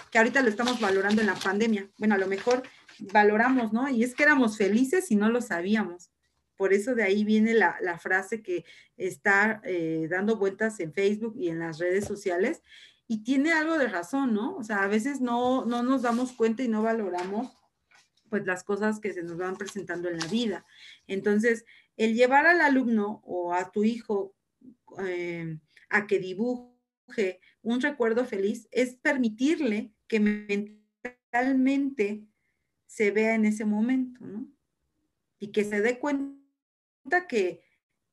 Que 0.09 0.19
ahorita 0.19 0.41
lo 0.41 0.47
estamos 0.47 0.79
valorando 0.79 1.19
en 1.19 1.27
la 1.27 1.35
pandemia. 1.35 1.89
Bueno, 1.97 2.15
a 2.15 2.17
lo 2.17 2.27
mejor 2.27 2.63
valoramos, 2.99 3.73
¿no? 3.73 3.89
Y 3.89 4.03
es 4.03 4.15
que 4.15 4.23
éramos 4.23 4.57
felices 4.57 5.11
y 5.11 5.17
no 5.17 5.29
lo 5.29 5.41
sabíamos. 5.41 6.11
Por 6.55 6.73
eso 6.73 6.95
de 6.95 7.03
ahí 7.03 7.25
viene 7.25 7.53
la, 7.53 7.99
frase 7.99 8.41
que 8.41 8.63
está 8.95 9.61
eh, 9.65 10.07
dando 10.09 10.37
vueltas 10.37 10.79
en 10.79 10.93
Facebook 10.93 11.35
y 11.37 11.49
en 11.49 11.59
las 11.59 11.77
redes 11.77 12.05
sociales 12.05 12.63
y 13.07 13.23
tiene 13.23 13.53
algo 13.53 13.77
de 13.77 13.87
razón, 13.87 14.33
¿no? 14.33 14.55
O 14.57 14.63
sea, 14.63 14.83
a 14.83 14.87
veces 14.87 15.21
no, 15.21 15.65
no 15.65 15.81
nos 15.81 16.01
damos 16.01 16.33
cuenta 16.33 16.63
y 16.63 16.67
no 16.67 16.83
valoramos 16.83 17.53
pues 18.29 18.45
las 18.45 18.63
cosas 18.63 18.99
que 18.99 19.13
se 19.13 19.23
nos 19.23 19.37
van 19.37 19.55
presentando 19.55 20.09
en 20.09 20.19
la 20.19 20.27
vida. 20.27 20.65
Entonces, 21.07 21.63
el 21.95 22.13
llevar 22.13 22.45
al 22.45 22.59
alumno 22.59 23.21
o 23.23 23.53
a 23.53 23.71
tu 23.71 23.85
hijo 23.85 24.35
eh, 25.05 25.57
a 25.89 26.07
que 26.07 26.19
dibuje 26.19 27.39
un 27.61 27.79
recuerdo 27.79 28.25
feliz 28.25 28.67
es 28.71 28.95
permitirle 28.95 29.93
que 30.07 30.19
mentalmente 30.19 32.25
se 32.85 33.11
vea 33.11 33.35
en 33.35 33.45
ese 33.45 33.63
momento, 33.63 34.25
¿no? 34.25 34.47
Y 35.39 35.51
que 35.51 35.63
se 35.63 35.81
dé 35.81 35.99
cuenta 35.99 37.27
que, 37.29 37.63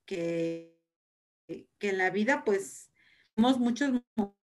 que, 0.06 0.78
que 1.46 1.88
en 1.88 1.98
la 1.98 2.10
vida 2.10 2.44
pues 2.44 2.90
tenemos 3.34 3.58
muchos 3.58 3.90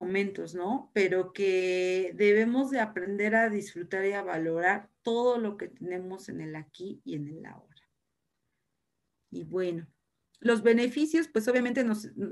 momentos, 0.00 0.54
¿no? 0.54 0.90
Pero 0.94 1.32
que 1.32 2.12
debemos 2.14 2.70
de 2.70 2.80
aprender 2.80 3.34
a 3.34 3.50
disfrutar 3.50 4.04
y 4.06 4.12
a 4.12 4.22
valorar 4.22 4.88
todo 5.02 5.38
lo 5.38 5.56
que 5.56 5.68
tenemos 5.68 6.28
en 6.28 6.40
el 6.40 6.56
aquí 6.56 7.00
y 7.04 7.16
en 7.16 7.28
el 7.28 7.46
ahora. 7.46 7.82
Y 9.30 9.44
bueno, 9.44 9.86
los 10.40 10.62
beneficios, 10.62 11.28
pues 11.28 11.48
obviamente 11.48 11.84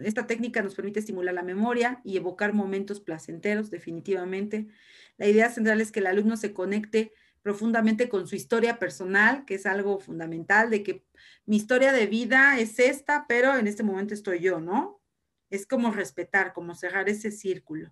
esta 0.04 0.26
técnica 0.26 0.62
nos 0.62 0.74
permite 0.74 1.00
estimular 1.00 1.34
la 1.34 1.42
memoria 1.42 2.00
y 2.04 2.16
evocar 2.16 2.52
momentos 2.52 3.00
placenteros, 3.00 3.70
definitivamente. 3.70 4.68
La 5.16 5.26
idea 5.26 5.50
central 5.50 5.80
es 5.80 5.90
que 5.90 6.00
el 6.00 6.06
alumno 6.06 6.36
se 6.36 6.52
conecte 6.52 7.12
profundamente 7.42 8.08
con 8.08 8.26
su 8.26 8.36
historia 8.36 8.78
personal, 8.78 9.44
que 9.44 9.54
es 9.54 9.66
algo 9.66 10.00
fundamental, 10.00 10.70
de 10.70 10.82
que 10.82 11.04
mi 11.46 11.56
historia 11.56 11.92
de 11.92 12.06
vida 12.06 12.58
es 12.58 12.78
esta, 12.78 13.26
pero 13.28 13.56
en 13.56 13.66
este 13.66 13.82
momento 13.82 14.14
estoy 14.14 14.40
yo, 14.40 14.60
¿no? 14.60 14.95
Es 15.50 15.66
como 15.66 15.90
respetar, 15.90 16.52
como 16.52 16.74
cerrar 16.74 17.08
ese 17.08 17.30
círculo. 17.30 17.90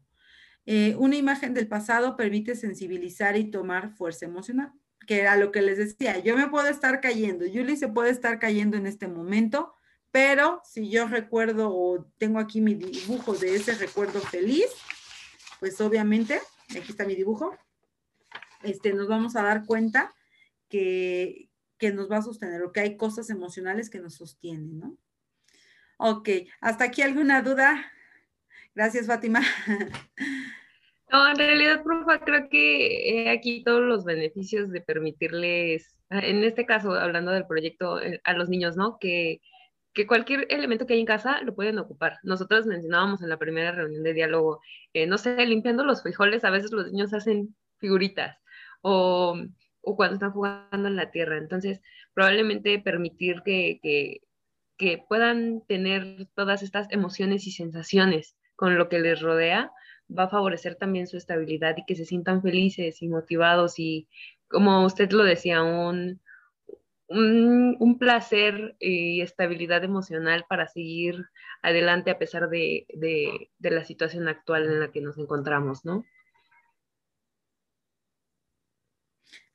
Eh, 0.66 0.96
una 0.98 1.16
imagen 1.16 1.52
del 1.52 1.68
pasado 1.68 2.16
permite 2.16 2.56
sensibilizar 2.56 3.36
y 3.36 3.50
tomar 3.50 3.94
fuerza 3.96 4.24
emocional, 4.24 4.72
que 5.06 5.20
era 5.20 5.36
lo 5.36 5.52
que 5.52 5.62
les 5.62 5.78
decía. 5.78 6.18
Yo 6.18 6.36
me 6.36 6.48
puedo 6.48 6.68
estar 6.68 7.00
cayendo, 7.00 7.44
Julie 7.46 7.76
se 7.76 7.88
puede 7.88 8.10
estar 8.10 8.38
cayendo 8.38 8.76
en 8.76 8.86
este 8.86 9.06
momento, 9.06 9.74
pero 10.10 10.62
si 10.64 10.88
yo 10.90 11.06
recuerdo 11.06 11.70
o 11.74 12.04
tengo 12.18 12.38
aquí 12.38 12.60
mi 12.60 12.74
dibujo 12.74 13.34
de 13.34 13.56
ese 13.56 13.74
recuerdo 13.74 14.20
feliz, 14.20 14.66
pues 15.60 15.80
obviamente, 15.80 16.40
aquí 16.70 16.90
está 16.90 17.04
mi 17.04 17.14
dibujo, 17.14 17.56
este, 18.62 18.94
nos 18.94 19.08
vamos 19.08 19.36
a 19.36 19.42
dar 19.42 19.66
cuenta 19.66 20.14
que, 20.68 21.50
que 21.78 21.92
nos 21.92 22.10
va 22.10 22.18
a 22.18 22.22
sostener 22.22 22.62
o 22.62 22.72
que 22.72 22.80
hay 22.80 22.96
cosas 22.96 23.28
emocionales 23.28 23.90
que 23.90 24.00
nos 24.00 24.14
sostienen, 24.14 24.78
¿no? 24.78 24.96
Ok, 25.98 26.28
¿hasta 26.60 26.84
aquí 26.84 27.02
alguna 27.02 27.42
duda? 27.42 27.92
Gracias, 28.74 29.06
Fátima. 29.06 29.40
No, 31.12 31.28
en 31.28 31.36
realidad, 31.36 31.84
profa, 31.84 32.18
creo 32.18 32.48
que 32.48 33.30
aquí 33.30 33.62
todos 33.62 33.82
los 33.82 34.04
beneficios 34.04 34.70
de 34.70 34.80
permitirles, 34.80 35.96
en 36.10 36.42
este 36.42 36.66
caso, 36.66 36.92
hablando 36.94 37.30
del 37.30 37.46
proyecto 37.46 38.02
eh, 38.02 38.20
a 38.24 38.32
los 38.32 38.48
niños, 38.48 38.76
¿no? 38.76 38.98
Que, 38.98 39.40
que 39.92 40.08
cualquier 40.08 40.46
elemento 40.50 40.86
que 40.86 40.94
hay 40.94 41.00
en 41.00 41.06
casa 41.06 41.40
lo 41.42 41.54
pueden 41.54 41.78
ocupar. 41.78 42.18
Nosotros 42.24 42.66
mencionábamos 42.66 43.22
en 43.22 43.28
la 43.28 43.38
primera 43.38 43.70
reunión 43.70 44.02
de 44.02 44.12
diálogo, 44.12 44.60
eh, 44.92 45.06
no 45.06 45.16
sé, 45.18 45.36
limpiando 45.46 45.84
los 45.84 46.02
frijoles, 46.02 46.44
a 46.44 46.50
veces 46.50 46.72
los 46.72 46.90
niños 46.90 47.14
hacen 47.14 47.54
figuritas 47.78 48.36
o, 48.82 49.36
o 49.82 49.96
cuando 49.96 50.14
están 50.14 50.32
jugando 50.32 50.88
en 50.88 50.96
la 50.96 51.12
tierra. 51.12 51.38
Entonces, 51.38 51.80
probablemente 52.12 52.80
permitir 52.80 53.42
que, 53.44 53.78
que, 53.82 54.22
que 54.76 55.04
puedan 55.08 55.62
tener 55.66 56.28
todas 56.34 56.62
estas 56.62 56.90
emociones 56.90 57.46
y 57.46 57.52
sensaciones 57.52 58.36
con 58.56 58.76
lo 58.76 58.88
que 58.88 59.00
les 59.00 59.20
rodea, 59.20 59.72
va 60.16 60.24
a 60.24 60.28
favorecer 60.28 60.76
también 60.76 61.06
su 61.06 61.16
estabilidad 61.16 61.76
y 61.76 61.84
que 61.86 61.96
se 61.96 62.04
sientan 62.04 62.42
felices 62.42 63.02
y 63.02 63.08
motivados 63.08 63.78
y, 63.78 64.08
como 64.48 64.84
usted 64.84 65.10
lo 65.12 65.24
decía, 65.24 65.62
un, 65.62 66.20
un, 67.08 67.98
placer 67.98 68.76
y 68.80 69.20
estabilidad 69.20 69.84
emocional 69.84 70.44
para 70.48 70.68
seguir 70.68 71.24
adelante 71.62 72.10
a 72.10 72.18
pesar 72.18 72.48
de, 72.48 72.86
de, 72.94 73.70
la 73.70 73.84
situación 73.84 74.28
actual 74.28 74.64
en 74.64 74.80
la 74.80 74.90
que 74.90 75.00
nos 75.00 75.18
encontramos, 75.18 75.84
¿no? 75.84 76.04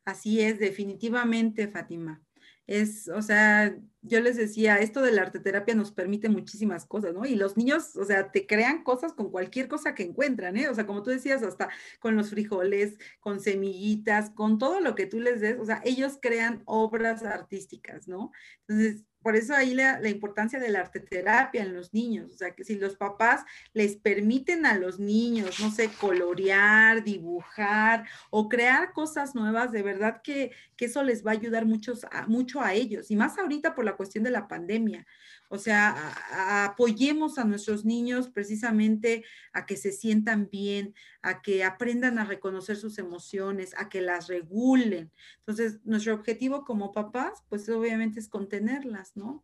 Así 0.05 0.41
es, 0.41 0.59
definitivamente, 0.59 1.67
Fátima. 1.67 2.21
Es, 2.65 3.07
o 3.09 3.21
sea, 3.21 3.75
yo 4.01 4.21
les 4.21 4.37
decía, 4.37 4.77
esto 4.77 5.01
de 5.01 5.11
la 5.11 5.23
arteterapia 5.23 5.75
nos 5.75 5.91
permite 5.91 6.29
muchísimas 6.29 6.85
cosas, 6.85 7.13
¿no? 7.13 7.25
Y 7.25 7.35
los 7.35 7.57
niños, 7.57 7.95
o 7.95 8.05
sea, 8.05 8.31
te 8.31 8.47
crean 8.47 8.83
cosas 8.83 9.13
con 9.13 9.29
cualquier 9.29 9.67
cosa 9.67 9.93
que 9.93 10.03
encuentran, 10.03 10.55
¿eh? 10.57 10.69
O 10.69 10.75
sea, 10.75 10.85
como 10.85 11.03
tú 11.03 11.09
decías, 11.09 11.43
hasta 11.43 11.69
con 11.99 12.15
los 12.15 12.29
frijoles, 12.29 12.97
con 13.19 13.39
semillitas, 13.39 14.29
con 14.31 14.57
todo 14.57 14.79
lo 14.79 14.95
que 14.95 15.05
tú 15.05 15.19
les 15.19 15.41
des, 15.41 15.59
o 15.59 15.65
sea, 15.65 15.81
ellos 15.83 16.17
crean 16.21 16.63
obras 16.65 17.23
artísticas, 17.23 18.07
¿no? 18.07 18.31
Entonces, 18.67 19.03
por 19.21 19.35
eso 19.35 19.53
ahí 19.53 19.73
la, 19.73 20.07
importancia 20.07 20.59
de 20.59 20.69
la 20.69 20.79
arteterapia 20.79 21.61
en 21.61 21.73
los 21.73 21.93
niños, 21.93 22.31
o 22.31 22.37
sea, 22.37 22.51
que 22.55 22.63
si 22.63 22.75
los 22.75 22.95
papás 22.95 23.43
les 23.73 23.97
permiten 23.97 24.65
a 24.65 24.77
los 24.77 24.99
niños, 24.99 25.59
no 25.59 25.71
sé, 25.71 25.89
colorear, 25.99 27.03
dibujar 27.03 28.05
o 28.29 28.47
crear 28.47 28.93
cosas 28.93 29.35
nuevas, 29.35 29.71
de 29.71 29.83
verdad 29.83 30.21
que, 30.23 30.51
que 30.77 30.85
eso 30.85 31.03
les 31.03 31.25
va 31.25 31.31
a 31.31 31.33
ayudar 31.33 31.65
muchos, 31.65 32.05
mucho 32.27 32.61
a 32.61 32.73
ellos, 32.73 33.11
y 33.11 33.15
más 33.15 33.37
ahorita 33.37 33.75
por 33.75 33.85
la 33.85 33.88
cuestión 33.95 34.23
de 34.23 34.31
la 34.31 34.47
pandemia. 34.47 35.05
O 35.49 35.57
sea, 35.57 36.65
apoyemos 36.65 37.39
a 37.39 37.43
nuestros 37.43 37.85
niños 37.85 38.29
precisamente 38.29 39.25
a 39.51 39.65
que 39.65 39.77
se 39.77 39.91
sientan 39.91 40.49
bien, 40.51 40.93
a 41.21 41.41
que 41.41 41.63
aprendan 41.63 42.19
a 42.19 42.25
reconocer 42.25 42.77
sus 42.77 42.99
emociones, 42.99 43.73
a 43.77 43.89
que 43.89 44.01
las 44.01 44.27
regulen. 44.27 45.11
Entonces, 45.39 45.79
nuestro 45.85 46.13
objetivo 46.13 46.63
como 46.65 46.91
papás, 46.91 47.43
pues 47.49 47.67
obviamente 47.69 48.19
es 48.19 48.29
contenerlas, 48.29 49.15
¿no? 49.15 49.43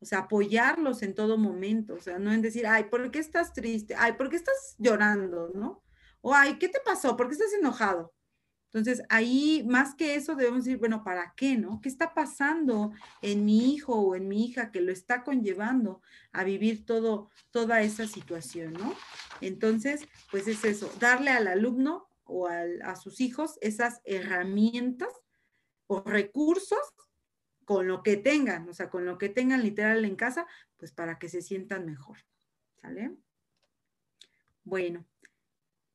O 0.00 0.04
sea, 0.04 0.20
apoyarlos 0.20 1.02
en 1.02 1.14
todo 1.14 1.38
momento, 1.38 1.94
o 1.94 2.00
sea, 2.00 2.18
no 2.18 2.32
en 2.32 2.42
decir, 2.42 2.66
ay, 2.66 2.84
¿por 2.84 3.10
qué 3.10 3.18
estás 3.18 3.52
triste? 3.52 3.94
Ay, 3.96 4.12
¿por 4.12 4.28
qué 4.28 4.36
estás 4.36 4.74
llorando? 4.78 5.50
¿No? 5.54 5.82
O, 6.20 6.34
ay, 6.34 6.58
¿qué 6.58 6.68
te 6.68 6.80
pasó? 6.84 7.16
¿Por 7.16 7.28
qué 7.28 7.34
estás 7.34 7.52
enojado? 7.52 8.15
Entonces, 8.66 9.02
ahí 9.08 9.64
más 9.66 9.94
que 9.94 10.16
eso 10.16 10.34
debemos 10.34 10.64
decir, 10.64 10.78
bueno, 10.78 11.02
¿para 11.02 11.32
qué, 11.36 11.56
no? 11.56 11.80
¿Qué 11.80 11.88
está 11.88 12.12
pasando 12.12 12.92
en 13.22 13.44
mi 13.44 13.72
hijo 13.72 13.94
o 13.94 14.14
en 14.14 14.28
mi 14.28 14.44
hija 14.44 14.70
que 14.70 14.80
lo 14.80 14.92
está 14.92 15.24
conllevando 15.24 16.02
a 16.32 16.44
vivir 16.44 16.84
todo, 16.84 17.30
toda 17.50 17.80
esa 17.80 18.06
situación, 18.06 18.74
¿no? 18.74 18.94
Entonces, 19.40 20.06
pues 20.30 20.46
es 20.48 20.64
eso, 20.64 20.92
darle 21.00 21.30
al 21.30 21.46
alumno 21.46 22.08
o 22.24 22.48
a 22.48 22.96
sus 22.96 23.20
hijos 23.20 23.56
esas 23.60 24.00
herramientas 24.04 25.08
o 25.86 26.02
recursos 26.02 26.78
con 27.64 27.88
lo 27.88 28.02
que 28.02 28.16
tengan, 28.16 28.68
o 28.68 28.74
sea, 28.74 28.90
con 28.90 29.04
lo 29.04 29.16
que 29.18 29.28
tengan 29.28 29.62
literal 29.62 30.04
en 30.04 30.16
casa, 30.16 30.46
pues 30.76 30.92
para 30.92 31.18
que 31.18 31.28
se 31.28 31.42
sientan 31.42 31.86
mejor. 31.86 32.18
¿Sale? 32.80 33.16
Bueno, 34.64 35.04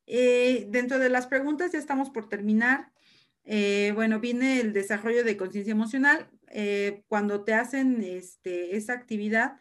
eh, 0.06 0.66
dentro 0.70 0.98
de 0.98 1.08
las 1.08 1.26
preguntas, 1.26 1.72
ya 1.72 1.78
estamos 1.78 2.10
por 2.10 2.28
terminar. 2.28 2.92
Eh, 3.44 3.92
bueno, 3.94 4.20
viene 4.20 4.60
el 4.60 4.72
desarrollo 4.72 5.24
de 5.24 5.36
conciencia 5.36 5.72
emocional. 5.72 6.28
Eh, 6.48 7.04
cuando 7.08 7.44
te 7.44 7.54
hacen 7.54 8.02
este, 8.02 8.76
esa 8.76 8.92
actividad 8.92 9.58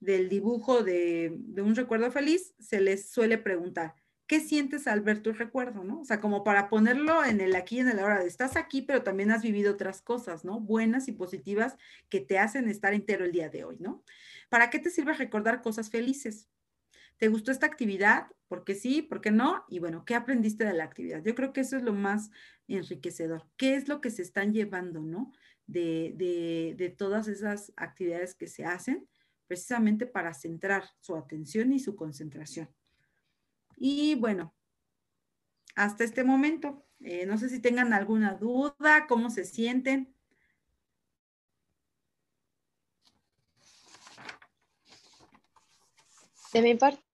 del 0.00 0.28
dibujo 0.28 0.82
de, 0.82 1.38
un 1.58 1.74
recuerdo 1.74 2.10
feliz, 2.10 2.54
se 2.58 2.80
les 2.80 3.10
suele 3.10 3.38
preguntar, 3.38 3.94
¿qué 4.26 4.40
sientes 4.40 4.86
al 4.86 5.00
ver 5.00 5.22
tu 5.22 5.32
recuerdo? 5.32 5.82
O 6.00 6.04
sea, 6.04 6.20
como 6.20 6.44
para 6.44 6.68
ponerlo 6.68 7.24
en 7.24 7.40
el 7.40 7.54
aquí 7.56 7.80
en 7.80 7.88
el 7.88 7.98
ahora, 7.98 8.20
de 8.20 8.28
estás 8.28 8.56
aquí, 8.56 8.82
pero 8.82 9.02
también 9.02 9.30
has 9.30 9.42
vivido 9.42 9.72
otras 9.72 10.02
cosas, 10.02 10.44
¿no? 10.44 10.60
Buenas 10.60 11.08
y 11.08 11.12
positivas 11.12 11.76
que 12.08 12.20
te 12.20 12.38
hacen 12.38 12.68
estar 12.68 12.94
entero 12.94 13.24
el 13.24 13.32
día 13.32 13.48
de 13.48 13.64
hoy, 13.64 13.76
¿no? 13.80 14.04
¿Para 14.48 14.70
qué 14.70 14.78
te 14.78 14.90
sirve 14.90 15.12
recordar 15.14 15.62
cosas 15.62 15.90
felices? 15.90 16.48
¿Te 17.18 17.28
gustó 17.28 17.50
esta 17.50 17.66
actividad? 17.66 18.28
¿Por 18.48 18.64
qué 18.64 18.74
sí? 18.74 19.02
¿Por 19.02 19.20
qué 19.20 19.30
no? 19.30 19.64
Y 19.68 19.78
bueno, 19.78 20.04
¿qué 20.04 20.14
aprendiste 20.14 20.64
de 20.64 20.74
la 20.74 20.84
actividad? 20.84 21.22
Yo 21.24 21.34
creo 21.34 21.52
que 21.52 21.62
eso 21.62 21.76
es 21.76 21.82
lo 21.82 21.92
más 21.92 22.30
enriquecedor. 22.68 23.48
¿Qué 23.56 23.74
es 23.74 23.88
lo 23.88 24.00
que 24.00 24.10
se 24.10 24.22
están 24.22 24.52
llevando, 24.52 25.00
no? 25.00 25.32
De, 25.66 26.14
de, 26.76 26.90
todas 26.90 27.26
esas 27.26 27.72
actividades 27.76 28.34
que 28.34 28.46
se 28.46 28.64
hacen, 28.64 29.08
precisamente 29.48 30.06
para 30.06 30.32
centrar 30.32 30.84
su 31.00 31.16
atención 31.16 31.72
y 31.72 31.80
su 31.80 31.96
concentración. 31.96 32.68
Y 33.76 34.14
bueno, 34.14 34.54
hasta 35.74 36.04
este 36.04 36.22
momento, 36.22 36.86
eh, 37.00 37.26
no 37.26 37.36
sé 37.36 37.48
si 37.48 37.60
tengan 37.60 37.92
alguna 37.92 38.34
duda, 38.34 39.06
cómo 39.08 39.30
se 39.30 39.44
sienten. 39.44 40.14
De 46.52 46.62
mi 46.62 46.74
parte, 46.76 47.05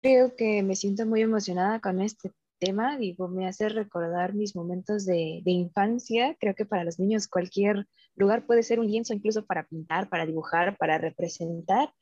creo 0.00 0.34
que 0.36 0.62
me 0.62 0.76
siento 0.76 1.06
muy 1.06 1.22
emocionada 1.22 1.80
con 1.80 2.00
este 2.00 2.32
tema. 2.58 2.96
Digo, 2.98 3.28
me 3.28 3.46
hace 3.46 3.68
recordar 3.68 4.34
mis 4.34 4.54
momentos 4.54 5.04
de, 5.04 5.42
infancia. 5.44 6.36
Creo 6.38 6.54
que 6.54 6.64
para 6.64 6.84
los 6.84 6.98
niños 6.98 7.28
cualquier 7.28 7.86
lugar 8.14 8.46
puede 8.46 8.62
ser 8.62 8.80
un 8.80 8.86
lienzo, 8.86 9.14
incluso 9.14 9.44
para 9.44 9.66
pintar, 9.66 10.08
para 10.08 10.26
dibujar, 10.26 10.76
para 10.76 10.98
representar. 10.98 11.92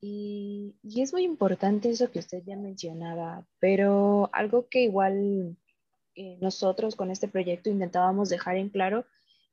Y, 0.00 0.74
es 0.96 1.12
muy 1.12 1.24
importante 1.24 1.90
eso 1.90 2.10
que 2.10 2.20
usted 2.20 2.42
ya 2.46 2.56
mencionaba, 2.56 3.46
pero 3.58 4.30
algo 4.32 4.68
que 4.68 4.82
igual 4.84 5.56
eh, 6.14 6.38
nosotros 6.40 6.96
con 6.96 7.10
este 7.10 7.28
proyecto 7.28 7.68
intentábamos 7.68 8.30
dejar 8.30 8.56
en 8.56 8.70
claro 8.70 9.04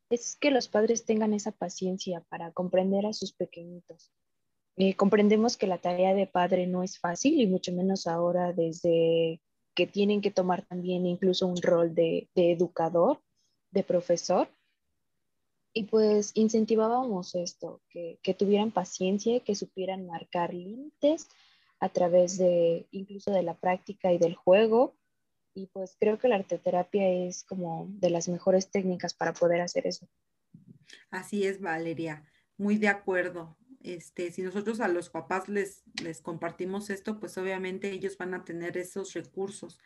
es 0.10 0.38
que 0.40 0.52
los 0.52 0.70
padres 0.70 1.06
tengan 1.06 1.34
esa 1.34 1.52
paciencia 1.52 2.24
para 2.30 2.52
comprender 2.54 3.06
a 3.06 3.14
sus 3.14 3.34
pequeñitos. 3.34 4.14
Eh, 4.80 4.96
comprendemos 4.96 5.58
que 5.58 5.66
la 5.66 5.80
tarea 5.80 6.14
de 6.14 6.28
padre 6.28 6.68
no 6.68 6.84
es 6.84 7.00
fácil 7.00 7.42
y 7.42 7.48
mucho 7.48 7.74
menos 7.74 8.06
ahora 8.06 8.54
desde 8.54 9.42
que 9.74 9.88
tienen 9.88 10.22
que 10.22 10.30
tomar 10.30 10.66
también 10.66 11.08
incluso 11.08 11.48
un 11.48 11.60
rol 11.60 11.96
de, 11.96 12.30
educador, 12.36 13.20
de 13.72 13.84
profesor. 13.84 14.48
Y 15.74 15.84
pues 15.86 16.32
incentivábamos 16.36 17.34
esto, 17.36 17.82
que, 17.90 18.20
que, 18.22 18.36
tuvieran 18.36 18.72
paciencia, 18.72 19.40
que 19.40 19.56
supieran 19.56 20.06
marcar 20.06 20.54
límites 20.54 21.28
a 21.80 21.90
través 21.90 22.38
de 22.38 22.88
incluso 22.92 23.32
de 23.32 23.44
la 23.44 23.56
práctica 23.56 24.12
y 24.12 24.20
del 24.20 24.36
juego. 24.36 24.96
Y 25.56 25.68
pues 25.68 25.96
creo 26.00 26.20
que 26.20 26.28
la 26.28 26.36
arteterapia 26.36 27.10
es 27.10 27.44
como 27.44 27.88
de 27.90 28.12
las 28.12 28.28
mejores 28.28 28.70
técnicas 28.70 29.16
para 29.16 29.34
poder 29.34 29.62
hacer 29.62 29.88
eso. 29.88 30.08
Así 31.10 31.46
es, 31.46 31.62
Valeria. 31.62 32.24
Muy 32.58 32.78
de 32.78 32.90
acuerdo. 32.90 33.56
Este, 33.88 34.32
si 34.32 34.42
nosotros 34.42 34.82
a 34.82 34.90
los 34.90 35.10
papás 35.10 35.48
les, 35.48 35.84
compartimos 36.22 36.90
esto, 36.90 37.22
pues 37.22 37.38
obviamente 37.38 37.90
ellos 37.90 38.18
van 38.18 38.34
a 38.34 38.44
tener 38.44 38.78
esos 38.78 39.14
recursos 39.14 39.80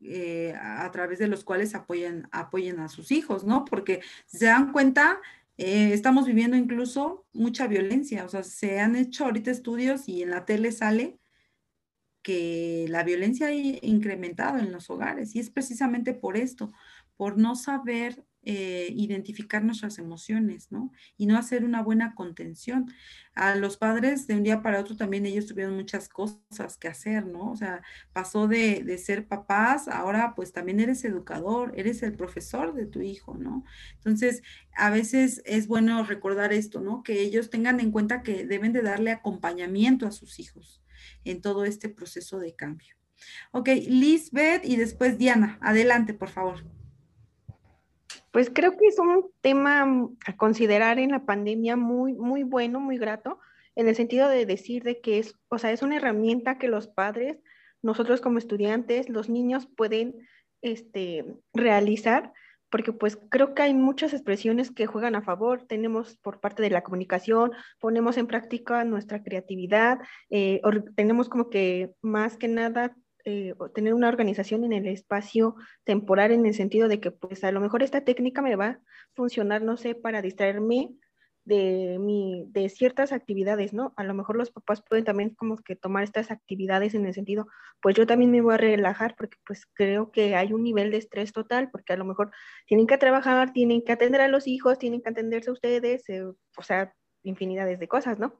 eh, 0.00 0.54
a, 0.60 0.88
través 0.92 1.18
de 1.18 1.26
los 1.26 1.42
cuales 1.42 1.74
apoyen, 1.74 2.28
a 2.32 2.88
sus 2.88 3.10
hijos, 3.10 3.44
¿no? 3.44 3.64
Porque 3.64 4.02
se 4.26 4.46
dan 4.46 4.70
cuenta, 4.70 5.20
eh, 5.58 5.92
estamos 5.92 6.26
viviendo 6.26 6.56
incluso 6.56 7.26
mucha 7.32 7.66
violencia, 7.66 8.24
o 8.24 8.28
sea, 8.28 8.44
se 8.44 8.78
han 8.78 8.94
hecho 8.94 9.24
ahorita 9.24 9.50
estudios 9.50 10.08
y 10.08 10.22
en 10.22 10.30
la 10.30 10.44
tele 10.44 10.70
sale 10.70 11.18
que 12.22 12.86
la 12.88 13.02
violencia 13.02 13.48
ha 13.48 13.52
incrementado 13.52 14.58
en 14.58 14.70
los 14.70 14.90
hogares 14.90 15.34
y 15.34 15.40
es 15.40 15.50
precisamente 15.50 16.14
por 16.14 16.36
esto, 16.36 16.72
por 17.16 17.36
no 17.36 17.56
saber 17.56 18.24
eh, 18.42 18.88
identificar 18.96 19.62
nuestras 19.62 19.98
emociones, 19.98 20.72
¿no? 20.72 20.92
Y 21.18 21.26
no 21.26 21.36
hacer 21.36 21.62
una 21.62 21.82
buena 21.82 22.14
contención. 22.14 22.90
A 23.34 23.54
los 23.54 23.76
padres 23.76 24.26
de 24.26 24.34
un 24.34 24.42
día 24.42 24.62
para 24.62 24.80
otro 24.80 24.96
también 24.96 25.26
ellos 25.26 25.46
tuvieron 25.46 25.76
muchas 25.76 26.08
cosas 26.08 26.78
que 26.78 26.88
hacer, 26.88 27.26
¿no? 27.26 27.50
O 27.50 27.56
sea, 27.56 27.82
pasó 28.14 28.48
de, 28.48 28.82
de 28.82 28.96
ser 28.96 29.28
papás, 29.28 29.88
ahora 29.88 30.34
pues 30.34 30.52
también 30.52 30.80
eres 30.80 31.04
educador, 31.04 31.74
eres 31.76 32.02
el 32.02 32.14
profesor 32.14 32.74
de 32.74 32.86
tu 32.86 33.02
hijo, 33.02 33.36
¿no? 33.36 33.64
Entonces, 33.96 34.42
a 34.74 34.88
veces 34.88 35.42
es 35.44 35.66
bueno 35.66 36.02
recordar 36.04 36.54
esto, 36.54 36.80
¿no? 36.80 37.02
Que 37.02 37.20
ellos 37.20 37.50
tengan 37.50 37.78
en 37.78 37.92
cuenta 37.92 38.22
que 38.22 38.46
deben 38.46 38.72
de 38.72 38.80
darle 38.82 39.10
acompañamiento 39.10 40.06
a 40.06 40.12
sus 40.12 40.40
hijos 40.40 40.82
en 41.24 41.42
todo 41.42 41.64
este 41.66 41.90
proceso 41.90 42.38
de 42.38 42.54
cambio. 42.54 42.94
Ok, 43.52 43.68
Lisbeth 43.86 44.64
y 44.64 44.76
después 44.76 45.18
Diana, 45.18 45.58
adelante, 45.60 46.14
por 46.14 46.30
favor. 46.30 46.79
Pues 48.30 48.50
creo 48.52 48.76
que 48.76 48.86
es 48.86 48.98
un 48.98 49.30
tema 49.40 49.84
mm, 49.84 50.16
a 50.26 50.36
considerar 50.36 50.98
en 50.98 51.10
la 51.10 51.24
pandemia 51.24 51.76
muy, 51.76 52.12
muy 52.12 52.42
bueno, 52.42 52.80
muy 52.80 52.98
grato, 52.98 53.38
en 53.76 53.88
el 53.88 53.96
sentido 53.96 54.28
de 54.28 54.46
decir 54.46 54.82
de 54.82 55.00
que 55.00 55.18
es, 55.18 55.36
o 55.48 55.58
sea, 55.58 55.72
es 55.72 55.82
una 55.82 55.96
herramienta 55.96 56.58
que 56.58 56.68
los 56.68 56.88
padres, 56.88 57.38
nosotros 57.82 58.20
como 58.20 58.38
estudiantes, 58.38 59.08
los 59.08 59.28
niños 59.28 59.66
pueden 59.66 60.28
este, 60.62 61.24
realizar, 61.54 62.32
porque 62.70 62.92
pues 62.92 63.18
creo 63.30 63.54
que 63.54 63.62
hay 63.62 63.74
muchas 63.74 64.12
expresiones 64.12 64.70
que 64.70 64.86
juegan 64.86 65.16
a 65.16 65.22
favor. 65.22 65.64
Tenemos 65.66 66.16
por 66.18 66.40
parte 66.40 66.62
de 66.62 66.70
la 66.70 66.82
comunicación, 66.82 67.52
ponemos 67.80 68.16
en 68.16 68.28
práctica 68.28 68.84
nuestra 68.84 69.22
creatividad, 69.22 69.98
eh, 70.30 70.60
tenemos 70.94 71.28
como 71.28 71.50
que 71.50 71.92
más 72.00 72.36
que 72.36 72.48
nada 72.48 72.96
eh, 73.24 73.54
tener 73.74 73.94
una 73.94 74.08
organización 74.08 74.64
en 74.64 74.72
el 74.72 74.86
espacio 74.86 75.56
temporal 75.84 76.32
en 76.32 76.46
el 76.46 76.54
sentido 76.54 76.88
de 76.88 77.00
que 77.00 77.10
pues 77.10 77.44
a 77.44 77.52
lo 77.52 77.60
mejor 77.60 77.82
esta 77.82 78.04
técnica 78.04 78.42
me 78.42 78.56
va 78.56 78.66
a 78.66 78.80
funcionar, 79.14 79.62
no 79.62 79.76
sé, 79.76 79.94
para 79.94 80.22
distraerme 80.22 80.90
de, 81.44 81.98
mi, 81.98 82.44
de 82.48 82.68
ciertas 82.68 83.12
actividades, 83.12 83.72
¿no? 83.72 83.92
A 83.96 84.04
lo 84.04 84.14
mejor 84.14 84.36
los 84.36 84.50
papás 84.50 84.82
pueden 84.82 85.04
también 85.04 85.30
como 85.30 85.56
que 85.56 85.74
tomar 85.74 86.04
estas 86.04 86.30
actividades 86.30 86.94
en 86.94 87.06
el 87.06 87.14
sentido, 87.14 87.46
pues 87.80 87.96
yo 87.96 88.06
también 88.06 88.30
me 88.30 88.40
voy 88.40 88.54
a 88.54 88.58
relajar 88.58 89.14
porque 89.16 89.38
pues 89.46 89.66
creo 89.74 90.12
que 90.12 90.36
hay 90.36 90.52
un 90.52 90.62
nivel 90.62 90.90
de 90.90 90.98
estrés 90.98 91.32
total, 91.32 91.70
porque 91.70 91.92
a 91.92 91.96
lo 91.96 92.04
mejor 92.04 92.30
tienen 92.66 92.86
que 92.86 92.98
trabajar, 92.98 93.52
tienen 93.52 93.82
que 93.82 93.92
atender 93.92 94.20
a 94.20 94.28
los 94.28 94.46
hijos, 94.46 94.78
tienen 94.78 95.02
que 95.02 95.10
atenderse 95.10 95.50
a 95.50 95.54
ustedes, 95.54 96.08
eh, 96.08 96.24
o 96.24 96.62
sea, 96.62 96.94
infinidades 97.22 97.78
de 97.78 97.88
cosas, 97.88 98.18
¿no? 98.18 98.38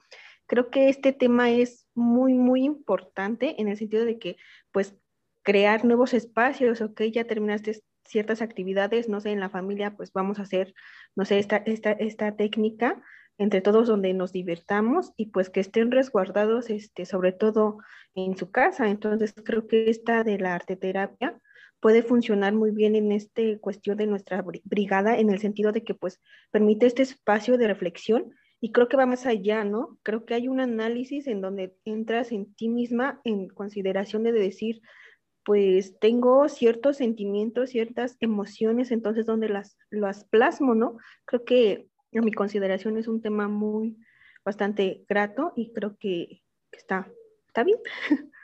Creo 0.51 0.68
que 0.68 0.88
este 0.88 1.12
tema 1.12 1.48
es 1.48 1.86
muy, 1.94 2.34
muy 2.34 2.64
importante 2.64 3.55
en 3.61 3.68
el 3.68 3.76
sentido 3.76 4.05
de 4.05 4.18
que, 4.18 4.36
pues, 4.72 4.96
crear 5.44 5.84
nuevos 5.84 6.12
espacios, 6.12 6.80
ok, 6.80 7.03
ya 7.03 7.22
terminaste 7.22 7.80
ciertas 8.05 8.42
actividades, 8.42 9.09
no 9.09 9.20
sé, 9.20 9.30
en 9.30 9.38
la 9.38 9.48
familia, 9.48 9.94
pues 9.96 10.12
vamos 10.12 10.40
a 10.40 10.42
hacer, 10.42 10.74
no 11.14 11.24
sé, 11.24 11.38
esta, 11.38 11.59
esta, 11.59 11.92
esta 11.92 12.34
técnica 12.34 13.01
entre 13.38 13.61
todos 13.61 13.86
donde 13.86 14.12
nos 14.12 14.32
divertamos 14.32 15.12
y 15.16 15.26
pues 15.26 15.51
que 15.51 15.61
estén 15.61 15.92
resguardados, 15.92 16.68
este, 16.68 17.07
sobre 17.07 17.30
todo 17.30 17.78
en 18.16 18.36
su 18.36 18.51
casa. 18.51 18.88
Entonces, 18.88 19.32
creo 19.44 19.68
que 19.68 19.88
esta 19.88 20.24
de 20.24 20.36
la 20.40 20.57
arte 20.57 20.74
terapia 20.74 21.40
puede 21.78 22.03
funcionar 22.03 22.55
muy 22.55 22.72
bien 22.72 22.96
en 22.96 23.12
esta 23.12 23.40
cuestión 23.61 23.96
de 23.98 24.09
nuestra 24.09 24.44
brigada, 24.64 25.16
en 25.16 25.30
el 25.30 25.38
sentido 25.38 25.70
de 25.70 25.84
que 25.84 25.94
pues 25.94 26.20
permite 26.51 26.86
este 26.86 27.03
espacio 27.03 27.57
de 27.57 27.68
reflexión 27.68 28.34
y 28.61 28.72
creo 28.72 28.88
que 28.88 28.96
va 28.96 29.06
más 29.06 29.24
allá, 29.26 29.64
¿no? 29.64 29.98
Creo 30.02 30.26
que 30.26 30.34
hay 30.34 30.48
un 30.48 30.61
análisis 30.61 31.26
en 31.26 31.40
donde 31.40 31.74
entras 31.84 32.30
en 32.30 32.54
ti 32.54 32.68
misma 32.68 33.20
en 33.24 33.48
consideración 33.48 34.22
de 34.22 34.32
decir, 34.32 34.82
pues 35.44 35.98
tengo 35.98 36.48
ciertos 36.48 36.98
sentimientos, 36.98 37.70
ciertas 37.70 38.16
emociones, 38.20 38.90
entonces 38.90 39.24
donde 39.24 39.48
las, 39.48 39.78
las 39.88 40.24
plasmo, 40.24 40.74
¿no? 40.74 40.98
Creo 41.24 41.44
que 41.44 41.88
en 42.12 42.24
mi 42.24 42.32
consideración 42.32 42.98
es 42.98 43.08
un 43.08 43.22
tema 43.22 43.48
muy, 43.48 43.96
bastante 44.44 45.04
grato 45.08 45.52
y 45.56 45.72
creo 45.72 45.96
que 45.98 46.42
está, 46.70 47.11
está 47.46 47.64
bien. 47.64 47.78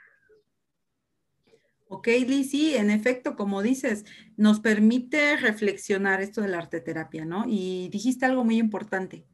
Ok, 1.88 2.08
Liz, 2.08 2.50
sí, 2.50 2.74
en 2.74 2.90
efecto, 2.90 3.36
como 3.36 3.62
dices, 3.62 4.04
nos 4.36 4.58
permite 4.58 5.36
reflexionar 5.36 6.20
esto 6.20 6.40
de 6.40 6.48
la 6.48 6.58
arteterapia, 6.58 7.24
¿no? 7.24 7.44
Y 7.46 7.88
dijiste 7.92 8.26
algo 8.26 8.42
muy 8.42 8.58
importante 8.58 9.24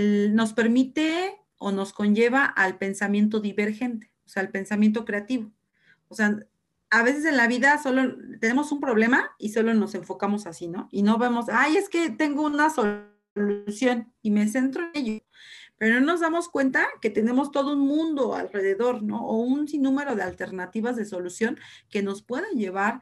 nos 0.00 0.52
permite 0.52 1.36
o 1.58 1.72
nos 1.72 1.92
conlleva 1.92 2.44
al 2.44 2.78
pensamiento 2.78 3.40
divergente, 3.40 4.12
o 4.26 4.28
sea, 4.28 4.42
al 4.42 4.50
pensamiento 4.50 5.04
creativo. 5.04 5.52
O 6.08 6.14
sea, 6.14 6.38
a 6.90 7.02
veces 7.02 7.24
en 7.24 7.36
la 7.36 7.48
vida 7.48 7.82
solo 7.82 8.16
tenemos 8.40 8.70
un 8.70 8.80
problema 8.80 9.30
y 9.38 9.48
solo 9.48 9.74
nos 9.74 9.94
enfocamos 9.94 10.46
así, 10.46 10.68
¿no? 10.68 10.88
Y 10.92 11.02
no 11.02 11.18
vemos, 11.18 11.46
ay, 11.48 11.76
es 11.76 11.88
que 11.88 12.10
tengo 12.10 12.42
una 12.42 12.70
solución 12.70 14.12
y 14.22 14.30
me 14.30 14.48
centro 14.48 14.82
en 14.82 14.90
ello. 14.94 15.20
Pero 15.76 15.98
no 15.98 16.06
nos 16.06 16.20
damos 16.20 16.48
cuenta 16.48 16.86
que 17.00 17.10
tenemos 17.10 17.50
todo 17.50 17.72
un 17.72 17.80
mundo 17.80 18.34
alrededor, 18.34 19.02
¿no? 19.02 19.26
O 19.26 19.38
un 19.38 19.66
sinnúmero 19.66 20.14
de 20.14 20.22
alternativas 20.22 20.94
de 20.96 21.04
solución 21.04 21.58
que 21.88 22.02
nos 22.02 22.22
pueden 22.22 22.56
llevar 22.56 23.00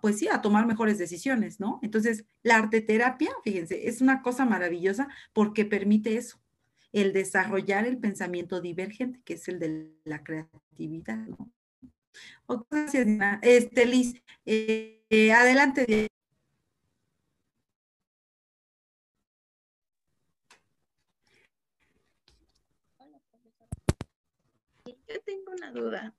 pues 0.00 0.18
sí, 0.18 0.28
a 0.28 0.40
tomar 0.40 0.66
mejores 0.66 0.98
decisiones, 0.98 1.60
¿no? 1.60 1.80
Entonces, 1.82 2.24
la 2.42 2.56
arteterapia, 2.56 3.30
fíjense, 3.44 3.88
es 3.88 4.00
una 4.00 4.22
cosa 4.22 4.44
maravillosa 4.44 5.08
porque 5.32 5.64
permite 5.64 6.16
eso, 6.16 6.40
el 6.92 7.12
desarrollar 7.12 7.86
el 7.86 7.98
pensamiento 7.98 8.60
divergente, 8.60 9.20
que 9.24 9.34
es 9.34 9.48
el 9.48 9.58
de 9.58 9.92
la 10.04 10.22
creatividad, 10.22 11.18
¿no? 11.26 11.50
gracias, 12.70 13.06
Este, 13.42 13.86
Liz, 13.86 14.22
eh, 14.46 15.32
adelante. 15.32 16.08
Yo 24.86 25.20
tengo 25.24 25.52
una 25.52 25.72
duda. 25.72 26.14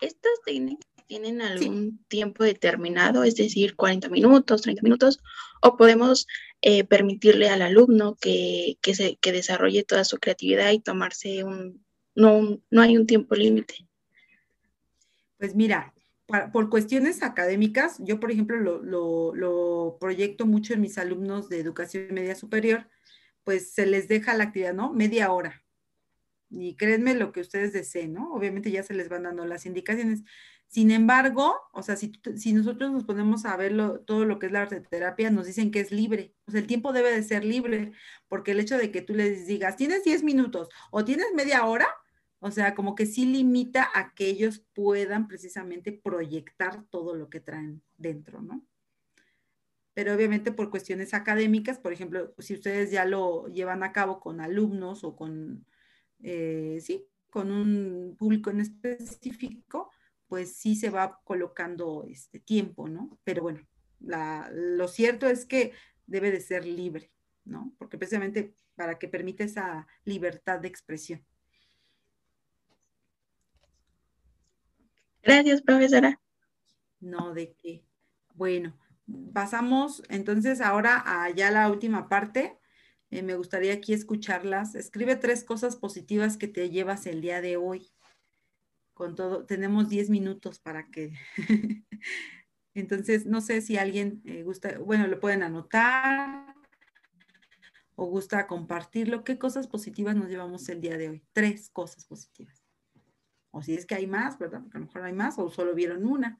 Estas 0.00 0.32
técnicas 0.44 0.91
tienen 1.12 1.42
algún 1.42 2.02
tiempo 2.08 2.42
determinado, 2.42 3.22
es 3.22 3.36
decir, 3.36 3.76
40 3.76 4.08
minutos, 4.08 4.62
30 4.62 4.80
minutos, 4.80 5.20
o 5.60 5.76
podemos 5.76 6.26
eh, 6.62 6.84
permitirle 6.84 7.50
al 7.50 7.60
alumno 7.60 8.16
que, 8.18 8.78
se, 8.82 9.18
desarrolle 9.20 9.84
toda 9.84 10.04
su 10.04 10.16
creatividad 10.16 10.70
y 10.70 10.80
tomarse 10.80 11.44
un, 11.44 11.84
no, 12.14 12.62
no 12.70 12.80
hay 12.80 12.96
un 12.96 13.06
tiempo 13.06 13.34
límite. 13.34 13.86
Pues 15.36 15.54
mira, 15.54 15.92
por 16.50 16.70
cuestiones 16.70 17.22
académicas, 17.22 17.98
yo 17.98 18.18
por 18.18 18.30
ejemplo 18.30 18.56
lo, 18.56 19.34
lo, 19.34 19.98
proyecto 20.00 20.46
mucho 20.46 20.72
en 20.72 20.80
mis 20.80 20.96
alumnos 20.96 21.50
de 21.50 21.60
educación 21.60 22.06
media 22.12 22.36
superior, 22.36 22.88
pues 23.44 23.74
se 23.74 23.84
les 23.84 24.08
deja 24.08 24.32
la 24.32 24.44
actividad, 24.44 24.72
¿no? 24.72 24.94
Media 24.94 25.30
hora. 25.30 25.62
Y 26.48 26.74
créanme 26.76 27.14
lo 27.14 27.32
que 27.32 27.42
ustedes 27.42 27.74
deseen, 27.74 28.14
¿no? 28.14 28.32
Obviamente 28.32 28.70
ya 28.70 28.82
se 28.82 28.94
les 28.94 29.10
van 29.10 29.24
dando 29.24 29.44
las 29.44 29.66
indicaciones. 29.66 30.22
Sin 30.72 30.90
embargo, 30.90 31.54
o 31.72 31.82
sea, 31.82 31.96
si, 31.96 32.12
si 32.34 32.54
nosotros 32.54 32.90
nos 32.92 33.04
ponemos 33.04 33.44
a 33.44 33.54
ver 33.58 33.76
todo 34.06 34.24
lo 34.24 34.38
que 34.38 34.46
es 34.46 34.52
la 34.52 34.62
arte 34.62 34.80
terapia, 34.80 35.30
nos 35.30 35.46
dicen 35.46 35.70
que 35.70 35.80
es 35.80 35.92
libre. 35.92 36.34
O 36.46 36.50
sea, 36.50 36.60
el 36.60 36.66
tiempo 36.66 36.94
debe 36.94 37.10
de 37.10 37.22
ser 37.22 37.44
libre, 37.44 37.92
porque 38.26 38.52
el 38.52 38.60
hecho 38.60 38.78
de 38.78 38.90
que 38.90 39.02
tú 39.02 39.12
les 39.12 39.46
digas, 39.46 39.76
tienes 39.76 40.02
10 40.02 40.22
minutos 40.22 40.70
o 40.90 41.04
tienes 41.04 41.26
media 41.34 41.66
hora, 41.66 41.88
o 42.38 42.50
sea, 42.50 42.74
como 42.74 42.94
que 42.94 43.04
sí 43.04 43.26
limita 43.26 43.86
a 43.94 44.14
que 44.14 44.28
ellos 44.28 44.64
puedan 44.72 45.28
precisamente 45.28 45.92
proyectar 45.92 46.84
todo 46.84 47.14
lo 47.16 47.28
que 47.28 47.40
traen 47.40 47.82
dentro, 47.98 48.40
¿no? 48.40 48.64
Pero 49.92 50.14
obviamente 50.14 50.52
por 50.52 50.70
cuestiones 50.70 51.12
académicas, 51.12 51.78
por 51.78 51.92
ejemplo, 51.92 52.34
si 52.38 52.54
ustedes 52.54 52.90
ya 52.90 53.04
lo 53.04 53.46
llevan 53.48 53.82
a 53.82 53.92
cabo 53.92 54.20
con 54.20 54.40
alumnos 54.40 55.04
o 55.04 55.16
con, 55.16 55.66
eh, 56.22 56.78
sí, 56.80 57.06
con 57.28 57.52
un 57.52 58.16
público 58.18 58.48
en 58.48 58.60
específico, 58.60 59.90
pues 60.32 60.56
sí 60.56 60.76
se 60.76 60.88
va 60.88 61.20
colocando 61.24 62.06
este 62.08 62.40
tiempo, 62.40 62.88
¿no? 62.88 63.18
Pero 63.22 63.42
bueno, 63.42 63.60
lo 64.00 64.88
cierto 64.88 65.26
es 65.26 65.44
que 65.44 65.74
debe 66.06 66.30
de 66.30 66.40
ser 66.40 66.64
libre, 66.64 67.12
¿no? 67.44 67.74
Porque 67.76 67.98
precisamente 67.98 68.54
para 68.74 68.98
que 68.98 69.08
permita 69.08 69.44
esa 69.44 69.86
libertad 70.06 70.58
de 70.58 70.68
expresión. 70.68 71.22
Gracias, 75.22 75.60
profesora. 75.60 76.18
No, 76.98 77.34
de 77.34 77.52
qué. 77.52 77.84
Bueno, 78.32 78.74
pasamos 79.34 80.02
entonces 80.08 80.62
ahora 80.62 81.02
a 81.04 81.28
ya 81.28 81.50
la 81.50 81.68
última 81.70 82.08
parte. 82.08 82.58
Eh, 83.10 83.20
me 83.20 83.36
gustaría 83.36 83.74
aquí 83.74 83.92
escucharlas. 83.92 84.76
Escribe 84.76 85.14
tres 85.16 85.44
cosas 85.44 85.76
positivas 85.76 86.38
que 86.38 86.48
te 86.48 86.70
llevas 86.70 87.04
el 87.04 87.20
día 87.20 87.42
de 87.42 87.58
hoy 87.58 87.92
con 89.02 89.16
todo, 89.16 89.44
tenemos 89.46 89.88
10 89.88 90.10
minutos 90.10 90.60
para 90.60 90.86
que, 90.86 91.12
entonces 92.74 93.26
no 93.26 93.40
sé 93.40 93.60
si 93.60 93.76
alguien 93.76 94.22
eh, 94.24 94.44
gusta, 94.44 94.78
bueno, 94.78 95.08
lo 95.08 95.18
pueden 95.18 95.42
anotar 95.42 96.54
o 97.96 98.06
gusta 98.06 98.46
compartirlo. 98.46 99.24
¿Qué 99.24 99.40
cosas 99.40 99.66
positivas 99.66 100.14
nos 100.14 100.28
llevamos 100.28 100.68
el 100.68 100.80
día 100.80 100.96
de 100.96 101.08
hoy? 101.08 101.24
Tres 101.32 101.68
cosas 101.70 102.04
positivas. 102.04 102.62
O 103.50 103.60
si 103.60 103.74
es 103.74 103.86
que 103.86 103.96
hay 103.96 104.06
más, 104.06 104.38
¿verdad? 104.38 104.60
Porque 104.62 104.78
a 104.78 104.80
lo 104.80 104.86
mejor 104.86 105.02
hay 105.02 105.12
más 105.12 105.36
o 105.36 105.50
solo 105.50 105.74
vieron 105.74 106.06
una. 106.06 106.38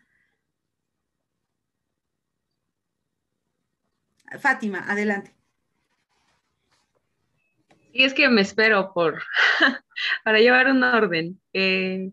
Fátima, 4.39 4.89
adelante. 4.89 5.35
Y 7.93 8.05
es 8.05 8.15
que 8.15 8.29
me 8.29 8.43
espero 8.43 8.93
por 8.95 9.21
para 10.25 10.39
llevar 10.39 10.69
un 10.69 10.85
orden. 10.85 11.41
Eh, 11.53 12.13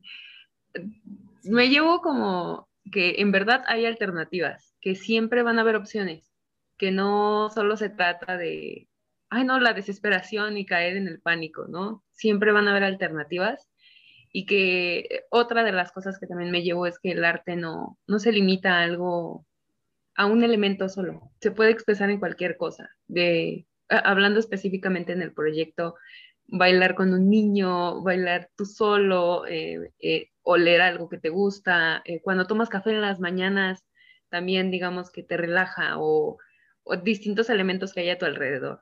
me 1.44 1.70
llevo 1.70 2.02
como 2.02 2.68
que 2.92 3.16
en 3.20 3.32
verdad 3.32 3.64
hay 3.68 3.86
alternativas, 3.86 4.76
que 4.82 4.96
siempre 4.96 5.44
van 5.44 5.58
a 5.58 5.62
haber 5.62 5.76
opciones, 5.76 6.32
que 6.78 6.92
no 6.92 7.50
solo 7.50 7.78
se 7.78 7.90
trata 7.90 8.38
de, 8.38 8.88
ay 9.30 9.44
no, 9.44 9.60
la 9.60 9.74
desesperación 9.74 10.58
y 10.58 10.66
caer 10.66 10.98
en 10.98 11.08
el 11.08 11.22
pánico, 11.22 11.68
¿no? 11.68 12.04
Siempre 12.12 12.52
van 12.52 12.68
a 12.68 12.72
haber 12.72 12.84
alternativas 12.84 13.70
y 14.32 14.46
que 14.46 15.24
otra 15.30 15.64
de 15.64 15.72
las 15.72 15.92
cosas 15.92 16.20
que 16.20 16.28
también 16.28 16.52
me 16.52 16.64
llevo 16.64 16.86
es 16.86 17.00
que 17.00 17.12
el 17.12 17.26
arte 17.26 17.56
no, 17.56 17.98
no 18.08 18.20
se 18.20 18.32
limita 18.32 18.78
a 18.78 18.84
algo, 18.84 19.46
a 20.16 20.26
un 20.26 20.44
elemento 20.44 20.90
solo, 20.90 21.32
se 21.42 21.52
puede 21.52 21.72
expresar 21.72 22.10
en 22.10 22.20
cualquier 22.20 22.58
cosa, 22.58 22.90
de, 23.08 23.66
hablando 23.90 24.40
específicamente 24.40 25.14
en 25.14 25.22
el 25.22 25.34
proyecto, 25.34 25.96
bailar 26.48 26.96
con 26.96 27.14
un 27.14 27.30
niño, 27.30 28.02
bailar 28.02 28.50
tú 28.56 28.66
solo, 28.66 29.46
eh, 29.48 29.92
eh, 30.00 30.30
oler 30.50 30.82
algo 30.82 31.10
que 31.10 31.20
te 31.20 31.30
gusta, 31.30 32.02
eh, 32.06 32.22
cuando 32.22 32.48
tomas 32.48 32.70
café 32.70 32.92
en 32.92 33.02
las 33.02 33.20
mañanas, 33.20 33.86
también 34.30 34.72
digamos 34.72 35.12
que 35.12 35.24
te 35.24 35.38
relaja 35.38 35.96
o, 35.98 36.38
distintos 37.04 37.52
elementos 37.52 37.94
que 37.94 38.00
hay 38.02 38.10
a 38.10 38.18
tu 38.18 38.26
alrededor. 38.26 38.82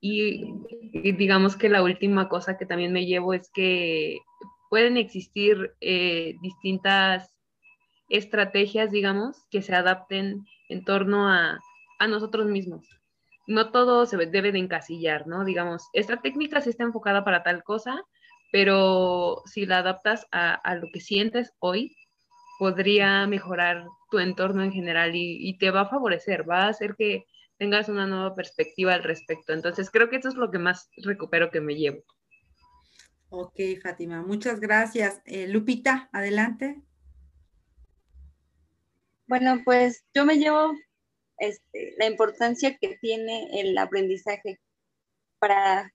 Y, 0.00 0.44
digamos 0.92 1.56
que 1.56 1.68
la 1.68 1.82
última 1.82 2.28
cosa 2.28 2.58
que 2.58 2.66
también 2.66 2.92
me 2.92 3.06
llevo 3.06 3.32
es 3.32 3.48
que 3.54 4.18
pueden 4.68 4.96
existir 4.96 5.72
distintas 6.42 7.32
estrategias, 8.08 8.90
digamos, 8.90 9.36
que 9.50 9.62
se 9.62 9.74
adapten 9.74 10.44
en 10.68 10.84
torno 10.84 11.28
a, 11.28 11.60
a 12.00 12.08
nosotros 12.08 12.46
mismos 12.46 12.84
no 13.46 13.70
todo 13.70 14.06
se 14.06 14.16
debe 14.16 14.52
de 14.52 14.58
encasillar, 14.58 15.26
¿no? 15.26 15.44
Digamos, 15.44 15.88
esta 15.92 16.20
técnica 16.20 16.60
sí 16.60 16.70
está 16.70 16.84
enfocada 16.84 17.24
para 17.24 17.42
tal 17.42 17.62
cosa, 17.62 18.02
pero 18.54 19.42
si 19.46 19.66
la 19.66 19.78
adaptas 19.78 20.28
a, 20.30 20.76
lo 20.76 20.86
que 20.92 21.00
sientes 21.00 21.52
hoy, 21.58 21.96
podría 22.60 23.26
mejorar 23.26 23.84
tu 24.12 24.20
entorno 24.20 24.62
en 24.62 24.70
general 24.70 25.10
y, 25.16 25.58
te 25.58 25.72
va 25.72 25.80
a 25.80 25.88
favorecer, 25.88 26.48
va 26.48 26.62
a 26.62 26.68
hacer 26.68 26.94
que 26.96 27.24
tengas 27.58 27.88
una 27.88 28.06
nueva 28.06 28.36
perspectiva 28.36 28.94
al 28.94 29.02
respecto. 29.02 29.52
Entonces, 29.52 29.90
creo 29.90 30.08
que 30.08 30.18
eso 30.18 30.28
es 30.28 30.36
lo 30.36 30.52
que 30.52 30.60
más 30.60 30.88
recupero 30.98 31.50
que 31.50 31.60
me 31.60 31.74
llevo. 31.74 32.04
Ok, 33.28 33.58
Fátima, 33.82 34.22
muchas 34.22 34.60
gracias. 34.60 35.20
Eh, 35.24 35.48
Lupita, 35.48 36.08
adelante. 36.12 36.80
Bueno, 39.26 39.62
pues 39.64 40.04
yo 40.14 40.24
me 40.24 40.36
llevo 40.36 40.74
este, 41.38 41.96
la 41.98 42.06
importancia 42.06 42.78
que 42.80 42.98
tiene 43.00 43.48
el 43.60 43.76
aprendizaje 43.76 44.60
para, 45.40 45.92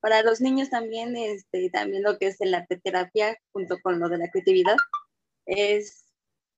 para 0.00 0.22
los 0.22 0.40
niños 0.40 0.70
también, 0.70 1.16
este, 1.16 1.70
también 1.70 2.02
lo 2.02 2.18
que 2.18 2.28
es 2.28 2.40
el 2.40 2.54
arte 2.54 2.78
terapia 2.78 3.36
junto 3.52 3.78
con 3.82 4.00
lo 4.00 4.08
de 4.08 4.18
la 4.18 4.30
creatividad, 4.30 4.76
es 5.46 6.06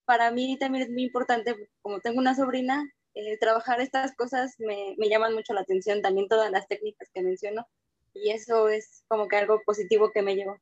para 0.05 0.31
mí 0.31 0.59
también 0.59 0.85
es 0.85 0.91
muy 0.91 1.05
importante, 1.05 1.55
como 1.83 2.01
tengo 2.01 2.19
una 2.19 2.35
sobrina, 2.35 2.83
eh, 3.15 3.39
trabajar 3.39 3.81
estas 3.81 4.15
cosas 4.17 4.55
me, 4.59 4.95
me 4.99 5.09
llaman 5.09 5.35
mucho 5.35 5.55
la 5.55 5.61
atención, 5.63 6.03
también 6.03 6.29
todas 6.29 6.51
las 6.51 6.67
técnicas 6.69 7.09
que 7.13 7.23
menciono, 7.23 7.67
y 8.15 8.31
eso 8.31 8.69
es 8.69 9.05
como 9.09 9.29
que 9.29 9.37
algo 9.37 9.61
positivo 9.65 10.11
que 10.13 10.23
me 10.23 10.37
llevo. 10.37 10.59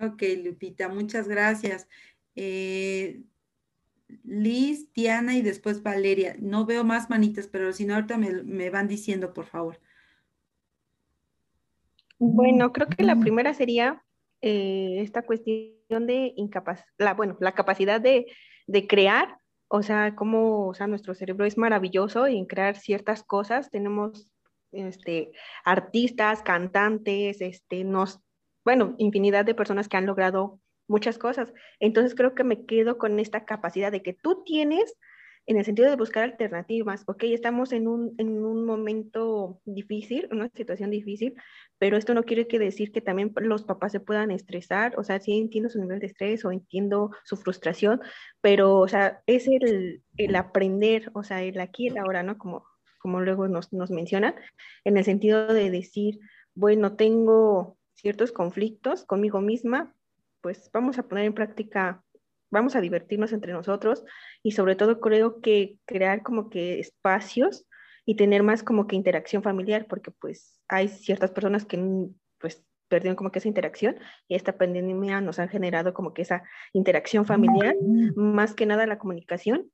Ok, 0.00 0.22
Lupita, 0.42 0.88
muchas 0.88 1.26
gracias. 1.26 1.88
Eh, 2.36 3.22
Liz, 4.24 4.92
Diana 4.92 5.36
y 5.36 5.42
después 5.42 5.82
Valeria. 5.82 6.36
No 6.38 6.66
veo 6.66 6.84
más 6.84 7.10
manitas, 7.10 7.48
pero 7.48 7.72
si 7.72 7.84
no, 7.84 7.94
ahorita 7.94 8.16
me, 8.16 8.70
van 8.70 8.88
diciendo, 8.88 9.34
por 9.34 9.46
favor. 9.46 9.80
Bueno, 12.18 12.72
creo 12.72 12.88
que 12.88 13.04
la 13.04 13.16
primera 13.16 13.54
sería 13.54 14.02
eh, 14.40 14.98
esta 15.00 15.22
cuestión 15.22 16.06
de 16.06 16.32
incapacidad, 16.36 16.86
la, 16.98 17.14
bueno, 17.14 17.36
la 17.40 17.52
capacidad 17.52 18.00
de, 18.00 18.26
crear, 18.88 19.38
o 19.68 19.82
sea, 19.82 20.14
cómo, 20.14 20.68
o 20.68 20.74
sea, 20.74 20.86
nuestro 20.86 21.14
cerebro 21.14 21.44
es 21.44 21.56
maravilloso 21.58 22.26
en 22.26 22.46
crear 22.46 22.76
ciertas 22.76 23.22
cosas. 23.22 23.70
Tenemos 23.70 24.32
este, 24.72 25.32
artistas, 25.64 26.42
cantantes, 26.42 27.40
este, 27.40 27.84
nos, 27.84 28.20
bueno, 28.64 28.94
infinidad 28.98 29.44
de 29.44 29.54
personas 29.54 29.88
que 29.88 29.96
han 29.96 30.06
logrado 30.06 30.60
muchas 30.88 31.18
cosas. 31.18 31.52
Entonces 31.78 32.14
creo 32.14 32.34
que 32.34 32.44
me 32.44 32.64
quedo 32.66 32.98
con 32.98 33.18
esta 33.20 33.44
capacidad 33.44 33.92
de 33.92 34.02
que 34.02 34.14
tú 34.14 34.42
tienes 34.44 34.96
en 35.48 35.56
el 35.56 35.64
sentido 35.64 35.88
de 35.88 35.96
buscar 35.96 36.24
alternativas, 36.24 37.04
ok, 37.06 37.24
estamos 37.24 37.72
en 37.72 37.88
un, 37.88 38.14
en 38.18 38.44
un 38.44 38.66
momento 38.66 39.62
difícil, 39.64 40.28
una 40.30 40.50
situación 40.54 40.90
difícil, 40.90 41.34
pero 41.78 41.96
esto 41.96 42.12
no 42.12 42.24
quiere 42.24 42.46
que 42.46 42.58
decir 42.58 42.92
que 42.92 43.00
también 43.00 43.32
los 43.36 43.64
papás 43.64 43.92
se 43.92 44.00
puedan 44.00 44.30
estresar, 44.30 44.92
o 44.98 45.04
sea, 45.04 45.18
sí 45.20 45.32
entiendo 45.38 45.70
su 45.70 45.80
nivel 45.80 46.00
de 46.00 46.06
estrés 46.06 46.44
o 46.44 46.52
entiendo 46.52 47.12
su 47.24 47.38
frustración, 47.38 48.02
pero, 48.42 48.76
o 48.76 48.88
sea, 48.88 49.22
es 49.24 49.48
el, 49.48 50.02
el 50.18 50.36
aprender, 50.36 51.10
o 51.14 51.22
sea, 51.22 51.42
el 51.42 51.58
aquí 51.60 51.84
y 51.84 51.88
el 51.88 51.96
ahora, 51.96 52.22
¿no? 52.22 52.36
Como, 52.36 52.66
como 52.98 53.20
luego 53.22 53.48
nos, 53.48 53.72
nos 53.72 53.90
mencionan, 53.90 54.34
en 54.84 54.98
el 54.98 55.04
sentido 55.04 55.46
de 55.46 55.70
decir, 55.70 56.18
bueno, 56.54 56.94
tengo 56.94 57.78
ciertos 57.94 58.32
conflictos 58.32 59.06
conmigo 59.06 59.40
misma, 59.40 59.94
pues 60.42 60.70
vamos 60.74 60.98
a 60.98 61.08
poner 61.08 61.24
en 61.24 61.32
práctica, 61.32 62.04
vamos 62.50 62.76
a 62.76 62.80
divertirnos 62.80 63.32
entre 63.32 63.52
nosotros 63.52 64.04
y 64.42 64.52
sobre 64.52 64.76
todo 64.76 65.00
creo 65.00 65.40
que 65.40 65.76
crear 65.84 66.22
como 66.22 66.50
que 66.50 66.78
espacios 66.80 67.66
y 68.04 68.16
tener 68.16 68.42
más 68.42 68.62
como 68.62 68.86
que 68.86 68.96
interacción 68.96 69.42
familiar, 69.42 69.86
porque 69.86 70.10
pues 70.10 70.58
hay 70.68 70.88
ciertas 70.88 71.30
personas 71.30 71.66
que 71.66 71.78
pues 72.38 72.64
perdieron 72.88 73.16
como 73.16 73.30
que 73.30 73.38
esa 73.38 73.48
interacción 73.48 73.98
y 74.28 74.34
esta 74.34 74.56
pandemia 74.56 75.20
nos 75.20 75.38
ha 75.38 75.48
generado 75.48 75.92
como 75.92 76.14
que 76.14 76.22
esa 76.22 76.42
interacción 76.72 77.26
familiar, 77.26 77.76
más 78.16 78.54
que 78.54 78.66
nada 78.66 78.86
la 78.86 78.98
comunicación. 78.98 79.70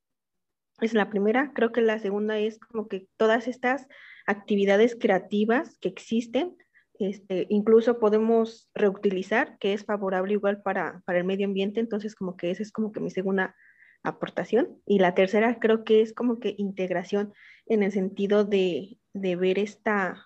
Es 0.80 0.94
la 0.94 1.08
primera, 1.08 1.52
creo 1.54 1.70
que 1.70 1.80
la 1.80 2.00
segunda 2.00 2.38
es 2.38 2.58
como 2.58 2.88
que 2.88 3.06
todas 3.16 3.46
estas 3.46 3.86
actividades 4.26 4.96
creativas 5.00 5.78
que 5.78 5.88
existen, 5.88 6.56
este, 6.98 7.46
incluso 7.50 7.98
podemos 7.98 8.70
reutilizar, 8.74 9.58
que 9.58 9.72
es 9.72 9.84
favorable 9.84 10.34
igual 10.34 10.62
para, 10.62 11.02
el 11.08 11.24
medio 11.24 11.46
ambiente, 11.46 11.80
entonces 11.80 12.14
como 12.14 12.36
que 12.36 12.50
esa 12.50 12.62
es 12.62 12.70
como 12.70 12.92
que 12.92 13.00
mi 13.00 13.10
segunda 13.10 13.56
aportación. 14.02 14.80
Y 14.86 15.00
la 15.00 15.14
tercera 15.14 15.58
creo 15.58 15.84
que 15.84 16.02
es 16.02 16.12
como 16.12 16.38
que 16.38 16.54
integración 16.56 17.32
en 17.66 17.82
el 17.82 17.90
sentido 17.90 18.44
de, 18.44 18.98
ver 19.12 19.58
esta, 19.58 20.24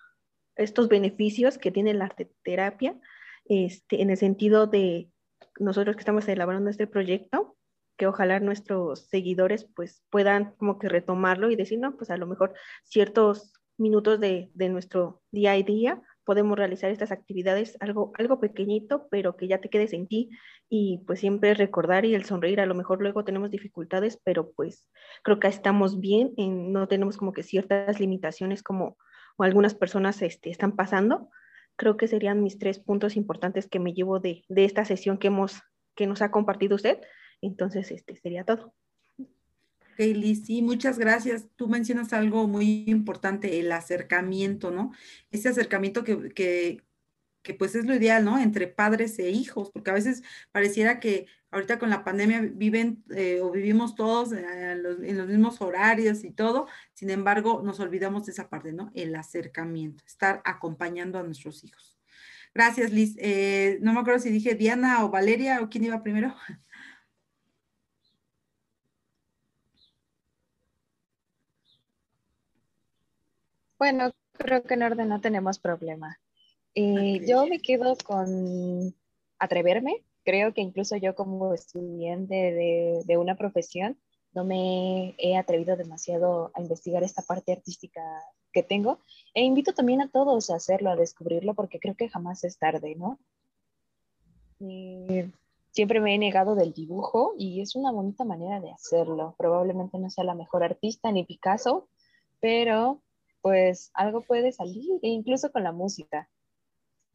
estos 0.55 0.89
beneficios 0.89 1.57
que 1.57 1.71
tiene 1.71 1.93
la 1.93 2.13
terapia, 2.43 2.99
este, 3.45 4.01
en 4.01 4.11
el 4.11 4.17
sentido 4.17 4.67
de 4.67 5.09
nosotros 5.59 5.95
que 5.95 6.01
estamos 6.01 6.27
elaborando 6.27 6.69
este 6.69 6.87
proyecto, 6.87 7.55
que 7.97 8.07
ojalá 8.07 8.39
nuestros 8.39 9.07
seguidores 9.09 9.65
pues 9.75 10.03
puedan 10.09 10.55
como 10.57 10.77
que 10.77 10.87
retomarlo 10.87 11.49
y 11.49 11.55
decir, 11.55 11.79
no, 11.79 11.97
pues 11.97 12.11
a 12.11 12.17
lo 12.17 12.27
mejor 12.27 12.53
ciertos 12.83 13.53
minutos 13.77 14.19
de, 14.19 14.51
de 14.53 14.69
nuestro 14.69 15.21
día 15.31 15.53
a 15.53 15.61
día 15.63 16.01
podemos 16.29 16.59
realizar 16.59 16.91
estas 16.91 17.11
actividades, 17.11 17.75
algo, 17.79 18.11
algo 18.19 18.39
pequeñito, 18.39 19.07
pero 19.09 19.35
que 19.35 19.47
ya 19.47 19.61
te 19.61 19.69
quedes 19.71 19.93
en 19.93 20.05
ti 20.05 20.29
y 20.69 20.99
pues 21.07 21.21
siempre 21.21 21.55
recordar 21.55 22.05
y 22.05 22.13
el 22.13 22.23
sonreír, 22.23 22.59
a 22.61 22.67
lo 22.67 22.75
mejor 22.75 23.01
luego 23.01 23.25
tenemos 23.25 23.49
dificultades, 23.49 24.21
pero 24.23 24.51
pues 24.51 24.87
creo 25.23 25.39
que 25.39 25.47
estamos 25.47 25.99
bien, 25.99 26.35
en, 26.37 26.71
no 26.71 26.87
tenemos 26.87 27.17
como 27.17 27.33
que 27.33 27.41
ciertas 27.41 27.99
limitaciones 27.99 28.61
como 28.61 28.95
algunas 29.39 29.73
personas 29.73 30.21
este, 30.21 30.51
están 30.51 30.75
pasando. 30.75 31.31
Creo 31.75 31.97
que 31.97 32.07
serían 32.07 32.43
mis 32.43 32.59
tres 32.59 32.77
puntos 32.77 33.15
importantes 33.15 33.67
que 33.67 33.79
me 33.79 33.93
llevo 33.95 34.19
de, 34.19 34.43
de 34.49 34.65
esta 34.65 34.85
sesión 34.85 35.17
que, 35.17 35.29
hemos, 35.29 35.63
que 35.95 36.05
nos 36.05 36.21
ha 36.21 36.29
compartido 36.29 36.75
usted. 36.75 37.01
Entonces, 37.41 37.89
este 37.89 38.15
sería 38.17 38.43
todo. 38.43 38.75
Liz, 40.07 40.45
sí, 40.45 40.61
muchas 40.61 40.97
gracias. 40.97 41.47
Tú 41.55 41.67
mencionas 41.67 42.13
algo 42.13 42.47
muy 42.47 42.85
importante, 42.87 43.59
el 43.59 43.71
acercamiento, 43.71 44.71
¿no? 44.71 44.91
Ese 45.31 45.49
acercamiento 45.49 46.03
que, 46.03 46.29
que, 46.29 46.83
que, 47.41 47.53
pues 47.53 47.75
es 47.75 47.85
lo 47.85 47.95
ideal, 47.95 48.25
¿no? 48.25 48.39
Entre 48.39 48.67
padres 48.67 49.19
e 49.19 49.29
hijos, 49.29 49.71
porque 49.71 49.91
a 49.91 49.93
veces 49.93 50.23
pareciera 50.51 50.99
que 50.99 51.27
ahorita 51.51 51.79
con 51.79 51.89
la 51.89 52.03
pandemia 52.03 52.41
viven 52.41 53.03
eh, 53.09 53.39
o 53.41 53.51
vivimos 53.51 53.95
todos 53.95 54.31
eh, 54.33 54.45
en 54.71 55.17
los 55.17 55.27
mismos 55.27 55.61
horarios 55.61 56.23
y 56.23 56.31
todo, 56.31 56.67
sin 56.93 57.09
embargo, 57.09 57.61
nos 57.63 57.79
olvidamos 57.79 58.25
de 58.25 58.31
esa 58.33 58.49
parte, 58.49 58.71
¿no? 58.71 58.91
El 58.93 59.15
acercamiento, 59.15 60.03
estar 60.05 60.41
acompañando 60.45 61.19
a 61.19 61.23
nuestros 61.23 61.63
hijos. 61.63 61.99
Gracias, 62.53 62.91
Liz. 62.91 63.15
Eh, 63.19 63.77
no 63.81 63.93
me 63.93 63.99
acuerdo 63.99 64.19
si 64.19 64.29
dije 64.31 64.55
Diana 64.55 65.05
o 65.05 65.09
Valeria 65.09 65.61
o 65.61 65.69
quién 65.69 65.83
iba 65.85 66.03
primero. 66.03 66.35
Bueno, 73.79 74.11
creo 74.33 74.61
que 74.63 74.73
en 74.73 74.83
orden 74.83 75.07
no 75.07 75.21
tenemos 75.21 75.57
problema. 75.57 76.19
Eh, 76.75 77.21
yo 77.25 77.47
me 77.47 77.59
quedo 77.59 77.95
con 78.03 78.93
atreverme. 79.39 80.03
Creo 80.25 80.53
que 80.53 80.61
incluso 80.61 80.97
yo 80.97 81.15
como 81.15 81.53
estudiante 81.53 82.35
de, 83.05 83.17
una 83.17 83.35
profesión, 83.35 83.97
no 84.33 84.43
me 84.43 85.15
he 85.17 85.37
atrevido 85.37 85.77
demasiado 85.77 86.51
a 86.53 86.61
investigar 86.61 87.03
esta 87.03 87.21
parte 87.21 87.53
artística 87.53 88.01
que 88.51 88.63
tengo. 88.63 88.99
E 89.33 89.43
invito 89.43 89.73
también 89.73 90.01
a 90.01 90.09
todos 90.09 90.49
a 90.49 90.55
hacerlo, 90.55 90.91
a 90.91 90.97
descubrirlo, 90.97 91.55
porque 91.55 91.79
creo 91.79 91.95
que 91.95 92.09
jamás 92.09 92.43
es 92.43 92.59
tarde, 92.59 92.95
¿no? 92.95 93.17
siempre 95.71 96.01
me 96.01 96.13
he 96.13 96.17
negado 96.17 96.53
del 96.53 96.73
dibujo 96.73 97.33
y 97.37 97.61
es 97.61 97.77
una 97.77 97.93
bonita 97.93 98.25
manera 98.25 98.59
de 98.59 98.71
hacerlo. 98.71 99.35
Probablemente 99.37 99.97
no 99.97 100.09
sea 100.09 100.25
la 100.25 100.35
mejor 100.35 100.63
artista 100.63 101.13
ni 101.13 101.23
Picasso, 101.23 101.87
pero 102.41 103.01
pues 103.41 103.91
algo 103.93 104.21
puede 104.21 104.51
salir, 104.51 104.99
e 105.01 105.09
incluso 105.09 105.51
con 105.51 105.63
la 105.63 105.71
música. 105.71 106.29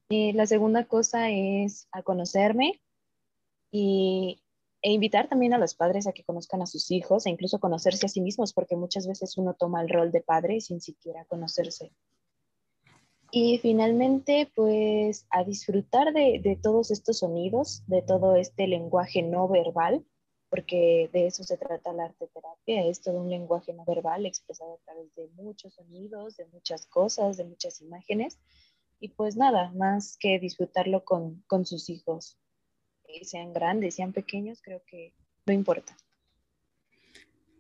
Y 0.08 0.32
la 0.32 0.46
segunda 0.46 0.84
cosa 0.84 1.30
es 1.30 1.88
a 1.92 2.02
conocerme 2.02 2.80
y, 3.70 4.42
e 4.82 4.92
invitar 4.92 5.28
también 5.28 5.54
a 5.54 5.58
los 5.58 5.74
padres 5.74 6.06
a 6.06 6.12
que 6.12 6.24
conozcan 6.24 6.62
a 6.62 6.66
sus 6.66 6.90
hijos 6.90 7.26
e 7.26 7.30
incluso 7.30 7.58
conocerse 7.58 8.06
a 8.06 8.08
sí 8.08 8.20
mismos, 8.20 8.52
porque 8.52 8.76
muchas 8.76 9.06
veces 9.06 9.38
uno 9.38 9.54
toma 9.54 9.80
el 9.80 9.88
rol 9.88 10.12
de 10.12 10.20
padre 10.20 10.60
sin 10.60 10.80
siquiera 10.80 11.24
conocerse. 11.24 11.92
Y 13.30 13.58
finalmente, 13.58 14.52
pues 14.54 15.26
a 15.30 15.42
disfrutar 15.42 16.12
de, 16.12 16.40
de 16.40 16.56
todos 16.56 16.90
estos 16.90 17.18
sonidos, 17.18 17.82
de 17.86 18.02
todo 18.02 18.36
este 18.36 18.68
lenguaje 18.68 19.22
no 19.22 19.48
verbal, 19.48 20.04
porque 20.54 21.10
de 21.12 21.26
eso 21.26 21.42
se 21.42 21.56
trata 21.56 21.92
la 21.92 22.04
arte 22.04 22.28
terapia, 22.28 22.86
es 22.86 23.00
todo 23.00 23.20
un 23.20 23.28
lenguaje 23.28 23.72
no 23.72 23.84
verbal 23.84 24.24
expresado 24.24 24.74
a 24.74 24.84
través 24.84 25.12
de 25.16 25.28
muchos 25.34 25.74
sonidos, 25.74 26.36
de 26.36 26.46
muchas 26.46 26.86
cosas, 26.86 27.36
de 27.36 27.42
muchas 27.42 27.80
imágenes. 27.80 28.38
Y 29.00 29.08
pues 29.08 29.34
nada, 29.34 29.72
más 29.74 30.16
que 30.16 30.38
disfrutarlo 30.38 31.04
con, 31.04 31.42
con 31.48 31.66
sus 31.66 31.90
hijos, 31.90 32.38
eh, 33.08 33.24
sean 33.24 33.52
grandes, 33.52 33.96
sean 33.96 34.12
pequeños, 34.12 34.62
creo 34.62 34.80
que 34.86 35.12
no 35.44 35.52
importa. 35.52 35.96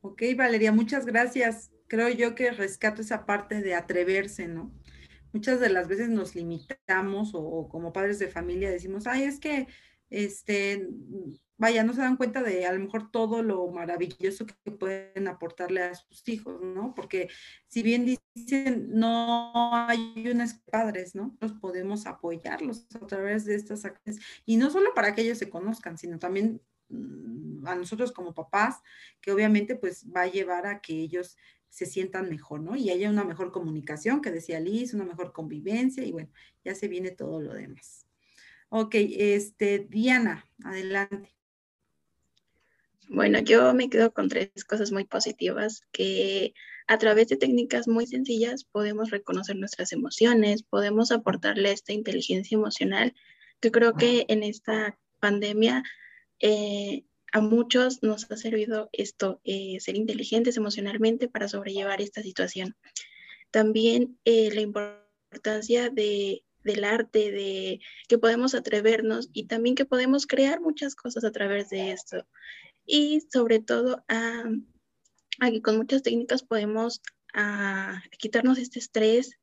Ok, 0.02 0.22
Valeria, 0.36 0.70
muchas 0.70 1.04
gracias. 1.04 1.72
Creo 1.88 2.10
yo 2.10 2.36
que 2.36 2.52
rescato 2.52 3.02
esa 3.02 3.26
parte 3.26 3.60
de 3.60 3.74
atreverse, 3.74 4.46
¿no? 4.46 4.72
Muchas 5.32 5.58
de 5.58 5.68
las 5.68 5.88
veces 5.88 6.10
nos 6.10 6.36
limitamos 6.36 7.34
o, 7.34 7.42
o 7.42 7.68
como 7.68 7.92
padres 7.92 8.20
de 8.20 8.28
familia 8.28 8.70
decimos, 8.70 9.08
ay, 9.08 9.24
es 9.24 9.40
que 9.40 9.66
este, 10.10 10.86
vaya, 11.56 11.84
no 11.84 11.92
se 11.92 12.00
dan 12.00 12.16
cuenta 12.16 12.42
de 12.42 12.66
a 12.66 12.72
lo 12.72 12.80
mejor 12.80 13.10
todo 13.10 13.42
lo 13.42 13.66
maravilloso 13.68 14.46
que 14.46 14.70
pueden 14.72 15.28
aportarle 15.28 15.82
a 15.82 15.94
sus 15.94 16.26
hijos, 16.28 16.60
¿no? 16.62 16.94
Porque 16.94 17.28
si 17.68 17.82
bien 17.82 18.04
dicen, 18.04 18.88
no 18.90 19.52
hay 19.72 20.28
unos 20.30 20.54
padres, 20.70 21.14
¿no? 21.14 21.36
Los 21.40 21.52
podemos 21.52 22.06
apoyarlos 22.06 22.86
a 22.94 23.06
través 23.06 23.44
de 23.44 23.54
estas 23.54 23.84
acciones 23.84 24.20
y 24.44 24.56
no 24.56 24.70
solo 24.70 24.94
para 24.94 25.14
que 25.14 25.22
ellos 25.22 25.38
se 25.38 25.50
conozcan, 25.50 25.96
sino 25.96 26.18
también 26.18 26.60
mm, 26.88 27.66
a 27.66 27.74
nosotros 27.76 28.12
como 28.12 28.34
papás, 28.34 28.82
que 29.20 29.32
obviamente 29.32 29.76
pues 29.76 30.06
va 30.14 30.22
a 30.22 30.26
llevar 30.26 30.66
a 30.66 30.80
que 30.80 30.94
ellos 30.94 31.36
se 31.68 31.86
sientan 31.86 32.30
mejor, 32.30 32.60
¿no? 32.60 32.76
Y 32.76 32.90
haya 32.90 33.10
una 33.10 33.24
mejor 33.24 33.50
comunicación, 33.52 34.20
que 34.20 34.30
decía 34.30 34.60
Liz, 34.60 34.94
una 34.94 35.04
mejor 35.04 35.32
convivencia 35.32 36.04
y 36.04 36.12
bueno, 36.12 36.30
ya 36.64 36.74
se 36.74 36.88
viene 36.88 37.10
todo 37.10 37.40
lo 37.40 37.52
demás. 37.52 38.06
Ok, 38.68 38.94
este, 38.96 39.86
Diana, 39.88 40.48
adelante. 40.64 41.34
Bueno, 43.08 43.38
yo 43.40 43.74
me 43.74 43.90
quedo 43.90 44.12
con 44.12 44.28
tres 44.28 44.50
cosas 44.66 44.90
muy 44.90 45.04
positivas 45.04 45.82
que 45.92 46.54
a 46.86 46.98
través 46.98 47.28
de 47.28 47.36
técnicas 47.36 47.86
muy 47.86 48.06
sencillas 48.06 48.64
podemos 48.64 49.10
reconocer 49.10 49.56
nuestras 49.56 49.92
emociones, 49.92 50.62
podemos 50.62 51.10
aportarle 51.12 51.72
esta 51.72 51.92
inteligencia 51.92 52.56
emocional 52.56 53.14
que 53.60 53.70
creo 53.70 53.94
que 53.94 54.24
en 54.28 54.42
esta 54.42 54.98
pandemia 55.20 55.82
eh, 56.40 57.04
a 57.32 57.40
muchos 57.40 58.02
nos 58.02 58.30
ha 58.30 58.36
servido 58.36 58.88
esto, 58.92 59.40
eh, 59.44 59.78
ser 59.80 59.96
inteligentes 59.96 60.56
emocionalmente 60.56 61.28
para 61.28 61.48
sobrellevar 61.48 62.00
esta 62.00 62.22
situación. 62.22 62.76
También 63.50 64.18
eh, 64.24 64.50
la 64.52 64.60
importancia 64.60 65.90
de, 65.90 66.44
del 66.62 66.84
arte, 66.84 67.30
de 67.30 67.80
que 68.08 68.18
podemos 68.18 68.54
atrevernos 68.54 69.30
y 69.32 69.46
también 69.46 69.74
que 69.74 69.84
podemos 69.84 70.26
crear 70.26 70.60
muchas 70.60 70.94
cosas 70.94 71.24
a 71.24 71.32
través 71.32 71.70
de 71.70 71.92
esto 71.92 72.26
y 72.86 73.20
sobre 73.32 73.60
todo 73.60 74.04
a, 74.08 74.44
que 75.40 75.62
con 75.62 75.76
muchas 75.76 76.02
técnicas 76.02 76.42
podemos 76.42 77.00
quitarnos 78.18 78.58
este 78.58 78.78
estrés 78.78 79.38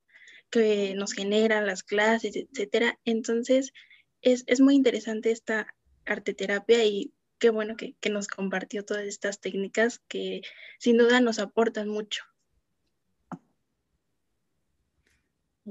que 0.49 0.93
nos 0.95 1.13
genera 1.13 1.61
las 1.61 1.83
clases, 1.83 2.35
etcétera. 2.35 2.99
Entonces, 3.05 3.73
es, 4.21 4.43
es 4.47 4.61
muy 4.61 4.75
interesante 4.75 5.31
esta 5.31 5.73
arteterapia 6.05 6.83
y 6.85 7.13
qué 7.39 7.49
bueno 7.49 7.75
que, 7.75 7.95
que, 7.99 8.09
nos 8.09 8.27
compartió 8.27 8.85
todas 8.85 9.05
estas 9.05 9.39
técnicas 9.39 9.99
que 10.07 10.41
sin 10.77 10.97
duda 10.97 11.21
nos 11.21 11.39
aportan 11.39 11.89
mucho. 11.89 12.23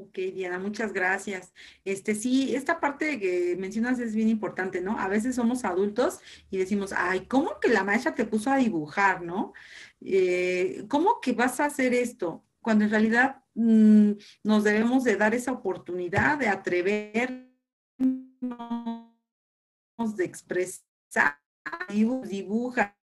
Ok, 0.03 0.15
Diana, 0.35 0.59
muchas 0.59 0.93
gracias. 0.95 1.53
Este 1.85 2.15
sí, 2.15 2.55
esta 2.55 2.81
parte 2.81 3.21
que 3.21 3.57
mencionas 3.59 3.99
es 3.99 4.15
bien 4.15 4.29
importante, 4.29 4.81
¿no? 4.81 4.99
A 4.99 5.09
veces 5.09 5.35
somos 5.35 5.65
adultos 5.65 6.21
y 6.51 6.57
decimos, 6.57 6.95
ay, 6.97 7.27
¿cómo 7.27 7.61
que 7.61 7.69
la 7.69 7.85
maestra 7.85 8.15
te 8.15 8.25
puso 8.25 8.51
a 8.51 8.57
dibujar, 8.57 9.21
¿no? 9.23 9.53
Eh, 10.01 10.85
¿Cómo 10.89 11.21
que 11.21 11.33
vas 11.33 11.61
a 11.61 11.67
hacer 11.67 11.93
esto? 11.93 12.45
Cuando 12.63 12.85
en 12.85 12.91
realidad 12.91 13.45
mm, 13.55 14.13
nos 14.43 14.65
debemos 14.65 15.05
de 15.05 15.17
dar 15.17 15.35
esa 15.35 15.53
oportunidad 15.53 16.39
de 16.39 16.49
atrevernos, 16.49 17.47
de 20.17 20.25
expresar, 20.25 21.39
dibuja, 22.27 22.97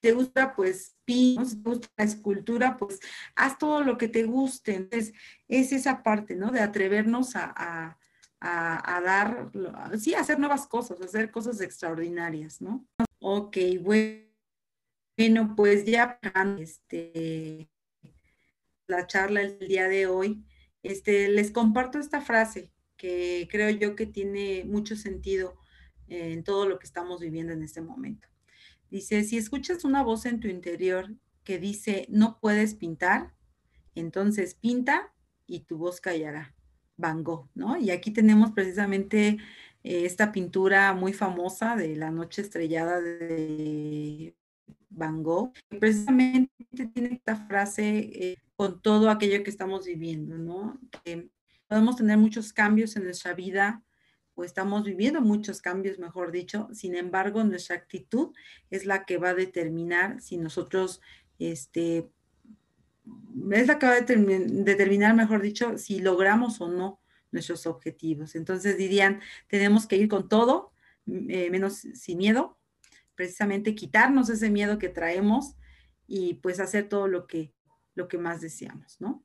te 0.00 0.12
gusta, 0.12 0.54
pues, 0.54 0.96
pin, 1.04 1.36
te 1.36 1.68
gusta 1.68 1.88
la 1.96 2.04
escultura, 2.04 2.76
pues, 2.76 3.00
haz 3.36 3.58
todo 3.58 3.82
lo 3.82 3.98
que 3.98 4.08
te 4.08 4.24
guste. 4.24 4.74
Entonces, 4.74 5.12
es 5.48 5.72
esa 5.72 6.02
parte, 6.02 6.34
¿no? 6.34 6.50
De 6.50 6.60
atrevernos 6.60 7.32
a, 7.34 7.98
dar, 8.40 9.50
sí, 9.98 10.14
a 10.14 10.20
hacer 10.20 10.38
nuevas 10.38 10.66
cosas, 10.66 11.00
hacer 11.00 11.30
cosas 11.30 11.60
extraordinarias, 11.60 12.60
¿no? 12.60 12.86
Ok, 13.18 13.58
bueno, 13.82 15.54
pues 15.54 15.84
ya 15.84 16.18
este, 16.58 17.68
la 18.86 19.06
charla 19.06 19.42
el 19.42 19.58
día 19.58 19.88
de 19.88 20.06
hoy, 20.06 20.44
este, 20.82 21.28
les 21.28 21.50
comparto 21.50 21.98
esta 21.98 22.22
frase 22.22 22.72
que 22.96 23.46
creo 23.50 23.68
yo 23.70 23.94
que 23.94 24.06
tiene 24.06 24.64
mucho 24.64 24.96
sentido 24.96 25.58
en 26.08 26.42
todo 26.42 26.66
lo 26.66 26.78
que 26.78 26.86
estamos 26.86 27.20
viviendo 27.20 27.52
en 27.52 27.62
este 27.62 27.80
momento. 27.80 28.29
Dice, 28.90 29.22
si 29.24 29.36
escuchas 29.36 29.84
una 29.84 30.02
voz 30.02 30.26
en 30.26 30.40
tu 30.40 30.48
interior 30.48 31.14
que 31.44 31.58
dice, 31.58 32.06
no 32.10 32.38
puedes 32.40 32.74
pintar, 32.74 33.34
entonces 33.94 34.54
pinta 34.54 35.12
y 35.46 35.60
tu 35.60 35.78
voz 35.78 36.00
callará. 36.00 36.54
Van 36.96 37.24
Gogh, 37.24 37.48
¿no? 37.54 37.78
Y 37.78 37.90
aquí 37.90 38.10
tenemos 38.10 38.52
precisamente 38.52 39.38
eh, 39.82 40.04
esta 40.04 40.32
pintura 40.32 40.92
muy 40.92 41.12
famosa 41.12 41.76
de 41.76 41.96
la 41.96 42.10
noche 42.10 42.42
estrellada 42.42 43.00
de 43.00 44.34
Van 44.90 45.22
Gogh, 45.22 45.52
precisamente 45.78 46.50
tiene 46.92 47.14
esta 47.14 47.36
frase 47.36 47.98
eh, 47.98 48.36
con 48.56 48.82
todo 48.82 49.08
aquello 49.08 49.42
que 49.42 49.50
estamos 49.50 49.86
viviendo, 49.86 50.36
¿no? 50.36 50.78
Podemos 51.68 51.96
tener 51.96 52.18
muchos 52.18 52.52
cambios 52.52 52.96
en 52.96 53.04
nuestra 53.04 53.32
vida, 53.32 53.82
estamos 54.44 54.84
viviendo 54.84 55.20
muchos 55.20 55.60
cambios, 55.60 55.98
mejor 55.98 56.32
dicho. 56.32 56.68
Sin 56.72 56.94
embargo, 56.94 57.42
nuestra 57.44 57.76
actitud 57.76 58.32
es 58.70 58.86
la 58.86 59.04
que 59.04 59.18
va 59.18 59.30
a 59.30 59.34
determinar 59.34 60.20
si 60.20 60.36
nosotros, 60.36 61.00
este, 61.38 62.10
es 63.52 63.66
la 63.66 63.78
que 63.78 63.86
va 63.86 63.92
a 63.92 64.00
determinar, 64.00 65.14
mejor 65.14 65.42
dicho, 65.42 65.78
si 65.78 66.00
logramos 66.00 66.60
o 66.60 66.68
no 66.68 67.00
nuestros 67.32 67.66
objetivos. 67.66 68.34
Entonces 68.34 68.76
dirían, 68.76 69.20
tenemos 69.48 69.86
que 69.86 69.96
ir 69.96 70.08
con 70.08 70.28
todo, 70.28 70.72
eh, 71.06 71.48
menos 71.50 71.74
sin 71.74 72.18
miedo, 72.18 72.58
precisamente 73.14 73.74
quitarnos 73.74 74.28
ese 74.30 74.50
miedo 74.50 74.78
que 74.78 74.88
traemos 74.88 75.56
y 76.06 76.34
pues 76.34 76.60
hacer 76.60 76.88
todo 76.88 77.06
lo 77.06 77.26
que, 77.26 77.52
lo 77.94 78.08
que 78.08 78.18
más 78.18 78.40
deseamos, 78.40 79.00
¿no? 79.00 79.24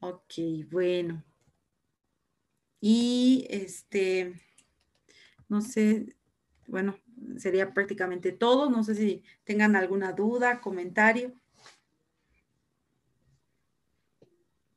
Ok, 0.00 0.34
bueno. 0.70 1.24
Y 2.88 3.48
este, 3.50 4.40
no 5.48 5.60
sé, 5.60 6.14
bueno, 6.68 6.96
sería 7.36 7.74
prácticamente 7.74 8.30
todo. 8.30 8.70
No 8.70 8.84
sé 8.84 8.94
si 8.94 9.24
tengan 9.42 9.74
alguna 9.74 10.12
duda, 10.12 10.60
comentario. 10.60 11.32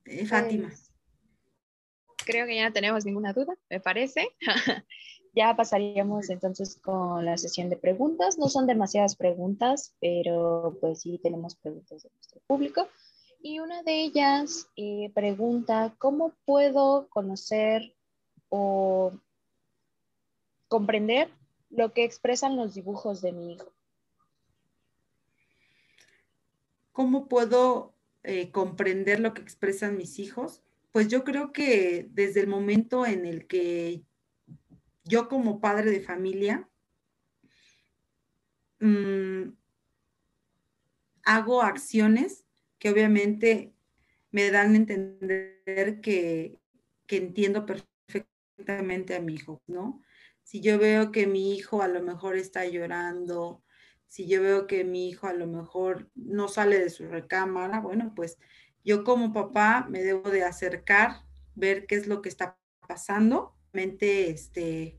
Eh, 0.06 0.26
Fátima. 0.26 0.70
Pues, 0.70 0.92
creo 2.26 2.48
que 2.48 2.56
ya 2.56 2.68
no 2.68 2.74
tenemos 2.74 3.06
ninguna 3.06 3.32
duda, 3.32 3.54
me 3.70 3.80
parece. 3.80 4.28
ya 5.36 5.56
pasaríamos 5.56 6.32
entonces 6.32 6.80
con 6.82 7.24
la 7.24 7.38
sesión 7.38 7.70
de 7.70 7.78
preguntas. 7.78 8.40
No 8.40 8.50
son 8.50 8.66
demasiadas 8.66 9.16
preguntas, 9.18 9.94
pero 10.02 10.80
pues 10.82 11.02
sí 11.02 11.20
tenemos 11.22 11.56
preguntas 11.58 12.02
de 12.02 12.10
nuestro 12.10 12.42
público. 12.48 12.88
Y 13.44 13.60
una 13.60 13.84
de 13.84 14.02
ellas 14.02 14.68
eh, 14.78 15.12
pregunta, 15.14 15.94
¿cómo 16.00 16.34
puedo 16.44 17.08
conocer 17.10 17.94
o 18.50 19.14
comprender 20.68 21.32
lo 21.70 21.94
que 21.94 22.04
expresan 22.04 22.58
los 22.58 22.74
dibujos 22.74 23.22
de 23.22 23.32
mi 23.32 23.54
hijo? 23.54 23.72
¿cómo 27.00 27.30
puedo 27.30 27.96
eh, 28.24 28.52
comprender 28.52 29.22
lo 29.22 29.34
que 29.34 29.42
expresan 29.42 29.96
mis 29.96 30.20
hijos? 30.20 30.64
Pues 30.92 31.08
yo 31.08 31.24
creo 31.24 31.54
que 31.54 32.10
desde 32.12 32.42
el 32.42 32.48
momento 32.48 33.06
en 33.06 33.26
el 33.26 33.48
que 33.48 34.04
yo 35.06 35.30
como 35.30 35.62
padre 35.62 35.92
de 35.92 36.02
familia 36.02 36.68
mm, 38.82 39.44
hago 41.24 41.62
acciones 41.62 42.44
que 42.80 42.90
obviamente 42.90 43.74
me 44.32 44.52
dan 44.52 44.74
a 44.74 44.76
entender 44.76 46.02
que, 46.02 46.60
que 47.08 47.16
entiendo 47.16 47.66
perfectamente 47.66 47.99
a 48.68 49.20
mi 49.22 49.34
hijo, 49.34 49.62
¿no? 49.68 50.02
Si 50.44 50.62
yo 50.62 50.80
veo 50.80 51.12
que 51.12 51.28
mi 51.28 51.56
hijo 51.56 51.82
a 51.82 51.88
lo 51.88 52.02
mejor 52.02 52.36
está 52.36 52.66
llorando, 52.66 53.64
si 54.08 54.28
yo 54.28 54.42
veo 54.42 54.68
que 54.68 54.84
mi 54.84 55.10
hijo 55.10 55.28
a 55.28 55.34
lo 55.34 55.48
mejor 55.48 56.10
no 56.16 56.48
sale 56.48 56.80
de 56.80 56.90
su 56.90 57.08
recámara, 57.08 57.80
bueno, 57.80 58.14
pues 58.16 58.40
yo 58.84 59.04
como 59.04 59.34
papá 59.34 59.86
me 59.90 60.02
debo 60.02 60.30
de 60.32 60.44
acercar, 60.44 61.24
ver 61.56 61.86
qué 61.86 61.96
es 61.96 62.08
lo 62.08 62.22
que 62.22 62.30
está 62.30 62.58
pasando, 62.88 63.56
mente, 63.72 64.32
este, 64.32 64.98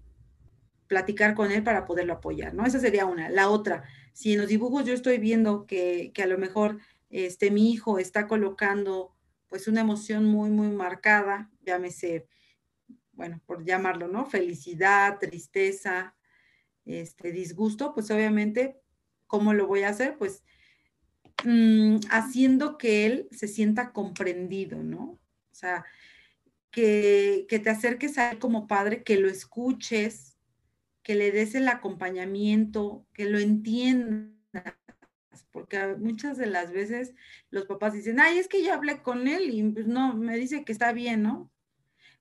platicar 0.87 1.35
con 1.35 1.51
él 1.51 1.65
para 1.65 1.85
poderlo 1.85 2.15
apoyar, 2.15 2.55
¿no? 2.55 2.65
Esa 2.65 2.79
sería 2.79 3.07
una. 3.07 3.29
La 3.29 3.49
otra, 3.49 3.85
si 4.13 4.35
en 4.35 4.41
los 4.41 4.49
dibujos 4.49 4.85
yo 4.85 4.95
estoy 4.95 5.19
viendo 5.19 5.67
que, 5.67 6.13
que 6.15 6.23
a 6.23 6.27
lo 6.27 6.39
mejor 6.39 6.79
este, 7.11 7.51
mi 7.51 7.73
hijo 7.73 7.99
está 7.99 8.29
colocando 8.29 9.17
pues 9.49 9.67
una 9.67 9.81
emoción 9.81 10.25
muy, 10.25 10.51
muy 10.51 10.69
marcada, 10.69 11.51
llámese, 11.63 12.29
bueno, 13.21 13.39
por 13.45 13.67
llamarlo, 13.67 14.09
¿no? 14.09 14.25
Felicidad, 14.25 15.19
tristeza, 15.19 16.15
este, 16.87 17.33
disgusto, 17.33 17.93
pues 17.93 18.11
obviamente, 18.11 18.81
¿cómo 19.27 19.53
lo 19.53 19.67
voy 19.67 19.83
a 19.83 19.91
hacer? 19.91 20.17
Pues 20.17 20.43
mm, 21.45 21.97
haciendo 22.09 22.79
que 22.79 23.05
él 23.05 23.29
se 23.31 23.47
sienta 23.47 23.93
comprendido, 23.93 24.83
¿no? 24.83 25.03
O 25.03 25.55
sea, 25.55 25.85
que, 26.71 27.45
que 27.47 27.59
te 27.59 27.69
acerques 27.69 28.17
a 28.17 28.31
él 28.31 28.39
como 28.39 28.67
padre, 28.67 29.03
que 29.03 29.19
lo 29.19 29.29
escuches, 29.29 30.39
que 31.03 31.15
le 31.15 31.31
des 31.31 31.55
el 31.55 31.69
acompañamiento, 31.69 33.07
que 33.13 33.27
lo 33.27 33.39
entiendas, 33.39 34.33
porque 35.51 35.95
muchas 35.99 36.39
de 36.39 36.47
las 36.47 36.73
veces 36.73 37.13
los 37.51 37.67
papás 37.67 37.93
dicen, 37.93 38.19
ay, 38.19 38.39
es 38.39 38.49
que 38.49 38.65
yo 38.65 38.73
hablé 38.73 39.03
con 39.03 39.29
él 39.29 39.51
y 39.51 39.63
pues 39.73 39.87
no, 39.87 40.17
me 40.17 40.39
dice 40.39 40.65
que 40.65 40.73
está 40.73 40.95
bien, 40.95 41.23
¿no? 41.23 41.51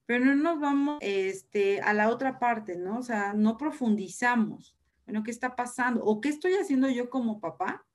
Pero 0.09 0.25
no 0.25 0.33
nos 0.33 0.59
vamos 0.59 0.97
este, 1.01 1.81
a 1.81 1.93
la 1.93 2.09
otra 2.09 2.39
parte, 2.39 2.75
¿no? 2.77 2.97
O 2.97 3.03
sea, 3.03 3.33
no 3.33 3.57
profundizamos. 3.57 4.75
Bueno, 5.05 5.21
¿qué 5.21 5.29
está 5.29 5.55
pasando? 5.55 6.03
¿O 6.03 6.19
qué 6.19 6.29
estoy 6.29 6.53
haciendo 6.53 6.89
yo 6.89 7.11
como 7.11 7.39
papá 7.39 7.85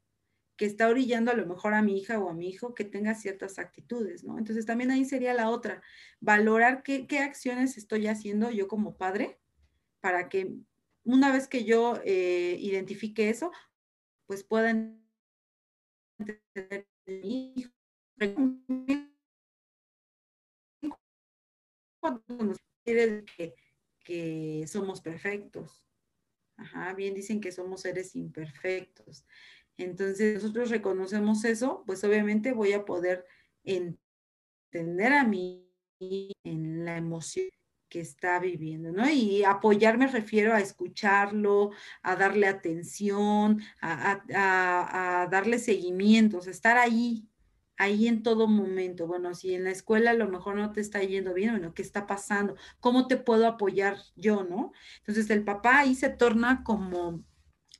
que 0.57 0.65
está 0.65 0.89
orillando 0.89 1.33
a 1.33 1.35
lo 1.35 1.45
mejor 1.45 1.75
a 1.75 1.83
mi 1.83 1.99
hija 1.99 2.21
o 2.21 2.31
a 2.31 2.33
mi 2.33 2.49
hijo 2.49 2.73
que 2.73 2.85
tenga 2.85 3.17
ciertas 3.17 3.59
actitudes, 3.59 4.23
¿no? 4.23 4.39
Entonces 4.39 4.65
también 4.65 4.93
ahí 4.93 5.05
sería 5.05 5.35
la 5.35 5.51
otra, 5.51 5.83
valorar 6.21 6.85
qué, 6.85 7.09
qué 7.09 7.19
acciones 7.19 7.77
estoy 7.77 8.07
haciendo 8.07 8.49
yo 8.53 8.69
como 8.69 8.97
padre 8.97 9.41
para 9.99 10.29
que 10.29 10.55
una 11.03 11.33
vez 11.33 11.49
que 11.49 11.65
yo 11.65 12.01
eh, 12.05 12.57
identifique 12.61 13.29
eso, 13.29 13.51
pues 14.27 14.45
puedan 14.45 15.05
entender 16.21 16.87
mi 17.07 17.55
hijo. 17.57 17.73
Cuando 22.27 22.55
quiere 22.85 23.25
que, 23.25 23.55
que 24.01 24.67
somos 24.67 25.01
perfectos. 25.01 25.85
Ajá, 26.57 26.93
bien 26.93 27.15
dicen 27.15 27.41
que 27.41 27.51
somos 27.51 27.81
seres 27.81 28.15
imperfectos. 28.15 29.27
Entonces, 29.77 30.35
nosotros 30.35 30.71
reconocemos 30.71 31.45
eso, 31.45 31.83
pues 31.87 32.05
obviamente 32.05 32.53
voy 32.53 32.73
a 32.73 32.85
poder 32.85 33.25
entender 33.65 35.13
a 35.13 35.25
mí 35.25 35.69
en 36.45 36.85
la 36.85 36.97
emoción 36.97 37.49
que 37.89 38.01
está 38.01 38.39
viviendo, 38.41 38.93
¿no? 38.93 39.09
Y 39.09 39.45
apoyar 39.45 39.99
me 39.99 40.09
refiero 40.09 40.53
a 40.53 40.61
escucharlo, 40.61 41.71
a 42.03 42.17
darle 42.17 42.49
atención, 42.49 43.63
a, 43.81 45.29
darle 45.31 45.59
seguimientos, 45.59 46.49
estar 46.49 46.77
ahí, 46.77 47.29
ahí 47.77 48.09
en 48.09 48.23
todo 48.23 48.47
momento. 48.47 49.07
Bueno, 49.07 49.35
si 49.35 49.55
en 49.55 49.65
la 49.65 49.71
escuela 49.71 50.13
a 50.13 50.15
lo 50.15 50.29
mejor 50.29 50.57
no 50.57 50.73
te 50.73 50.81
está 50.81 51.03
yendo 51.03 51.35
bien, 51.35 51.53
bueno, 51.53 51.75
¿qué 51.75 51.83
está 51.83 52.07
pasando? 52.07 52.57
¿Cómo 52.81 53.07
te 53.09 53.17
puedo 53.17 53.47
apoyar 53.47 53.99
yo, 54.17 54.45
no? 54.45 54.73
Entonces 54.99 55.31
el 55.31 55.45
papá 55.45 55.81
ahí 55.81 55.95
se 55.95 56.11
torna 56.11 56.63
como 56.65 57.25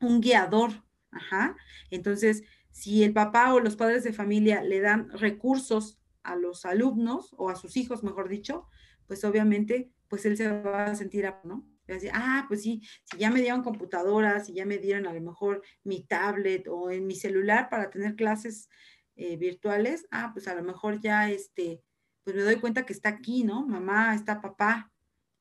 un 0.01 0.21
guiador, 0.21 0.85
ajá. 1.11 1.57
Entonces, 1.91 2.43
si 2.71 3.05
el 3.05 3.13
papá 3.13 3.55
o 3.55 3.61
los 3.61 3.77
padres 3.77 4.05
de 4.05 4.13
familia 4.13 4.63
le 4.63 4.81
dan 4.81 5.11
recursos 5.11 5.99
a 6.23 6.37
los 6.37 6.65
alumnos 6.65 7.35
o 7.39 7.51
a 7.51 7.57
sus 7.57 7.77
hijos, 7.77 8.03
mejor 8.03 8.29
dicho, 8.29 8.67
pues 9.07 9.25
obviamente 9.25 9.93
pues 10.09 10.25
él 10.27 10.37
se 10.37 10.49
va 10.49 10.87
a 10.87 10.95
sentir, 10.95 11.33
¿no? 11.45 11.67
Ah, 12.13 12.47
pues 12.49 12.63
sí, 12.63 12.83
si 13.05 13.19
ya 13.19 13.31
me 13.31 13.41
dieron 13.41 13.63
computadoras, 13.63 14.47
si 14.47 14.55
ya 14.55 14.65
me 14.65 14.79
dieron 14.79 15.07
a 15.07 15.13
lo 15.13 15.21
mejor 15.21 15.63
mi 15.83 16.05
tablet 16.05 16.67
o 16.69 16.91
en 16.91 17.07
mi 17.07 17.15
celular 17.15 17.69
para 17.69 17.91
tener 17.91 18.17
clases 18.17 18.71
eh, 19.17 19.37
virtuales, 19.37 20.07
ah, 20.11 20.31
pues 20.33 20.49
a 20.49 20.55
lo 20.55 20.63
mejor 20.63 21.01
ya, 21.01 21.31
este, 21.31 21.83
pues 22.23 22.37
me 22.37 22.43
doy 22.43 22.57
cuenta 22.57 22.87
que 22.87 22.93
está 22.93 23.11
aquí, 23.11 23.45
¿no? 23.45 23.67
Mamá, 23.67 24.15
está 24.15 24.41
papá. 24.41 24.93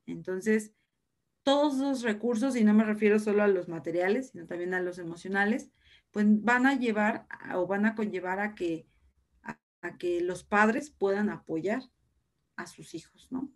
Entonces, 0.06 0.74
todos 1.44 1.78
los 1.78 2.02
recursos, 2.04 2.56
y 2.56 2.64
no 2.64 2.74
me 2.74 2.84
refiero 2.84 3.20
solo 3.20 3.44
a 3.44 3.48
los 3.48 3.68
materiales, 3.68 4.30
sino 4.30 4.46
también 4.48 4.74
a 4.74 4.82
los 4.82 4.98
emocionales, 4.98 5.70
pues 6.12 6.26
van 6.28 6.66
a 6.66 6.78
llevar 6.78 7.28
o 7.56 7.68
van 7.68 7.86
a 7.86 7.96
conllevar 7.96 8.40
a 8.40 8.56
que, 8.56 8.88
a 9.82 9.98
que 9.98 10.22
los 10.22 10.44
padres 10.44 10.92
puedan 10.92 11.30
apoyar 11.30 11.82
a 12.56 12.68
sus 12.68 12.94
hijos, 12.94 13.28
¿no? 13.32 13.52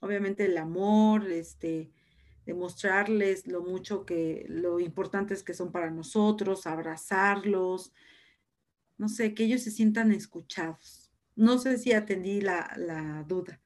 obviamente 0.00 0.44
el 0.46 0.56
amor, 0.58 1.30
este, 1.30 1.90
demostrarles 2.46 3.46
lo 3.46 3.62
mucho 3.62 4.04
que, 4.04 4.46
lo 4.48 4.80
importantes 4.80 5.42
que 5.42 5.54
son 5.54 5.72
para 5.72 5.90
nosotros, 5.90 6.66
abrazarlos, 6.66 7.92
no 8.98 9.08
sé, 9.08 9.34
que 9.34 9.44
ellos 9.44 9.62
se 9.62 9.70
sientan 9.70 10.12
escuchados. 10.12 11.10
No 11.36 11.58
sé 11.58 11.78
si 11.78 11.92
atendí 11.92 12.40
la, 12.40 12.72
la 12.76 13.24
duda. 13.26 13.60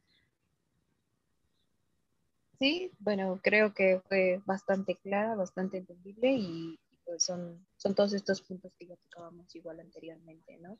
Sí, 2.59 2.93
bueno, 3.01 3.41
creo 3.43 3.75
que 3.75 4.01
fue 4.09 4.41
bastante 4.47 4.97
clara, 4.97 5.35
bastante 5.35 5.79
entendible 5.79 6.33
y, 6.33 6.79
pues 7.05 7.25
son, 7.25 7.67
son 7.77 7.95
todos 7.95 8.13
estos 8.13 8.41
puntos 8.43 8.73
que 8.79 8.87
ya 8.87 8.95
tocábamos 8.97 9.53
igual 9.57 9.81
anteriormente, 9.81 10.59
¿no? 10.59 10.79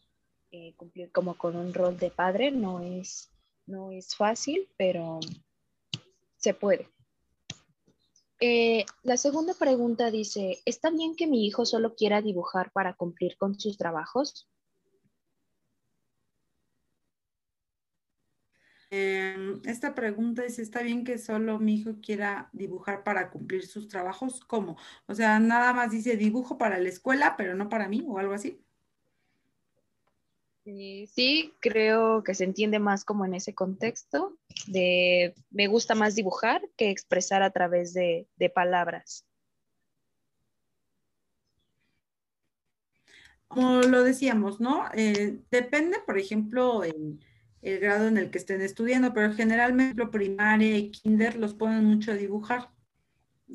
Eh, 0.53 0.75
cumplir 0.77 1.11
como 1.11 1.37
con 1.37 1.57
un 1.57 1.75
rol 1.75 1.97
de 1.99 2.11
padre 2.11 2.51
no 2.53 2.81
es 2.81 3.33
no 3.67 3.91
es 3.91 4.15
fácil, 4.15 4.69
pero 4.77 5.21
se 6.37 6.55
puede. 6.55 6.89
Eh, 8.45 8.85
la 9.05 9.17
segunda 9.19 9.55
pregunta 9.55 10.11
dice, 10.11 10.59
¿está 10.65 10.91
bien 10.91 11.15
que 11.15 11.29
mi 11.29 11.47
hijo 11.47 11.65
solo 11.65 11.95
quiera 11.95 12.21
dibujar 12.21 12.73
para 12.73 12.95
cumplir 12.95 13.37
con 13.37 13.57
sus 13.57 13.79
trabajos? 13.79 14.49
Em, 18.91 19.61
esta 19.65 19.95
pregunta 19.95 20.43
dice, 20.43 20.61
¿está 20.61 20.83
bien 20.83 21.05
que 21.05 21.19
solo 21.19 21.61
mi 21.61 21.77
hijo 21.77 21.93
quiera 22.03 22.51
dibujar 22.53 23.05
para 23.05 23.31
cumplir 23.31 23.65
sus 23.65 23.87
trabajos? 23.87 24.41
¿Cómo? 24.41 24.77
O 25.07 25.15
sea, 25.15 25.39
nada 25.39 25.73
más 25.73 25.93
dice 25.93 26.17
dibujo 26.17 26.59
para 26.59 26.81
la 26.81 26.89
escuela, 26.89 27.37
pero 27.37 27.55
no 27.55 27.69
para 27.69 27.87
mí 27.87 28.05
o 28.09 28.19
algo 28.19 28.35
así. 28.35 28.61
Sí, 30.65 31.55
creo 31.59 32.23
que 32.23 32.35
se 32.35 32.45
entiende 32.45 32.79
más 32.79 33.05
como 33.05 33.25
en 33.25 33.35
ese 33.35 33.53
contexto 33.53 34.39
de 34.69 35.35
me 35.51 35.67
gusta 35.67 35.97
más 35.97 36.15
dibujar 36.15 36.63
que 36.77 36.91
expresar 36.91 37.43
a 37.43 37.51
través 37.51 37.93
de, 37.95 38.29
palabras. 38.55 39.27
Como 43.49 43.83
lo 43.83 44.05
decíamos, 44.05 44.61
¿no? 44.61 44.87
Eh, 44.95 45.41
depende, 45.51 45.99
por 46.07 46.19
ejemplo, 46.19 46.85
el, 46.85 47.19
el, 47.61 47.81
grado 47.81 48.07
en 48.07 48.17
el 48.17 48.31
que 48.31 48.39
estén 48.39 48.63
estudiando, 48.63 49.13
pero 49.13 49.35
generalmente 49.35 50.07
primaria 50.07 50.77
y 50.77 50.91
kinder 50.93 51.37
los 51.37 51.55
ponen 51.55 51.85
mucho 51.85 52.13
a 52.13 52.15
dibujar 52.15 52.71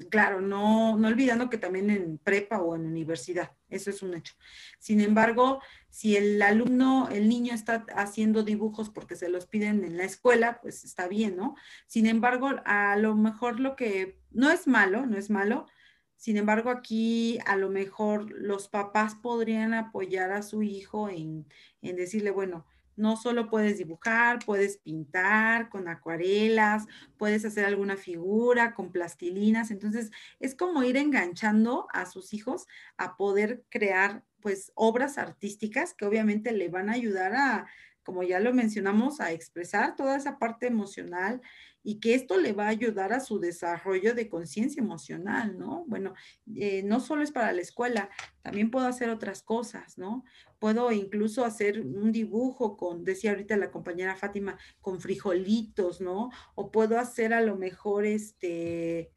claro, 0.09 0.41
no, 0.41 0.97
no 0.97 1.07
olvidando 1.07 1.49
que 1.49 1.57
también 1.57 1.89
en 1.89 2.17
prepa 2.17 2.61
o 2.61 2.75
en 2.75 2.85
universidad, 2.85 3.51
eso 3.69 3.89
es 3.89 4.01
un 4.01 4.13
hecho. 4.13 4.35
Sin 4.79 5.01
embargo, 5.01 5.61
si 5.89 6.15
el 6.15 6.41
alumno, 6.41 7.09
el 7.09 7.27
niño 7.27 7.53
está 7.53 7.85
haciendo 7.95 8.43
dibujos 8.43 8.89
porque 8.89 9.15
se 9.15 9.29
los 9.29 9.47
piden 9.47 9.83
en 9.83 9.97
la 9.97 10.03
escuela, 10.03 10.59
pues 10.61 10.83
está 10.83 11.07
bien, 11.07 11.35
¿no? 11.35 11.55
Sin 11.87 12.05
embargo, 12.05 12.49
a 12.65 12.95
lo 12.97 13.15
mejor 13.15 13.59
lo 13.59 13.75
que 13.75 14.19
no 14.31 14.51
es 14.51 14.67
malo, 14.67 15.05
no 15.05 15.17
es 15.17 15.29
malo. 15.29 15.67
Sin 16.15 16.37
embargo, 16.37 16.69
aquí 16.71 17.39
a 17.45 17.55
lo 17.55 17.69
mejor 17.69 18.31
los 18.31 18.69
papás 18.69 19.15
podrían 19.15 19.73
apoyar 19.73 20.31
a 20.31 20.41
su 20.41 20.63
hijo 20.63 21.09
en, 21.09 21.47
en 21.81 21.95
decirle, 21.95 22.31
bueno, 22.31 22.65
no 22.97 23.15
solo 23.15 23.47
puedes 23.49 23.77
dibujar, 23.77 24.39
puedes 24.45 24.77
pintar 24.77 25.69
con 25.69 25.87
acuarelas, 25.87 26.85
puedes 27.17 27.45
hacer 27.45 27.65
alguna 27.65 27.95
figura 27.95 28.73
con 28.73 28.91
plastilinas. 28.91 29.71
Entonces, 29.71 30.11
es 30.39 30.55
como 30.55 30.83
ir 30.83 30.97
enganchando 30.97 31.87
a 31.93 32.05
sus 32.05 32.33
hijos 32.33 32.67
a 32.97 33.15
poder 33.15 33.63
crear 33.69 34.23
pues 34.41 34.71
obras 34.75 35.17
artísticas 35.17 35.93
que 35.93 36.05
obviamente 36.05 36.51
le 36.51 36.69
van 36.69 36.89
a 36.89 36.93
ayudar 36.93 37.35
a, 37.35 37.67
como 38.03 38.23
ya 38.23 38.39
lo 38.39 38.53
mencionamos, 38.53 39.21
a 39.21 39.31
expresar 39.31 39.95
toda 39.95 40.17
esa 40.17 40.39
parte 40.39 40.67
emocional 40.67 41.41
y 41.87 41.99
que 42.01 42.15
esto 42.15 42.37
le 42.37 42.51
va 42.51 42.65
a 42.65 42.71
ayudar 42.71 43.13
a 43.13 43.21
su 43.21 43.39
desarrollo 43.39 44.13
de 44.13 44.27
conciencia 44.27 44.81
emocional, 44.81 45.57
¿no? 45.57 45.85
Bueno, 45.87 46.15
eh, 46.53 46.83
no 46.83 46.99
solo 46.99 47.23
es 47.23 47.31
para 47.31 47.53
la 47.53 47.61
escuela, 47.61 48.09
también 48.41 48.71
puedo 48.71 48.87
hacer 48.87 49.09
otras 49.09 49.41
cosas, 49.41 49.97
¿no? 49.97 50.25
Puedo 50.59 50.91
incluso 50.91 51.45
hacer 51.45 51.79
un 51.79 52.11
dibujo 52.11 52.75
con, 52.75 53.05
decía 53.05 53.31
ahorita 53.31 53.55
la 53.55 53.71
compañera 53.71 54.17
Fátima, 54.17 54.57
con 54.81 54.99
frijolitos, 54.99 56.01
¿no? 56.01 56.29
O 56.55 56.73
puedo 56.73 56.99
hacer 56.99 57.33
a 57.33 57.39
lo 57.39 57.55
mejor, 57.55 58.05
este, 58.05 59.13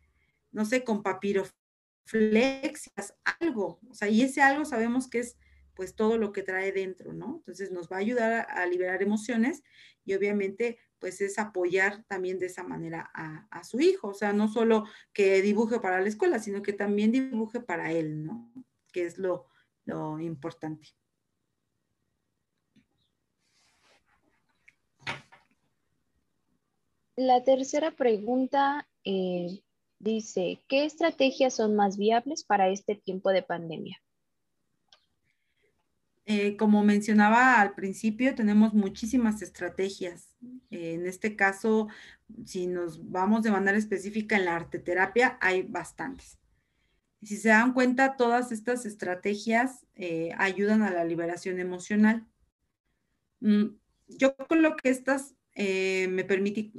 no 0.52 0.64
sé, 0.64 0.84
con 0.84 1.02
papiroflexias, 1.02 3.16
algo, 3.40 3.80
o 3.90 3.94
sea, 3.94 4.08
y 4.08 4.22
ese 4.22 4.42
algo 4.42 4.64
sabemos 4.64 5.10
que 5.10 5.18
es 5.18 5.36
pues 5.74 5.96
todo 5.96 6.18
lo 6.18 6.30
que 6.30 6.44
trae 6.44 6.70
dentro, 6.70 7.14
¿no? 7.14 7.38
Entonces 7.38 7.72
nos 7.72 7.90
va 7.90 7.96
a 7.96 8.00
ayudar 8.00 8.46
a 8.48 8.64
liberar 8.66 9.02
emociones 9.02 9.64
y 10.04 10.14
obviamente 10.14 10.78
pues 11.01 11.20
es 11.20 11.38
apoyar 11.38 12.05
también 12.05 12.38
de 12.38 12.46
esa 12.46 12.62
manera 12.62 13.11
a, 13.14 13.64
su 13.64 13.80
hijo, 13.80 14.09
o 14.09 14.14
sea, 14.14 14.32
no 14.32 14.48
solo 14.48 14.84
que 15.12 15.42
dibuje 15.42 15.80
para 15.80 16.01
la 16.01 16.09
escuela, 16.09 16.38
sino 16.38 16.62
que 16.62 16.72
también 16.72 17.11
dibuje 17.11 17.61
para 17.61 17.92
él, 17.92 18.24
¿no? 18.24 18.53
Que 18.92 19.07
es 19.07 19.18
lo, 19.18 19.46
importante. 20.20 20.88
La 27.16 27.42
tercera 27.42 27.90
pregunta 27.90 28.88
eh, 29.05 29.62
dice, 29.98 30.62
¿qué 30.68 30.84
estrategias 30.84 31.55
son 31.55 31.74
más 31.74 31.96
viables 31.96 32.44
para 32.44 32.68
este 32.68 32.94
tiempo 32.94 33.30
de 33.30 33.42
pandemia? 33.42 34.01
Eh, 36.33 36.57
como 36.57 36.85
mencionaba 36.85 37.61
al 37.61 37.74
principio, 37.74 38.37
tenemos 38.37 38.72
muchísimas 38.72 39.43
estrategias. 39.43 40.37
Eh, 40.70 40.93
en 40.95 41.07
este 41.09 41.35
caso, 41.35 41.89
si 42.47 42.68
nos 42.68 43.11
vamos 43.11 43.43
de 43.43 43.51
manera 43.51 43.76
específica 43.76 44.37
en 44.37 44.45
la 44.45 44.55
arteterapia, 44.55 45.39
hay 45.41 45.62
bastantes. 45.62 46.39
Si 47.20 47.37
se 47.37 47.49
dan 47.49 47.72
cuenta, 47.72 48.14
todas 48.16 48.53
estas 48.53 48.87
estrategias 48.87 49.85
eh, 49.97 50.31
ayudan 50.39 50.83
a 50.83 50.93
la 50.93 51.05
liberación 51.05 51.59
emocional. 51.59 52.24
Mm, 53.41 53.74
yo 54.07 54.37
creo 54.37 54.76
que 54.76 54.89
estas 54.89 55.35
me 55.57 56.24
permite 56.24 56.70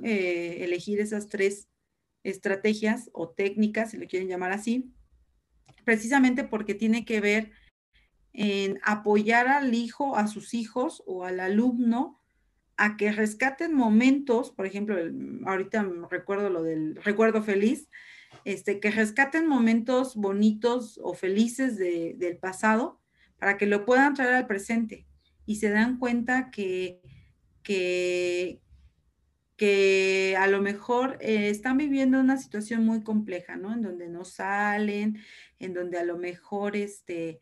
elegir 0.64 1.02
esas 1.02 1.28
tres 1.28 1.68
estrategias 2.24 3.12
o 3.14 3.30
técnicas, 3.30 3.92
si 3.92 3.98
lo 3.98 4.08
quieren 4.08 4.30
llamar 4.30 4.54
así, 4.54 4.92
precisamente 5.84 6.46
porque 6.46 6.74
tiene 6.74 7.06
que 7.06 7.22
ver 7.22 7.52
en 8.34 8.80
apoyar 8.84 9.48
al 9.48 9.74
hijo, 9.74 10.16
a 10.16 10.28
sus 10.28 10.54
hijos 10.54 11.04
o 11.06 11.26
al 11.26 11.40
alumno 11.40 12.20
a 12.78 12.98
que 12.98 13.12
rescaten 13.12 13.76
momentos, 13.76 14.52
por 14.52 14.66
ejemplo, 14.66 14.96
ahorita 15.46 15.88
recuerdo 16.10 16.50
lo 16.50 16.64
del 16.64 16.96
recuerdo 16.96 17.44
feliz, 17.44 17.90
este, 18.44 18.80
que 18.80 18.90
rescaten 18.90 19.48
momentos 19.48 20.16
bonitos 20.16 21.00
o 21.04 21.14
felices 21.14 21.78
del 21.78 22.38
pasado 22.38 23.00
para 23.38 23.58
que 23.58 23.68
lo 23.68 23.86
puedan 23.86 24.14
traer 24.14 24.34
al 24.34 24.48
presente 24.48 25.06
y 25.46 25.58
se 25.58 25.70
dan 25.70 26.00
cuenta 26.00 26.50
que, 26.50 27.02
que, 27.62 28.62
que 29.58 30.36
a 30.40 30.48
lo 30.48 30.62
mejor 30.62 31.18
eh, 31.22 31.50
están 31.50 31.78
viviendo 31.78 32.20
una 32.20 32.38
situación 32.38 32.86
muy 32.86 33.04
compleja, 33.04 33.58
¿no? 33.58 33.74
En 33.74 33.82
donde 33.82 34.08
no 34.08 34.26
salen, 34.26 35.20
en 35.60 35.74
donde 35.74 36.00
a 36.00 36.04
lo 36.04 36.18
mejor 36.18 36.76
este, 36.76 37.42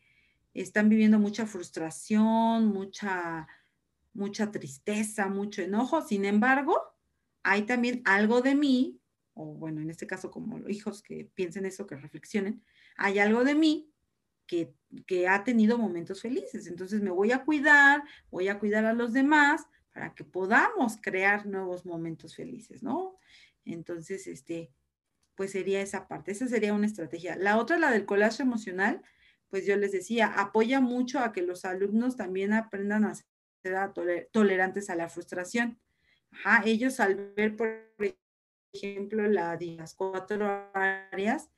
están 0.54 0.88
viviendo 0.88 1.18
mucha 1.18 1.46
frustración, 1.46 2.66
mucha, 2.66 3.46
mucha 4.12 4.50
tristeza, 4.50 5.28
mucho 5.28 5.62
enojo. 5.62 6.02
Sin 6.02 6.24
embargo, 6.24 6.80
hay 7.42 7.62
también 7.62 8.02
algo 8.04 8.42
de 8.42 8.54
mí, 8.54 9.00
o 9.34 9.54
bueno, 9.54 9.80
en 9.80 9.90
este 9.90 10.06
caso 10.06 10.30
como 10.30 10.58
los 10.58 10.70
hijos 10.70 11.02
que 11.02 11.30
piensen 11.34 11.66
eso, 11.66 11.86
que 11.86 11.96
reflexionen, 11.96 12.62
hay 12.96 13.18
algo 13.18 13.44
de 13.44 13.54
mí 13.54 13.90
que, 14.46 14.74
que 15.06 15.28
ha 15.28 15.44
tenido 15.44 15.78
momentos 15.78 16.20
felices. 16.22 16.66
Entonces 16.66 17.00
me 17.00 17.10
voy 17.10 17.32
a 17.32 17.44
cuidar, 17.44 18.02
voy 18.30 18.48
a 18.48 18.58
cuidar 18.58 18.84
a 18.84 18.92
los 18.92 19.12
demás 19.12 19.66
para 19.92 20.14
que 20.14 20.24
podamos 20.24 20.98
crear 21.00 21.46
nuevos 21.46 21.86
momentos 21.86 22.34
felices, 22.34 22.82
¿no? 22.82 23.18
Entonces, 23.64 24.26
este, 24.26 24.72
pues 25.34 25.52
sería 25.52 25.80
esa 25.80 26.08
parte, 26.08 26.32
esa 26.32 26.46
sería 26.48 26.74
una 26.74 26.86
estrategia. 26.86 27.36
La 27.36 27.58
otra, 27.58 27.78
la 27.78 27.90
del 27.90 28.06
collage 28.06 28.42
emocional, 28.42 29.02
pues 29.50 29.66
yo 29.66 29.76
les 29.76 29.92
decía, 29.92 30.28
apoya 30.28 30.80
mucho 30.80 31.18
a 31.18 31.32
que 31.32 31.42
los 31.42 31.64
alumnos 31.64 32.16
también 32.16 32.52
aprendan 32.52 33.04
a 33.04 33.14
ser 33.14 33.26
tolerantes 34.32 34.88
a 34.88 34.94
la 34.94 35.08
frustración. 35.08 35.78
Ajá, 36.30 36.62
ellos 36.64 37.00
al 37.00 37.32
ver, 37.34 37.56
por 37.56 37.68
ejemplo, 38.72 39.26
la, 39.28 39.58
las 39.60 39.94
cuatro 39.94 40.70
áreas, 40.72 41.50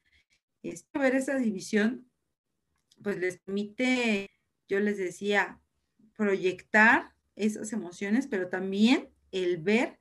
es, 0.62 0.86
ver 0.94 1.14
esa 1.14 1.36
división, 1.36 2.10
pues 3.02 3.18
les 3.18 3.38
permite, 3.38 4.30
yo 4.68 4.80
les 4.80 4.96
decía, 4.96 5.60
proyectar 6.16 7.12
esas 7.36 7.72
emociones, 7.72 8.26
pero 8.26 8.48
también 8.48 9.10
el 9.30 9.58
ver 9.58 9.98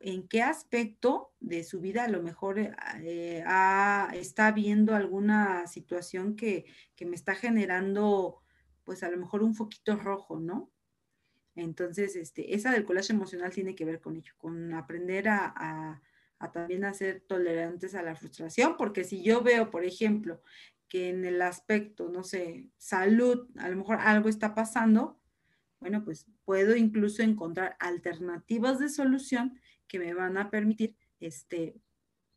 en 0.00 0.26
qué 0.26 0.42
aspecto 0.42 1.34
de 1.40 1.62
su 1.62 1.80
vida 1.80 2.04
a 2.04 2.08
lo 2.08 2.22
mejor 2.22 2.58
eh, 2.58 2.72
eh, 3.02 3.44
está 4.14 4.50
viendo 4.50 4.94
alguna 4.94 5.66
situación 5.66 6.36
que, 6.36 6.64
me 7.00 7.14
está 7.14 7.34
generando, 7.34 8.42
pues 8.84 9.02
a 9.02 9.10
lo 9.10 9.18
mejor 9.18 9.42
un 9.42 9.54
foquito 9.54 9.96
rojo, 9.96 10.40
¿no? 10.40 10.70
Entonces, 11.54 12.16
este, 12.16 12.54
esa 12.54 12.72
del 12.72 12.84
collage 12.84 13.12
emocional 13.12 13.52
tiene 13.52 13.74
que 13.74 13.84
ver 13.84 14.00
con 14.00 14.16
ello, 14.16 14.32
con 14.38 14.72
aprender 14.74 15.28
a, 15.28 16.00
a 16.38 16.52
también 16.52 16.84
a 16.84 16.94
ser 16.94 17.20
tolerantes 17.20 17.94
a 17.94 18.02
la 18.02 18.14
frustración, 18.14 18.76
porque 18.78 19.04
si 19.04 19.22
yo 19.22 19.42
veo, 19.42 19.70
por 19.70 19.84
ejemplo, 19.84 20.42
que 20.88 21.10
en 21.10 21.24
el 21.24 21.42
aspecto, 21.42 22.08
no 22.08 22.24
sé, 22.24 22.70
salud, 22.78 23.48
a 23.58 23.68
lo 23.68 23.76
mejor 23.76 23.98
algo 24.00 24.28
está 24.28 24.54
pasando, 24.54 25.20
bueno, 25.78 26.04
pues 26.04 26.26
puedo 26.44 26.76
incluso 26.76 27.22
encontrar 27.22 27.76
alternativas 27.78 28.78
de 28.78 28.88
solución 28.88 29.60
que 29.90 29.98
me 29.98 30.14
van 30.14 30.38
a 30.38 30.50
permitir, 30.50 30.96
este, 31.18 31.74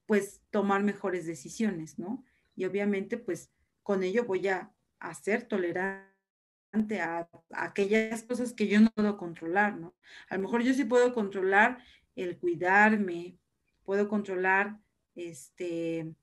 pues, 0.08 0.42
tomar 0.50 0.82
mejores 0.82 1.28
decisiones, 1.28 2.00
¿no? 2.00 2.26
Y 2.56 2.66
obviamente, 2.66 3.18
pues, 3.18 3.52
con 3.84 4.02
ello 4.04 4.26
voy 4.26 4.48
a, 4.48 4.74
ser 5.22 5.44
tolerante 5.44 7.02
a, 7.02 7.30
aquellas 7.52 8.24
cosas 8.24 8.54
que 8.54 8.68
yo 8.68 8.80
no 8.82 8.90
puedo 8.92 9.18
controlar, 9.18 9.78
¿no? 9.78 9.94
A 10.30 10.36
lo 10.36 10.42
mejor 10.42 10.64
yo 10.64 10.74
sí 10.74 10.84
puedo 10.84 11.14
controlar 11.14 11.78
el 12.16 12.40
cuidarme, 12.40 13.38
puedo 13.84 14.08
controlar, 14.10 14.80
este, 15.14 16.16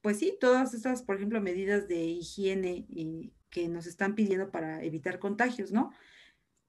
pues 0.00 0.18
sí, 0.18 0.38
todas 0.40 0.72
esas, 0.72 1.02
por 1.02 1.16
ejemplo, 1.16 1.42
medidas 1.42 1.88
de 1.88 2.02
higiene 2.04 2.86
que 3.50 3.68
nos 3.68 3.86
están 3.86 4.14
pidiendo 4.14 4.50
para 4.50 4.82
evitar 4.82 5.18
contagios, 5.18 5.72
¿no? 5.72 5.92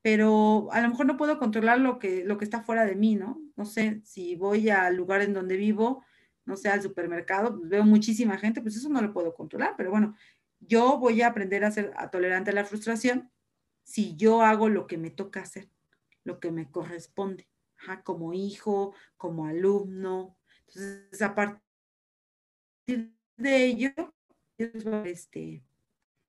Pero 0.07 0.69
a 0.71 0.79
lo 0.79 0.87
mejor 0.87 1.05
no 1.05 1.17
puedo 1.17 1.37
controlar 1.37 1.81
lo 1.81 1.99
que, 1.99 2.23
lo 2.23 2.37
que 2.37 2.45
está 2.45 2.61
fuera 2.61 2.85
de 2.85 2.95
mí, 2.95 3.17
¿no? 3.17 3.41
No 3.57 3.65
sé, 3.65 3.99
si 4.05 4.37
voy 4.37 4.69
al 4.69 4.95
lugar 4.95 5.21
en 5.21 5.33
donde 5.33 5.57
vivo, 5.57 6.01
no 6.45 6.55
sé, 6.55 6.69
al 6.69 6.81
supermercado, 6.81 7.57
pues 7.57 7.67
veo 7.69 7.83
muchísima 7.83 8.37
gente, 8.37 8.61
pues 8.61 8.77
eso 8.77 8.87
no 8.87 9.01
lo 9.01 9.11
puedo 9.11 9.35
controlar, 9.35 9.73
pero 9.75 9.89
bueno, 9.89 10.15
yo 10.61 10.97
voy 10.97 11.21
a 11.21 11.27
aprender 11.27 11.65
a 11.65 11.71
ser 11.71 11.93
tolerante 12.09 12.51
a 12.51 12.53
la 12.53 12.63
frustración 12.63 13.29
si 13.83 14.15
yo 14.15 14.43
hago 14.43 14.69
lo 14.69 14.87
que 14.87 14.97
me 14.97 15.09
toca 15.09 15.41
hacer, 15.41 15.69
lo 16.23 16.39
que 16.39 16.51
me 16.51 16.71
corresponde, 16.71 17.49
como 18.05 18.33
hijo, 18.33 18.95
como 19.17 19.45
alumno. 19.45 20.37
Entonces, 20.67 21.21
a 21.21 21.35
partir 21.35 21.59
de 23.35 23.65
ello, 23.65 23.91
este, 24.57 25.65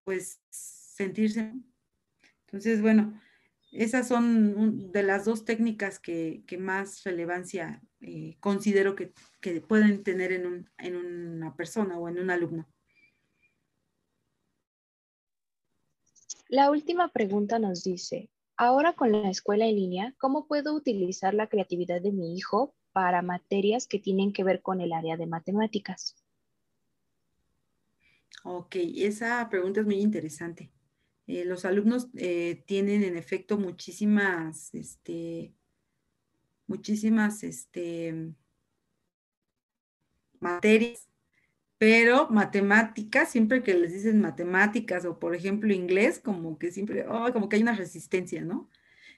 pues 0.03 0.41
sentirse. 0.51 1.55
Entonces, 2.47 2.83
bueno, 2.83 3.21
esas 3.73 4.09
son 4.09 4.91
de 4.93 5.03
las 5.03 5.25
dos 5.25 5.45
técnicas 5.45 5.99
que, 5.99 6.45
más 6.59 7.03
relevancia 7.05 7.83
eh, 8.01 8.37
considero 8.41 8.95
que, 8.95 9.13
pueden 9.67 10.03
tener 10.03 10.33
en, 10.33 10.71
en 10.79 10.97
una 10.97 11.55
persona 11.57 11.99
o 11.99 12.09
en 12.09 12.19
un 12.19 12.31
alumno. 12.31 12.69
La 16.49 16.71
última 16.71 17.13
pregunta 17.13 17.59
nos 17.59 17.85
dice, 17.85 18.31
ahora 18.57 18.95
con 18.95 19.13
la 19.13 19.29
escuela 19.29 19.67
en 19.67 19.77
línea, 19.77 20.15
¿cómo 20.19 20.47
puedo 20.47 20.75
utilizar 20.75 21.35
la 21.35 21.49
creatividad 21.49 22.01
de 22.01 22.13
mi 22.13 22.37
hijo 22.37 22.75
para 22.93 23.21
materias 23.21 23.87
que 23.87 23.99
tienen 23.99 24.33
que 24.33 24.45
ver 24.45 24.63
con 24.63 24.81
el 24.81 24.93
área 24.95 25.17
de 25.19 25.27
matemáticas? 25.27 26.17
Ok, 28.45 28.77
esa 28.77 29.47
pregunta 29.51 29.81
es 29.81 29.87
muy 29.87 29.97
interesante. 29.97 30.73
Eh, 31.29 31.45
los 31.45 31.65
alumnos 31.65 32.09
eh, 32.17 32.65
tienen 32.67 33.05
en 33.05 33.17
efecto 33.17 33.59
muchísimas, 33.59 34.75
este, 34.75 35.55
muchísimas 36.67 37.45
este, 37.45 38.35
materias 40.41 41.09
pero 41.79 42.29
matemáticas, 42.29 43.31
siempre 43.31 43.63
que 43.63 43.75
les 43.75 43.93
dicen 43.93 44.21
matemáticas 44.21 45.05
o 45.05 45.19
por 45.21 45.35
ejemplo 45.35 45.73
inglés, 45.73 46.19
como 46.19 46.59
que 46.59 46.73
siempre, 46.73 47.07
oh, 47.09 47.33
como 47.33 47.49
que 47.49 47.57
hay 47.57 47.63
una 47.63 47.77
resistencia, 47.77 48.43
¿no? 48.45 48.69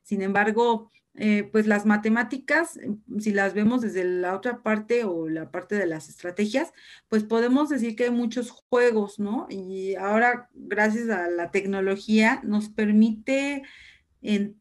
Sin 0.02 0.20
embargo, 0.20 0.90
eh, 1.16 1.48
pues 1.50 1.66
las 1.66 1.86
matemáticas, 1.86 2.78
si 3.18 3.32
las 3.32 3.52
vemos 3.52 3.80
desde 3.80 4.04
la 4.04 4.34
otra 4.34 4.62
parte 4.62 5.04
o 5.04 5.28
la 5.28 5.50
parte 5.50 5.74
de 5.74 5.86
las 5.86 6.08
estrategias, 6.08 6.72
pues 7.08 7.24
podemos 7.24 7.68
decir 7.68 7.96
que 7.96 8.04
hay 8.04 8.10
muchos 8.10 8.50
juegos, 8.50 9.18
¿no? 9.18 9.46
Y 9.50 9.96
ahora, 9.96 10.48
gracias 10.54 11.08
a 11.08 11.28
la 11.28 11.50
tecnología, 11.50 12.40
nos 12.44 12.68
permite 12.68 13.62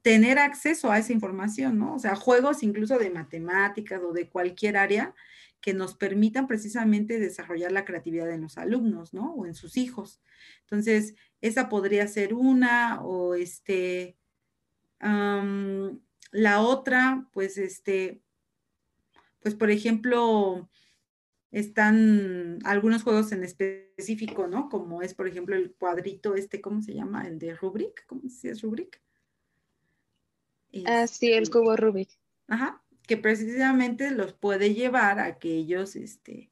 tener 0.01 0.39
acceso 0.39 0.89
a 0.89 0.97
esa 0.97 1.11
información, 1.13 1.77
¿no? 1.77 1.95
O 1.95 1.99
sea, 1.99 2.15
juegos 2.15 2.63
incluso 2.63 2.97
de 2.97 3.09
matemáticas 3.09 4.01
o 4.01 4.13
de 4.13 4.29
cualquier 4.29 4.77
área 4.77 5.13
que 5.61 5.73
nos 5.73 5.95
permitan 5.95 6.47
precisamente 6.47 7.19
desarrollar 7.19 7.71
la 7.71 7.83
creatividad 7.83 8.31
en 8.31 8.41
los 8.41 8.57
alumnos, 8.57 9.13
¿no? 9.13 9.33
O 9.33 9.45
en 9.45 9.55
sus 9.55 9.75
hijos. 9.75 10.21
Entonces, 10.61 11.15
esa 11.41 11.67
podría 11.67 12.07
ser 12.07 12.33
una, 12.33 13.01
o 13.01 13.35
este, 13.35 14.17
la 16.31 16.61
otra, 16.61 17.27
pues 17.33 17.57
este, 17.57 18.21
pues 19.41 19.55
por 19.55 19.71
ejemplo, 19.71 20.69
están 21.51 22.59
algunos 22.63 23.03
juegos 23.03 23.31
en 23.31 23.43
específico, 23.43 24.47
¿no? 24.47 24.69
Como 24.69 25.01
es, 25.01 25.13
por 25.13 25.27
ejemplo, 25.27 25.55
el 25.55 25.73
cuadrito 25.73 26.35
este, 26.35 26.61
¿cómo 26.61 26.81
se 26.81 26.93
llama? 26.93 27.27
El 27.27 27.39
de 27.39 27.55
Rubrik, 27.55 28.05
¿cómo 28.05 28.29
se 28.29 28.51
es 28.51 28.61
Rubrik? 28.61 29.01
Ah, 30.85 31.07
sí, 31.07 31.31
el 31.33 31.49
cubo 31.49 31.75
Rubik. 31.75 32.09
Ajá, 32.47 32.83
que 33.07 33.17
precisamente 33.17 34.11
los 34.11 34.33
puede 34.33 34.73
llevar 34.73 35.19
a 35.19 35.39
que 35.39 35.55
ellos, 35.55 35.95
este, 35.95 36.51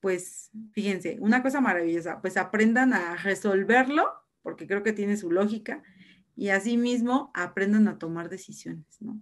pues, 0.00 0.50
fíjense, 0.72 1.18
una 1.20 1.42
cosa 1.42 1.60
maravillosa, 1.60 2.20
pues 2.20 2.36
aprendan 2.36 2.92
a 2.92 3.16
resolverlo, 3.16 4.08
porque 4.42 4.66
creo 4.66 4.82
que 4.82 4.92
tiene 4.92 5.16
su 5.16 5.30
lógica, 5.30 5.82
y 6.40 6.48
asimismo 6.48 7.30
aprendan 7.34 7.86
a 7.86 7.98
tomar 7.98 8.30
decisiones, 8.30 8.96
¿no? 8.98 9.20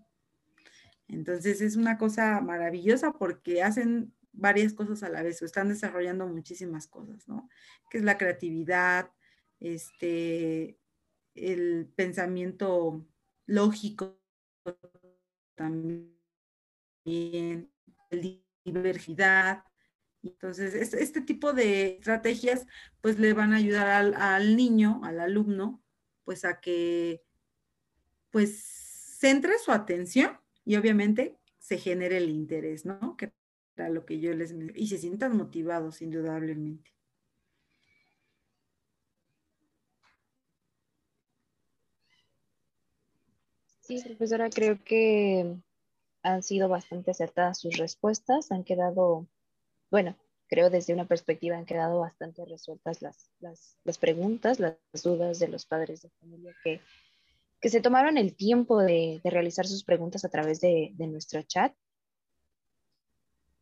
Entonces 1.09 1.61
es 1.61 1.75
una 1.75 1.99
cosa 1.99 2.41
maravillosa 2.41 3.13
porque 3.13 3.61
hacen 3.61 4.15
varias 4.31 4.73
cosas 4.73 5.03
a 5.03 5.09
la 5.09 5.25
vez 5.25 5.43
o 5.43 5.45
están 5.45 5.69
desarrollando 5.69 6.29
muchísimas 6.29 6.87
cosas, 6.87 7.27
¿no? 7.27 7.49
Que 7.91 7.99
es 7.99 8.05
la 8.05 8.19
creatividad, 8.19 9.11
este, 9.59 10.79
el 11.35 11.93
pensamiento 11.97 13.05
lógico 13.47 14.17
también 15.57 16.15
diversidad. 18.65 19.65
Entonces, 20.23 20.95
este, 20.95 21.21
tipo 21.23 21.53
de 21.53 21.97
estrategias 21.97 22.65
pues 23.01 23.19
le 23.19 23.33
van 23.33 23.55
a 23.55 23.57
ayudar 23.57 23.89
al, 23.89 24.15
al, 24.15 24.57
niño, 24.57 25.01
al 25.03 25.19
alumno, 25.19 25.83
pues 26.29 26.45
a 26.45 26.61
que 26.61 27.23
pues 28.31 28.63
centre 29.19 29.59
su 29.65 29.73
atención 29.73 30.39
y 30.63 30.77
obviamente 30.77 31.39
se 31.59 31.79
genere 31.79 32.19
el 32.19 32.29
interés, 32.29 32.85
¿no? 32.85 33.17
Que 33.17 33.33
era 33.75 33.89
lo 33.89 34.05
que 34.05 34.21
yo 34.21 34.35
les... 34.35 34.55
y 34.75 34.89
se 34.89 34.99
sientan 34.99 35.39
motivados, 35.39 36.03
indudablemente. 36.03 36.93
Sí, 43.81 44.03
profesora, 44.05 44.51
creo 44.51 44.85
que 44.85 45.57
han 46.23 46.43
sido 46.43 46.69
bastante 46.69 47.11
acertadas 47.11 47.59
sus 47.59 47.79
respuestas, 47.79 48.53
han 48.53 48.65
quedado, 48.65 49.27
bueno, 49.91 50.15
creo 50.49 50.71
desde 50.71 50.95
una 50.95 51.07
perspectiva 51.07 51.57
han 51.57 51.67
quedado 51.67 52.01
bastante 52.01 52.45
resueltas 52.45 53.03
las, 53.03 53.31
las, 53.41 53.99
preguntas, 53.99 54.59
las 54.59 54.77
dudas 55.03 55.39
de 55.39 55.49
los 55.49 55.67
padres 55.67 56.03
de 56.03 56.11
familia 56.21 56.55
que, 56.65 56.81
que 57.61 57.69
se 57.69 57.81
tomaron 57.81 58.19
el 58.19 58.35
tiempo 58.35 58.79
de, 58.79 59.21
de, 59.23 59.31
realizar 59.31 59.67
sus 59.67 59.85
preguntas 59.85 60.25
a 60.25 60.29
través 60.29 60.61
de, 60.61 60.91
de 60.95 61.07
nuestro 61.07 61.43
chat. 61.43 61.75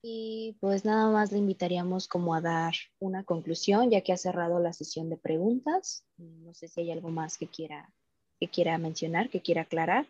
Y 0.03 0.57
pues 0.61 0.85
nada 0.85 1.11
más 1.11 1.33
le 1.33 1.39
invitaríamos 1.39 2.07
como 2.07 2.35
a 2.35 2.41
dar 2.41 2.75
una 3.01 3.25
conclusión, 3.25 3.91
ya 3.91 4.03
que 4.03 4.13
ha 4.13 4.17
cerrado 4.17 4.61
la 4.61 4.73
sesión 4.73 5.11
de 5.11 5.17
preguntas. 5.17 6.07
No 6.17 6.55
sé 6.55 6.69
si 6.69 6.83
hay 6.83 6.93
algo 6.93 7.09
más 7.09 7.37
que 7.37 7.49
quiera, 7.49 7.93
que 8.39 8.49
quiera 8.49 8.79
mencionar, 8.79 9.31
que 9.31 9.43
quiera 9.43 9.63
aclarar. 9.63 10.07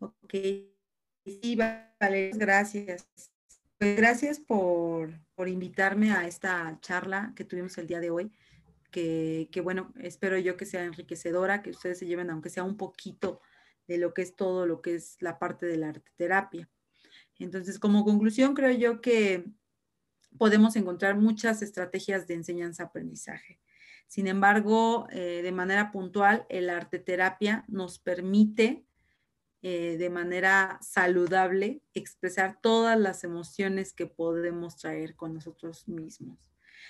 Ok, 0.00 0.34
sí, 1.24 1.56
vale, 1.56 2.30
gracias. 2.34 3.06
Pues 3.80 3.96
gracias 3.96 4.38
por, 4.38 5.10
invitarme 5.46 6.12
a 6.12 6.26
esta 6.26 6.78
charla 6.82 7.32
que 7.34 7.46
tuvimos 7.46 7.78
el 7.78 7.86
día 7.86 7.98
de 7.98 8.10
hoy, 8.10 8.30
que, 8.90 9.48
bueno, 9.64 9.94
espero 9.98 10.36
yo 10.36 10.58
que 10.58 10.66
sea 10.66 10.84
enriquecedora, 10.84 11.62
que 11.62 11.70
ustedes 11.70 11.98
se 11.98 12.04
lleven 12.04 12.28
aunque 12.28 12.50
sea 12.50 12.62
un 12.62 12.76
poquito 12.76 13.40
de 13.88 13.96
lo 13.96 14.12
que 14.12 14.20
es 14.20 14.36
todo 14.36 14.66
lo 14.66 14.82
que 14.82 14.96
es 14.96 15.16
la 15.20 15.38
parte 15.38 15.64
de 15.64 15.78
la 15.78 15.88
arte 15.88 16.10
terapia. 16.16 16.68
Entonces, 17.38 17.78
como 17.78 18.04
conclusión, 18.04 18.52
creo 18.52 18.70
yo 18.72 19.00
que 19.00 19.46
podemos 20.36 20.76
encontrar 20.76 21.16
muchas 21.16 21.62
estrategias 21.62 22.26
de 22.26 22.34
enseñanza-aprendizaje. 22.34 23.60
Sin 24.08 24.26
embargo, 24.26 25.06
eh, 25.10 25.40
de 25.42 25.52
manera 25.52 25.90
puntual, 25.90 26.44
el 26.50 26.68
arte 26.68 26.98
terapia 26.98 27.64
nos 27.66 27.98
permite 27.98 28.84
eh, 29.62 29.96
de 29.98 30.08
manera 30.08 30.78
saludable 30.80 31.82
expresar 31.92 32.58
todas 32.62 32.98
las 32.98 33.24
emociones 33.24 33.92
que 33.92 34.06
podemos 34.06 34.76
traer 34.76 35.16
con 35.16 35.34
nosotros 35.34 35.86
mismos. 35.86 36.38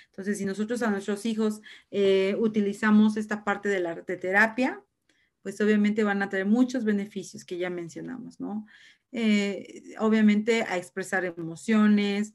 Entonces, 0.07 0.37
si 0.37 0.45
nosotros 0.45 0.81
a 0.81 0.89
nuestros 0.89 1.25
hijos 1.25 1.61
eh, 1.89 2.35
utilizamos 2.39 3.17
esta 3.17 3.43
parte 3.43 3.67
de 3.67 3.81
la 3.81 4.01
terapia, 4.03 4.81
pues 5.41 5.59
obviamente 5.59 6.03
van 6.05 6.21
a 6.21 6.29
tener 6.29 6.45
muchos 6.45 6.85
beneficios 6.85 7.43
que 7.43 7.57
ya 7.57 7.69
mencionamos, 7.69 8.39
¿no? 8.39 8.65
Eh, 9.11 9.95
obviamente 9.99 10.63
a 10.63 10.77
expresar 10.77 11.25
emociones, 11.25 12.33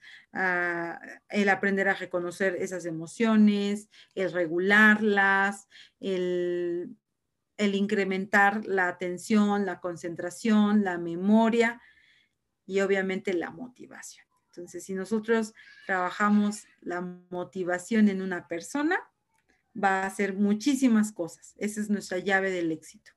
el 1.30 1.48
aprender 1.48 1.88
a 1.88 1.94
reconocer 1.94 2.56
esas 2.56 2.84
emociones, 2.84 3.88
el 4.14 4.32
regularlas, 4.32 5.68
el 5.98 6.94
el 7.56 7.74
incrementar 7.74 8.66
la 8.66 8.88
atención, 8.88 9.66
la 9.66 9.80
concentración, 9.80 10.84
la 10.84 10.98
memoria 10.98 11.80
y 12.66 12.80
obviamente 12.80 13.32
la 13.32 13.50
motivación. 13.50 14.26
Entonces, 14.48 14.84
si 14.84 14.94
nosotros 14.94 15.54
trabajamos 15.86 16.66
la 16.80 17.00
motivación 17.00 18.08
en 18.08 18.22
una 18.22 18.48
persona, 18.48 18.98
va 19.74 20.02
a 20.02 20.06
hacer 20.06 20.34
muchísimas 20.34 21.12
cosas. 21.12 21.54
Esa 21.58 21.80
es 21.80 21.90
nuestra 21.90 22.18
llave 22.18 22.50
del 22.50 22.72
éxito. 22.72 23.12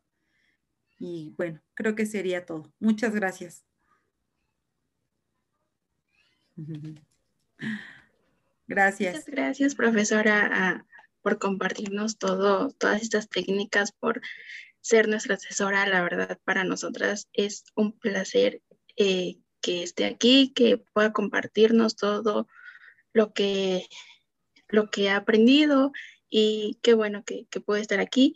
Y 0.97 1.33
bueno, 1.37 1.61
creo 1.73 1.95
que 1.95 2.05
sería 2.05 2.45
todo. 2.45 2.73
Muchas 2.79 3.15
gracias. 3.15 3.63
Gracias. 8.67 9.15
Muchas 9.15 9.29
gracias, 9.29 9.73
profesora 9.73 10.85
por 11.21 11.39
compartirnos 11.39 12.17
todo, 12.17 12.71
todas 12.71 13.01
estas 13.01 13.29
técnicas, 13.29 13.91
por 13.91 14.21
ser 14.81 15.07
nuestra 15.07 15.35
asesora. 15.35 15.85
La 15.87 16.01
verdad, 16.01 16.39
para 16.43 16.63
nosotras 16.63 17.27
es 17.33 17.63
un 17.75 17.97
placer 17.97 18.61
eh, 18.97 19.37
que 19.61 19.83
esté 19.83 20.05
aquí, 20.05 20.51
que 20.55 20.77
pueda 20.93 21.13
compartirnos 21.13 21.95
todo 21.95 22.47
lo 23.13 23.33
que, 23.33 23.87
lo 24.67 24.89
que 24.89 25.09
ha 25.09 25.17
aprendido 25.17 25.91
y 26.29 26.79
qué 26.81 26.93
bueno 26.93 27.23
que, 27.23 27.45
que 27.49 27.59
puede 27.59 27.81
estar 27.81 27.99
aquí. 27.99 28.35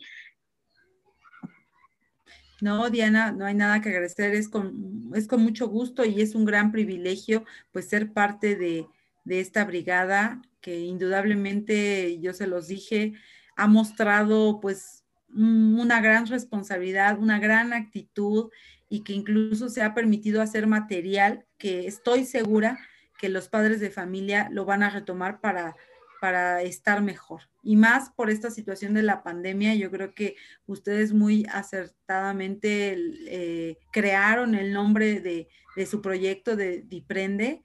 No, 2.60 2.88
Diana, 2.88 3.32
no 3.32 3.44
hay 3.44 3.54
nada 3.54 3.80
que 3.80 3.90
agradecer, 3.90 4.34
es 4.34 4.48
con, 4.48 5.10
es 5.14 5.26
con 5.26 5.42
mucho 5.42 5.68
gusto 5.68 6.04
y 6.04 6.22
es 6.22 6.34
un 6.34 6.44
gran 6.44 6.72
privilegio 6.72 7.44
pues 7.72 7.88
ser 7.88 8.12
parte 8.12 8.56
de, 8.56 8.86
de 9.24 9.40
esta 9.40 9.64
brigada 9.64 10.40
que 10.64 10.80
indudablemente, 10.80 12.18
yo 12.20 12.32
se 12.32 12.46
los 12.46 12.68
dije, 12.68 13.12
ha 13.54 13.66
mostrado 13.66 14.60
pues 14.62 15.04
una 15.28 16.00
gran 16.00 16.26
responsabilidad, 16.26 17.18
una 17.18 17.38
gran 17.38 17.74
actitud 17.74 18.50
y 18.88 19.00
que 19.00 19.12
incluso 19.12 19.68
se 19.68 19.82
ha 19.82 19.92
permitido 19.92 20.40
hacer 20.40 20.66
material 20.66 21.44
que 21.58 21.86
estoy 21.86 22.24
segura 22.24 22.78
que 23.18 23.28
los 23.28 23.50
padres 23.50 23.78
de 23.78 23.90
familia 23.90 24.48
lo 24.52 24.64
van 24.64 24.82
a 24.82 24.88
retomar 24.88 25.42
para, 25.42 25.76
para 26.18 26.62
estar 26.62 27.02
mejor. 27.02 27.42
Y 27.62 27.76
más 27.76 28.08
por 28.08 28.30
esta 28.30 28.50
situación 28.50 28.94
de 28.94 29.02
la 29.02 29.22
pandemia, 29.22 29.74
yo 29.74 29.90
creo 29.90 30.14
que 30.14 30.34
ustedes 30.64 31.12
muy 31.12 31.44
acertadamente 31.52 32.96
eh, 33.26 33.76
crearon 33.92 34.54
el 34.54 34.72
nombre 34.72 35.20
de, 35.20 35.46
de, 35.76 35.86
su 35.86 36.00
proyecto 36.00 36.56
de 36.56 36.80
Diprende 36.80 37.64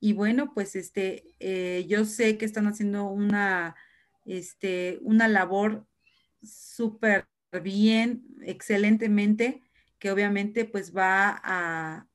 y 0.00 0.14
bueno, 0.14 0.52
pues 0.54 0.76
este, 0.76 1.34
eh, 1.38 1.84
yo 1.86 2.06
sé 2.06 2.38
que 2.38 2.46
están 2.46 2.66
haciendo 2.66 3.04
una, 3.04 3.76
este, 4.24 4.98
una 5.02 5.28
labor 5.28 5.86
súper 6.42 7.28
bien, 7.62 8.24
excelentemente, 8.42 9.62
que 9.98 10.10
obviamente 10.10 10.64
pues 10.64 10.96
va 10.96 11.38
a, 11.44 12.08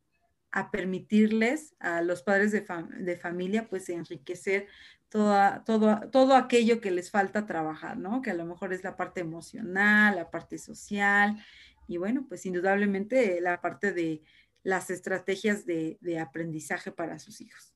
a 0.52 0.72
permitirles 0.72 1.76
a 1.80 2.02
los 2.02 2.24
padres 2.24 2.52
de, 2.52 2.66
de 3.00 3.18
familia 3.18 3.70
pues 3.70 3.88
enriquecer 3.90 4.68
toda, 5.10 5.64
todo, 5.64 6.10
todo 6.10 6.36
aquello 6.36 6.82
que 6.82 6.90
les 6.90 7.12
falta 7.12 7.46
trabajar, 7.46 7.98
¿no? 7.98 8.24
Que 8.24 8.32
a 8.32 8.36
lo 8.36 8.46
mejor 8.46 8.74
es 8.74 8.84
la 8.84 8.98
parte 8.98 9.22
emocional, 9.22 10.16
la 10.16 10.32
parte 10.32 10.58
social 10.58 11.38
y 11.88 11.98
bueno, 11.98 12.26
pues 12.28 12.48
indudablemente 12.48 13.40
la 13.42 13.62
parte 13.62 13.94
de 13.94 14.24
las 14.64 14.90
estrategias 14.90 15.68
de, 15.68 16.00
de 16.02 16.20
aprendizaje 16.20 16.92
para 16.92 17.20
sus 17.20 17.42
hijos. 17.42 17.75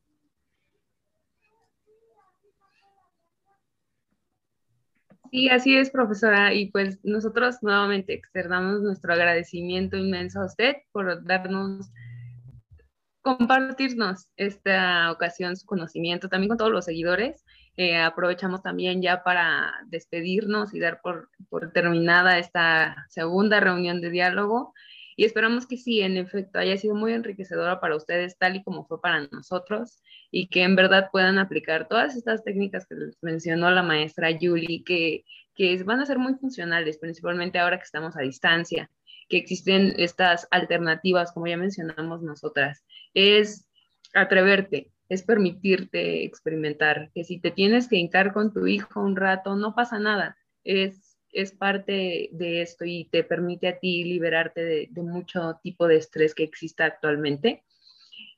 Sí, 5.32 5.50
así 5.50 5.78
es, 5.78 5.92
profesora. 5.92 6.54
Y 6.54 6.72
pues 6.72 7.00
nosotros 7.04 7.58
nuevamente 7.62 8.14
externamos 8.14 8.82
nuestro 8.82 9.14
agradecimiento 9.14 9.96
inmenso 9.98 10.42
a 10.42 10.46
usted 10.46 10.78
por 10.92 11.24
darnos, 11.24 11.92
compartirnos 13.22 14.28
esta 14.38 15.12
ocasión 15.12 15.56
su 15.56 15.66
conocimiento, 15.66 16.30
también 16.30 16.50
con 16.50 16.58
todos 16.58 16.72
los 16.72 16.86
seguidores. 16.86 17.44
Eh, 17.78 17.98
aprovechamos 17.98 18.64
también 18.64 19.02
ya 19.02 19.24
para 19.24 19.72
despedirnos 19.88 20.74
y 20.74 20.80
dar 20.80 21.00
por, 21.02 21.30
por 21.50 21.72
terminada 21.72 22.40
esta 22.40 23.06
segunda 23.10 23.60
reunión 23.60 24.02
de 24.02 24.10
diálogo 24.10 24.74
y 25.20 25.26
esperamos 25.26 25.68
que 25.68 25.76
sí, 25.76 26.00
en 26.00 26.16
efecto, 26.16 26.60
haya 26.60 26.78
sido 26.78 26.96
muy 26.96 27.12
enriquecedora 27.12 27.82
para 27.82 27.98
ustedes, 27.98 28.38
tal 28.38 28.56
y 28.56 28.64
como 28.64 28.86
fue 28.86 29.02
para 29.02 29.28
nosotros, 29.28 30.02
y 30.32 30.48
que 30.48 30.64
en 30.64 30.78
verdad 30.78 31.10
puedan 31.12 31.40
aplicar 31.40 31.90
todas 31.90 32.16
estas 32.16 32.42
técnicas 32.46 32.88
que 32.88 32.96
mencionó 33.22 33.70
la 33.70 33.84
maestra 33.84 34.30
Julie, 34.40 34.82
que, 34.86 35.26
que 35.56 35.84
van 35.84 36.00
a 36.00 36.06
ser 36.06 36.20
muy 36.20 36.36
funcionales, 36.36 37.00
principalmente 37.00 37.60
ahora 37.60 37.76
que 37.76 37.84
estamos 37.84 38.16
a 38.16 38.22
distancia, 38.22 38.90
que 39.28 39.36
existen 39.36 39.94
estas 39.98 40.48
alternativas, 40.52 41.34
como 41.34 41.48
ya 41.48 41.58
mencionamos 41.58 42.22
nosotras. 42.22 42.86
Es 43.14 43.68
atreverte, 44.14 44.94
es 45.10 45.24
permitirte 45.24 46.24
experimentar, 46.24 47.12
que 47.14 47.26
si 47.26 47.42
te 47.42 47.52
tienes 47.52 47.90
que 47.90 47.98
hincar 47.98 48.32
con 48.32 48.54
tu 48.54 48.68
hijo 48.68 49.02
un 49.02 49.18
rato, 49.18 49.58
no 49.58 49.76
pasa 49.76 50.00
nada, 50.00 50.38
es 50.64 51.09
es 51.34 51.52
parte 51.52 52.30
de 52.32 52.62
esto 52.62 52.86
y 52.86 53.06
te 53.12 53.24
permite 53.24 53.68
a 53.68 53.80
ti 53.80 54.04
liberarte 54.04 54.64
de, 54.64 55.02
mucho 55.02 55.60
tipo 55.64 55.88
de 55.88 55.98
estrés 55.98 56.34
que 56.34 56.44
exista 56.44 56.86
actualmente. 56.86 57.64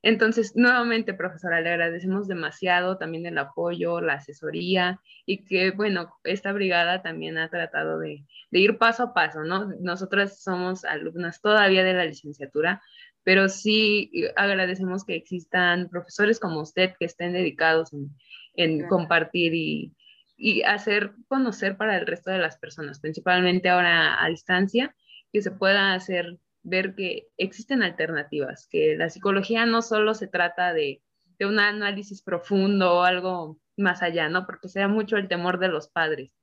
Entonces, 0.04 0.56
nuevamente, 0.56 1.14
profesora, 1.14 1.62
le 1.62 1.70
agradecemos 1.70 2.28
demasiado 2.28 2.98
también 2.98 3.26
el 3.28 3.38
apoyo, 3.38 4.02
la 4.02 4.14
asesoría 4.14 5.00
y 5.26 5.46
que, 5.46 5.72
bueno, 5.72 6.12
esta 6.24 6.52
brigada 6.54 7.04
también 7.04 7.38
ha 7.38 7.50
tratado 7.50 8.00
de, 8.00 8.26
de 8.50 8.60
ir 8.60 8.78
paso 8.78 9.04
a 9.04 9.14
paso, 9.14 9.44
¿no? 9.44 9.70
Nosotras 9.80 10.42
somos 10.42 10.86
alumnas 10.86 11.40
todavía 11.42 11.84
de 11.84 11.94
la 11.94 12.06
licenciatura, 12.06 12.82
pero 13.24 13.48
sí 13.48 14.12
agradecemos 14.36 15.06
que 15.06 15.16
existan 15.16 15.88
profesores 15.90 16.40
como 16.40 16.62
usted 16.62 16.94
que 17.00 17.06
estén 17.06 17.34
dedicados 17.34 17.94
en, 17.94 18.10
en 18.56 18.88
compartir 18.88 19.54
y, 19.54 19.94
y 20.42 20.64
hacer 20.64 21.14
conocer 21.28 21.78
para 21.78 21.96
el 21.98 22.08
resto 22.08 22.32
de 22.32 22.40
las 22.40 22.58
personas, 22.58 23.00
principalmente 23.00 23.70
ahora 23.70 24.22
a 24.24 24.28
distancia, 24.28 24.96
que 25.32 25.44
se 25.44 25.52
pueda 25.52 25.94
hacer 25.94 26.40
ver 26.64 26.96
que 26.96 27.28
existen 27.38 27.84
alternativas, 27.84 28.68
que 28.68 28.96
la 28.98 29.12
psicología 29.12 29.68
no 29.68 29.84
solo 29.84 30.16
se 30.16 30.28
trata 30.28 30.74
de, 30.74 31.04
de 31.38 31.46
un 31.46 31.60
análisis 31.60 32.24
profundo 32.24 32.96
o 32.96 33.04
algo 33.04 33.60
más 33.78 34.02
allá, 34.02 34.30
¿no? 34.30 34.48
Porque 34.48 34.68
sea 34.68 34.88
mucho 34.88 35.16
el 35.18 35.28
temor 35.28 35.60
de 35.60 35.68
los 35.68 35.90
padres. 35.90 36.36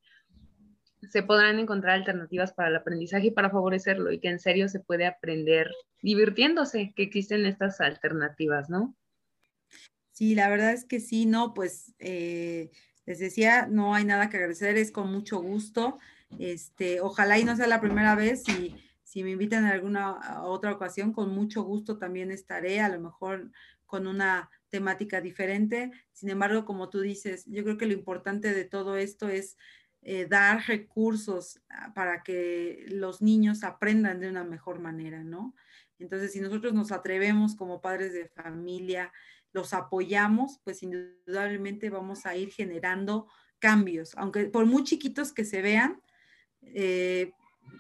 Se 1.11 1.25
podrán 1.25 1.59
encontrar 1.59 1.97
alternativas 1.97 2.53
para 2.53 2.69
el 2.69 2.77
aprendizaje 2.77 3.27
y 3.27 3.31
para 3.33 3.51
favorecerlo 3.51 4.13
y 4.13 4.21
que 4.21 4.29
en 4.29 4.39
serio 4.39 4.69
se 4.69 4.79
puede 4.79 5.07
aprender 5.07 5.73
divirtiéndose, 6.03 6.93
que 6.95 7.03
existen 7.03 7.47
estas 7.47 7.81
alternativas, 7.81 8.71
¿no? 8.71 8.97
Sí, 10.13 10.37
la 10.37 10.49
verdad 10.49 10.73
es 10.73 10.85
que 10.85 11.01
sí, 11.01 11.27
no, 11.27 11.55
pues 11.55 11.95
eh, 11.99 12.71
les 13.09 13.19
decía, 13.19 13.67
no 13.67 13.95
hay 13.95 14.05
nada 14.05 14.29
que 14.29 14.37
agradecer, 14.37 14.77
es 14.77 14.93
con 14.93 15.11
mucho 15.11 15.41
gusto. 15.41 15.99
Este, 16.39 17.01
ojalá 17.01 17.39
y 17.39 17.45
no 17.45 17.57
sea 17.57 17.67
la 17.67 17.81
primera 17.81 18.15
vez 18.15 18.47
y 18.51 18.77
si 19.03 19.25
me 19.25 19.31
invitan 19.31 19.65
en 19.65 19.71
alguna 19.71 20.43
otra 20.43 20.73
ocasión, 20.73 21.15
con 21.15 21.31
mucho 21.31 21.63
gusto 21.63 21.97
también 21.97 22.31
estaré, 22.31 22.83
a 22.83 22.91
lo 22.91 23.01
mejor 23.01 23.51
con 23.87 24.07
una 24.07 24.51
temática 24.69 25.23
diferente. 25.23 25.91
Sin 26.13 26.29
embargo, 26.29 26.67
como 26.67 26.91
tú 26.91 27.01
dices, 27.01 27.47
yo 27.47 27.65
creo 27.65 27.79
que 27.79 27.87
lo 27.87 27.95
importante 27.95 28.53
de 28.53 28.67
todo 28.67 28.99
esto 28.99 29.31
es 29.31 29.57
eh, 30.03 30.27
dar 30.27 30.67
recursos 30.67 31.63
ah, 31.71 31.95
para 31.95 32.23
que 32.23 32.85
los 32.91 33.23
niños 33.23 33.65
aprendan 33.65 34.21
de 34.21 34.29
una 34.29 34.45
mejor 34.45 34.81
manera, 34.81 35.25
¿no? 35.25 35.55
Entonces, 35.99 36.33
si 36.33 36.41
nosotros 36.41 36.75
nos 36.75 36.93
atrevemos 36.93 37.57
como 37.57 37.81
padres 37.81 38.13
de 38.13 38.29
familia, 38.29 39.11
los 39.59 39.75
apoyamos, 39.75 40.61
pues 40.63 40.85
indudablemente 40.85 41.91
vamos 41.91 42.27
a 42.27 42.37
ir 42.37 42.53
generando 42.53 43.27
cambios, 43.59 44.15
aunque 44.17 44.45
por 44.45 44.67
muy 44.67 44.85
chiquitos 44.85 45.33
que 45.33 45.45
se 45.45 45.63
vean, 45.63 46.01
eh, 46.63 47.33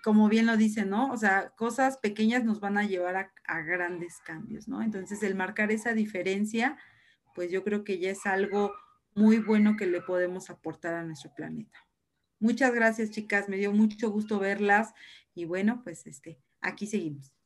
como 0.03 0.29
bien 0.29 0.47
lo 0.47 0.57
dice, 0.57 0.85
¿no? 0.85 1.13
O 1.13 1.17
sea, 1.17 1.51
cosas 1.51 1.99
pequeñas 1.99 2.45
nos 2.45 2.59
van 2.59 2.79
a 2.79 2.85
llevar 2.85 3.17
a, 3.17 3.33
a, 3.45 3.63
grandes 3.63 4.19
cambios, 4.27 4.67
¿no? 4.67 4.83
Entonces, 4.83 5.23
el 5.23 5.37
marcar 5.37 5.71
esa 5.71 5.93
diferencia, 5.93 6.77
pues 7.35 7.53
yo 7.53 7.63
creo 7.63 7.85
que 7.85 7.99
ya 8.01 8.11
es 8.11 8.27
algo 8.27 8.73
muy 9.15 9.39
bueno 9.39 9.77
que 9.77 9.87
le 9.87 10.01
podemos 10.01 10.51
aportar 10.51 10.95
a 10.95 11.05
nuestro 11.05 11.33
planeta. 11.35 11.79
Muchas 12.41 12.75
gracias, 12.75 13.11
chicas. 13.11 13.49
Me 13.49 13.57
dio 13.57 13.73
mucho 13.73 14.11
gusto 14.11 14.39
verlas 14.41 14.93
y 15.35 15.45
bueno, 15.45 15.81
pues 15.85 16.07
este, 16.07 16.41
aquí 16.61 16.87
seguimos. 16.87 17.38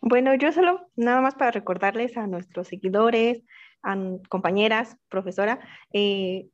Bueno, 0.00 0.34
yo 0.34 0.52
solo 0.52 0.88
nada 0.96 1.20
más 1.20 1.34
para 1.34 1.50
recordarles 1.50 2.16
a 2.16 2.26
nuestros 2.26 2.68
seguidores, 2.68 3.42
compañeras, 4.28 4.96
profesora, 5.08 5.60
eh, 5.92 6.48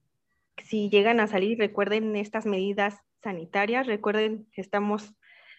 si 0.58 0.88
llegan 0.88 1.20
a 1.20 1.26
salir, 1.26 1.58
recuerden 1.58 2.16
estas 2.16 2.46
medidas 2.46 2.98
sanitarias, 3.22 3.86
recuerden 3.86 4.46
que 4.52 4.60
estamos 4.60 5.14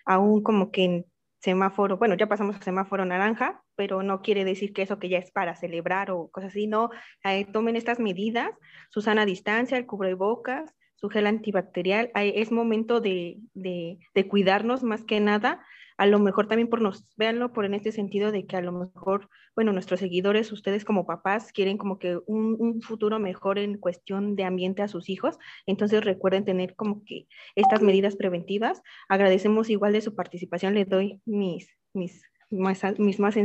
aún 0.06 0.41
como 0.41 0.72
que 0.72 0.84
en 0.84 1.06
semáforo, 1.40 1.98
bueno, 1.98 2.16
ya 2.16 2.28
pasamos 2.28 2.56
a 2.56 2.62
semáforo 2.62 3.06
naranja, 3.06 3.64
pero 3.76 4.03
no 4.03 4.22
quiere 4.22 4.45
decir 4.45 4.74
que 4.74 4.84
eso 4.84 4.99
que 4.99 5.10
ya 5.10 5.18
es 5.18 5.32
para 5.32 5.56
celebrar 5.56 6.12
o 6.12 6.30
cosas 6.30 6.52
así, 6.52 6.66
no, 6.66 6.90
eh, 7.24 7.45
tomen 7.45 7.76
estas 7.76 7.99
medidas, 7.99 8.52
su 8.90 9.02
sana 9.02 9.26
distancia, 9.26 9.78
el 9.78 9.86
cubrebocas, 9.86 10.74
su 10.95 11.10
gel 11.10 11.28
antibacterial, 11.28 12.10
es 12.16 12.52
momento 12.52 13.02
de, 13.02 13.38
de, 13.53 13.99
de 14.14 14.28
cuidarnos 14.28 14.82
más 14.84 15.03
que 15.03 15.20
nada, 15.20 15.64
a 15.97 16.05
lo 16.05 16.19
mejor 16.19 16.47
también 16.47 16.69
por 16.69 16.81
nos, 16.81 17.05
véanlo 17.15 17.53
por 17.53 17.65
en 17.65 17.73
este 17.73 17.91
sentido 17.91 18.31
de 18.31 18.45
que 18.45 18.57
a 18.57 18.61
lo 18.61 18.72
mejor, 18.72 19.30
bueno, 19.55 19.72
nuestros 19.72 19.99
seguidores, 19.99 20.51
ustedes 20.51 20.84
como 20.84 21.05
papás, 21.05 21.51
quieren 21.51 21.77
como 21.77 21.99
que 21.99 22.17
un, 22.26 22.57
un, 22.59 22.81
futuro 22.81 23.19
mejor 23.19 23.59
en 23.59 23.77
cuestión 23.77 24.35
de 24.35 24.43
ambiente 24.43 24.81
a 24.81 24.88
sus 24.88 25.09
hijos, 25.09 25.38
entonces 25.65 26.03
recuerden 26.03 26.43
tener 26.43 26.76
como 26.76 27.03
que 27.05 27.27
estas 27.55 27.81
medidas 27.81 28.15
preventivas. 28.15 28.81
Agradecemos 29.07 29.69
igual 29.69 29.93
de 29.93 30.01
su 30.01 30.15
participación, 30.15 30.73
les 30.73 30.89
doy 30.89 31.22
mis, 31.26 31.69
mis, 31.93 32.23
más, 32.49 32.81
mis 32.97 33.19
más 33.19 33.35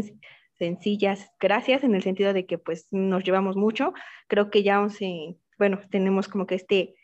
sencillas 0.59 1.31
gracias 1.41 1.85
en 1.85 1.95
el 1.95 2.03
sentido 2.03 2.33
de 2.33 2.47
que 2.47 2.59
pues 2.59 2.89
nos 2.91 3.25
llevamos 3.25 3.57
mucho, 3.57 3.95
creo 4.29 4.51
que 4.51 4.63
ya, 4.63 4.87
bueno, 5.59 5.81
tenemos 5.91 6.29
como 6.29 6.47
que 6.47 6.57
este 6.57 6.95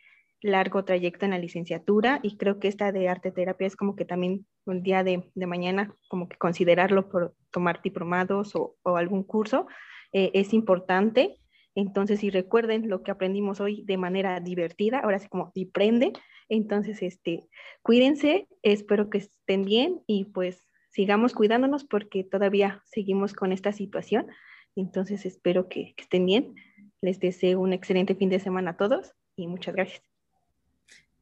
largo 0.47 0.85
trayecto 0.85 1.25
en 1.25 1.33
la 1.33 1.39
licenciatura 1.39 2.21
y 2.23 2.37
creo 2.37 2.59
que 2.59 2.69
esta 2.69 2.93
de 2.93 3.09
arte 3.09 3.31
terapia 3.31 3.67
es 3.67 3.77
como 3.77 3.97
que 3.97 4.05
también 4.05 4.47
un 4.65 4.83
día 4.83 5.05
de, 5.05 5.31
de 5.35 5.47
mañana 5.47 5.95
como 6.09 6.29
que 6.29 6.37
considerarlo 6.37 7.09
por 7.09 7.35
tomar 7.51 7.83
diplomados 7.83 8.55
o, 8.57 8.77
o 8.83 8.97
algún 8.97 9.23
curso 9.23 9.67
eh, 10.13 10.31
es 10.35 10.53
importante. 10.53 11.39
Entonces, 11.75 12.21
si 12.21 12.31
recuerden 12.31 12.89
lo 12.89 13.03
que 13.03 13.11
aprendimos 13.11 13.61
hoy 13.61 13.85
de 13.85 13.99
manera 13.99 14.41
divertida, 14.41 15.01
ahora 15.01 15.19
sí 15.19 15.29
como 15.29 15.53
diprende, 15.55 16.13
entonces 16.49 17.03
este, 17.03 17.47
cuídense, 17.83 18.49
espero 18.63 19.11
que 19.11 19.19
estén 19.19 19.65
bien 19.65 20.01
y 20.07 20.25
pues 20.27 20.67
sigamos 20.91 21.35
cuidándonos 21.35 21.85
porque 21.85 22.25
todavía 22.25 22.83
seguimos 22.87 23.35
con 23.35 23.53
esta 23.53 23.73
situación. 23.73 24.27
Entonces, 24.75 25.27
espero 25.27 25.69
que, 25.69 25.95
que 25.97 26.03
estén 26.03 26.25
bien. 26.27 26.55
Les 27.03 27.21
deseo 27.21 27.61
un 27.61 27.73
excelente 27.73 28.15
fin 28.15 28.31
de 28.31 28.41
semana 28.41 28.71
a 28.73 28.77
todos 28.77 29.13
y 29.37 29.47
muchas 29.47 29.75
gracias. 29.75 30.16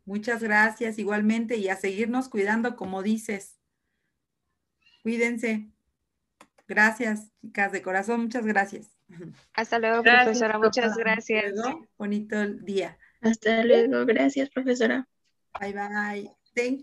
Muchas 0.05 0.43
gracias 0.43 0.99
igualmente 0.99 1.57
y 1.57 1.69
a 1.69 1.77
seguirnos 1.77 2.29
cuidando 2.29 2.77
como 2.77 3.03
dices. 3.03 3.59
Cuídense. 5.03 5.71
Gracias, 6.67 7.31
chicas 7.41 7.73
de 7.73 7.83
corazón, 7.83 8.23
muchas 8.23 8.47
gracias. 8.47 8.91
Hasta 9.53 9.79
luego, 9.79 10.03
profesora, 10.03 10.59
muchas 10.59 10.97
gracias. 10.97 11.55
Bonito 11.99 12.47
día. 12.47 12.99
Hasta 13.21 13.65
luego, 13.65 14.07
gracias, 14.07 14.51
profesora. 14.51 15.07
Bye, 15.61 15.73
bye. 15.73 16.31
Thank 16.55 16.71
you. 16.71 16.83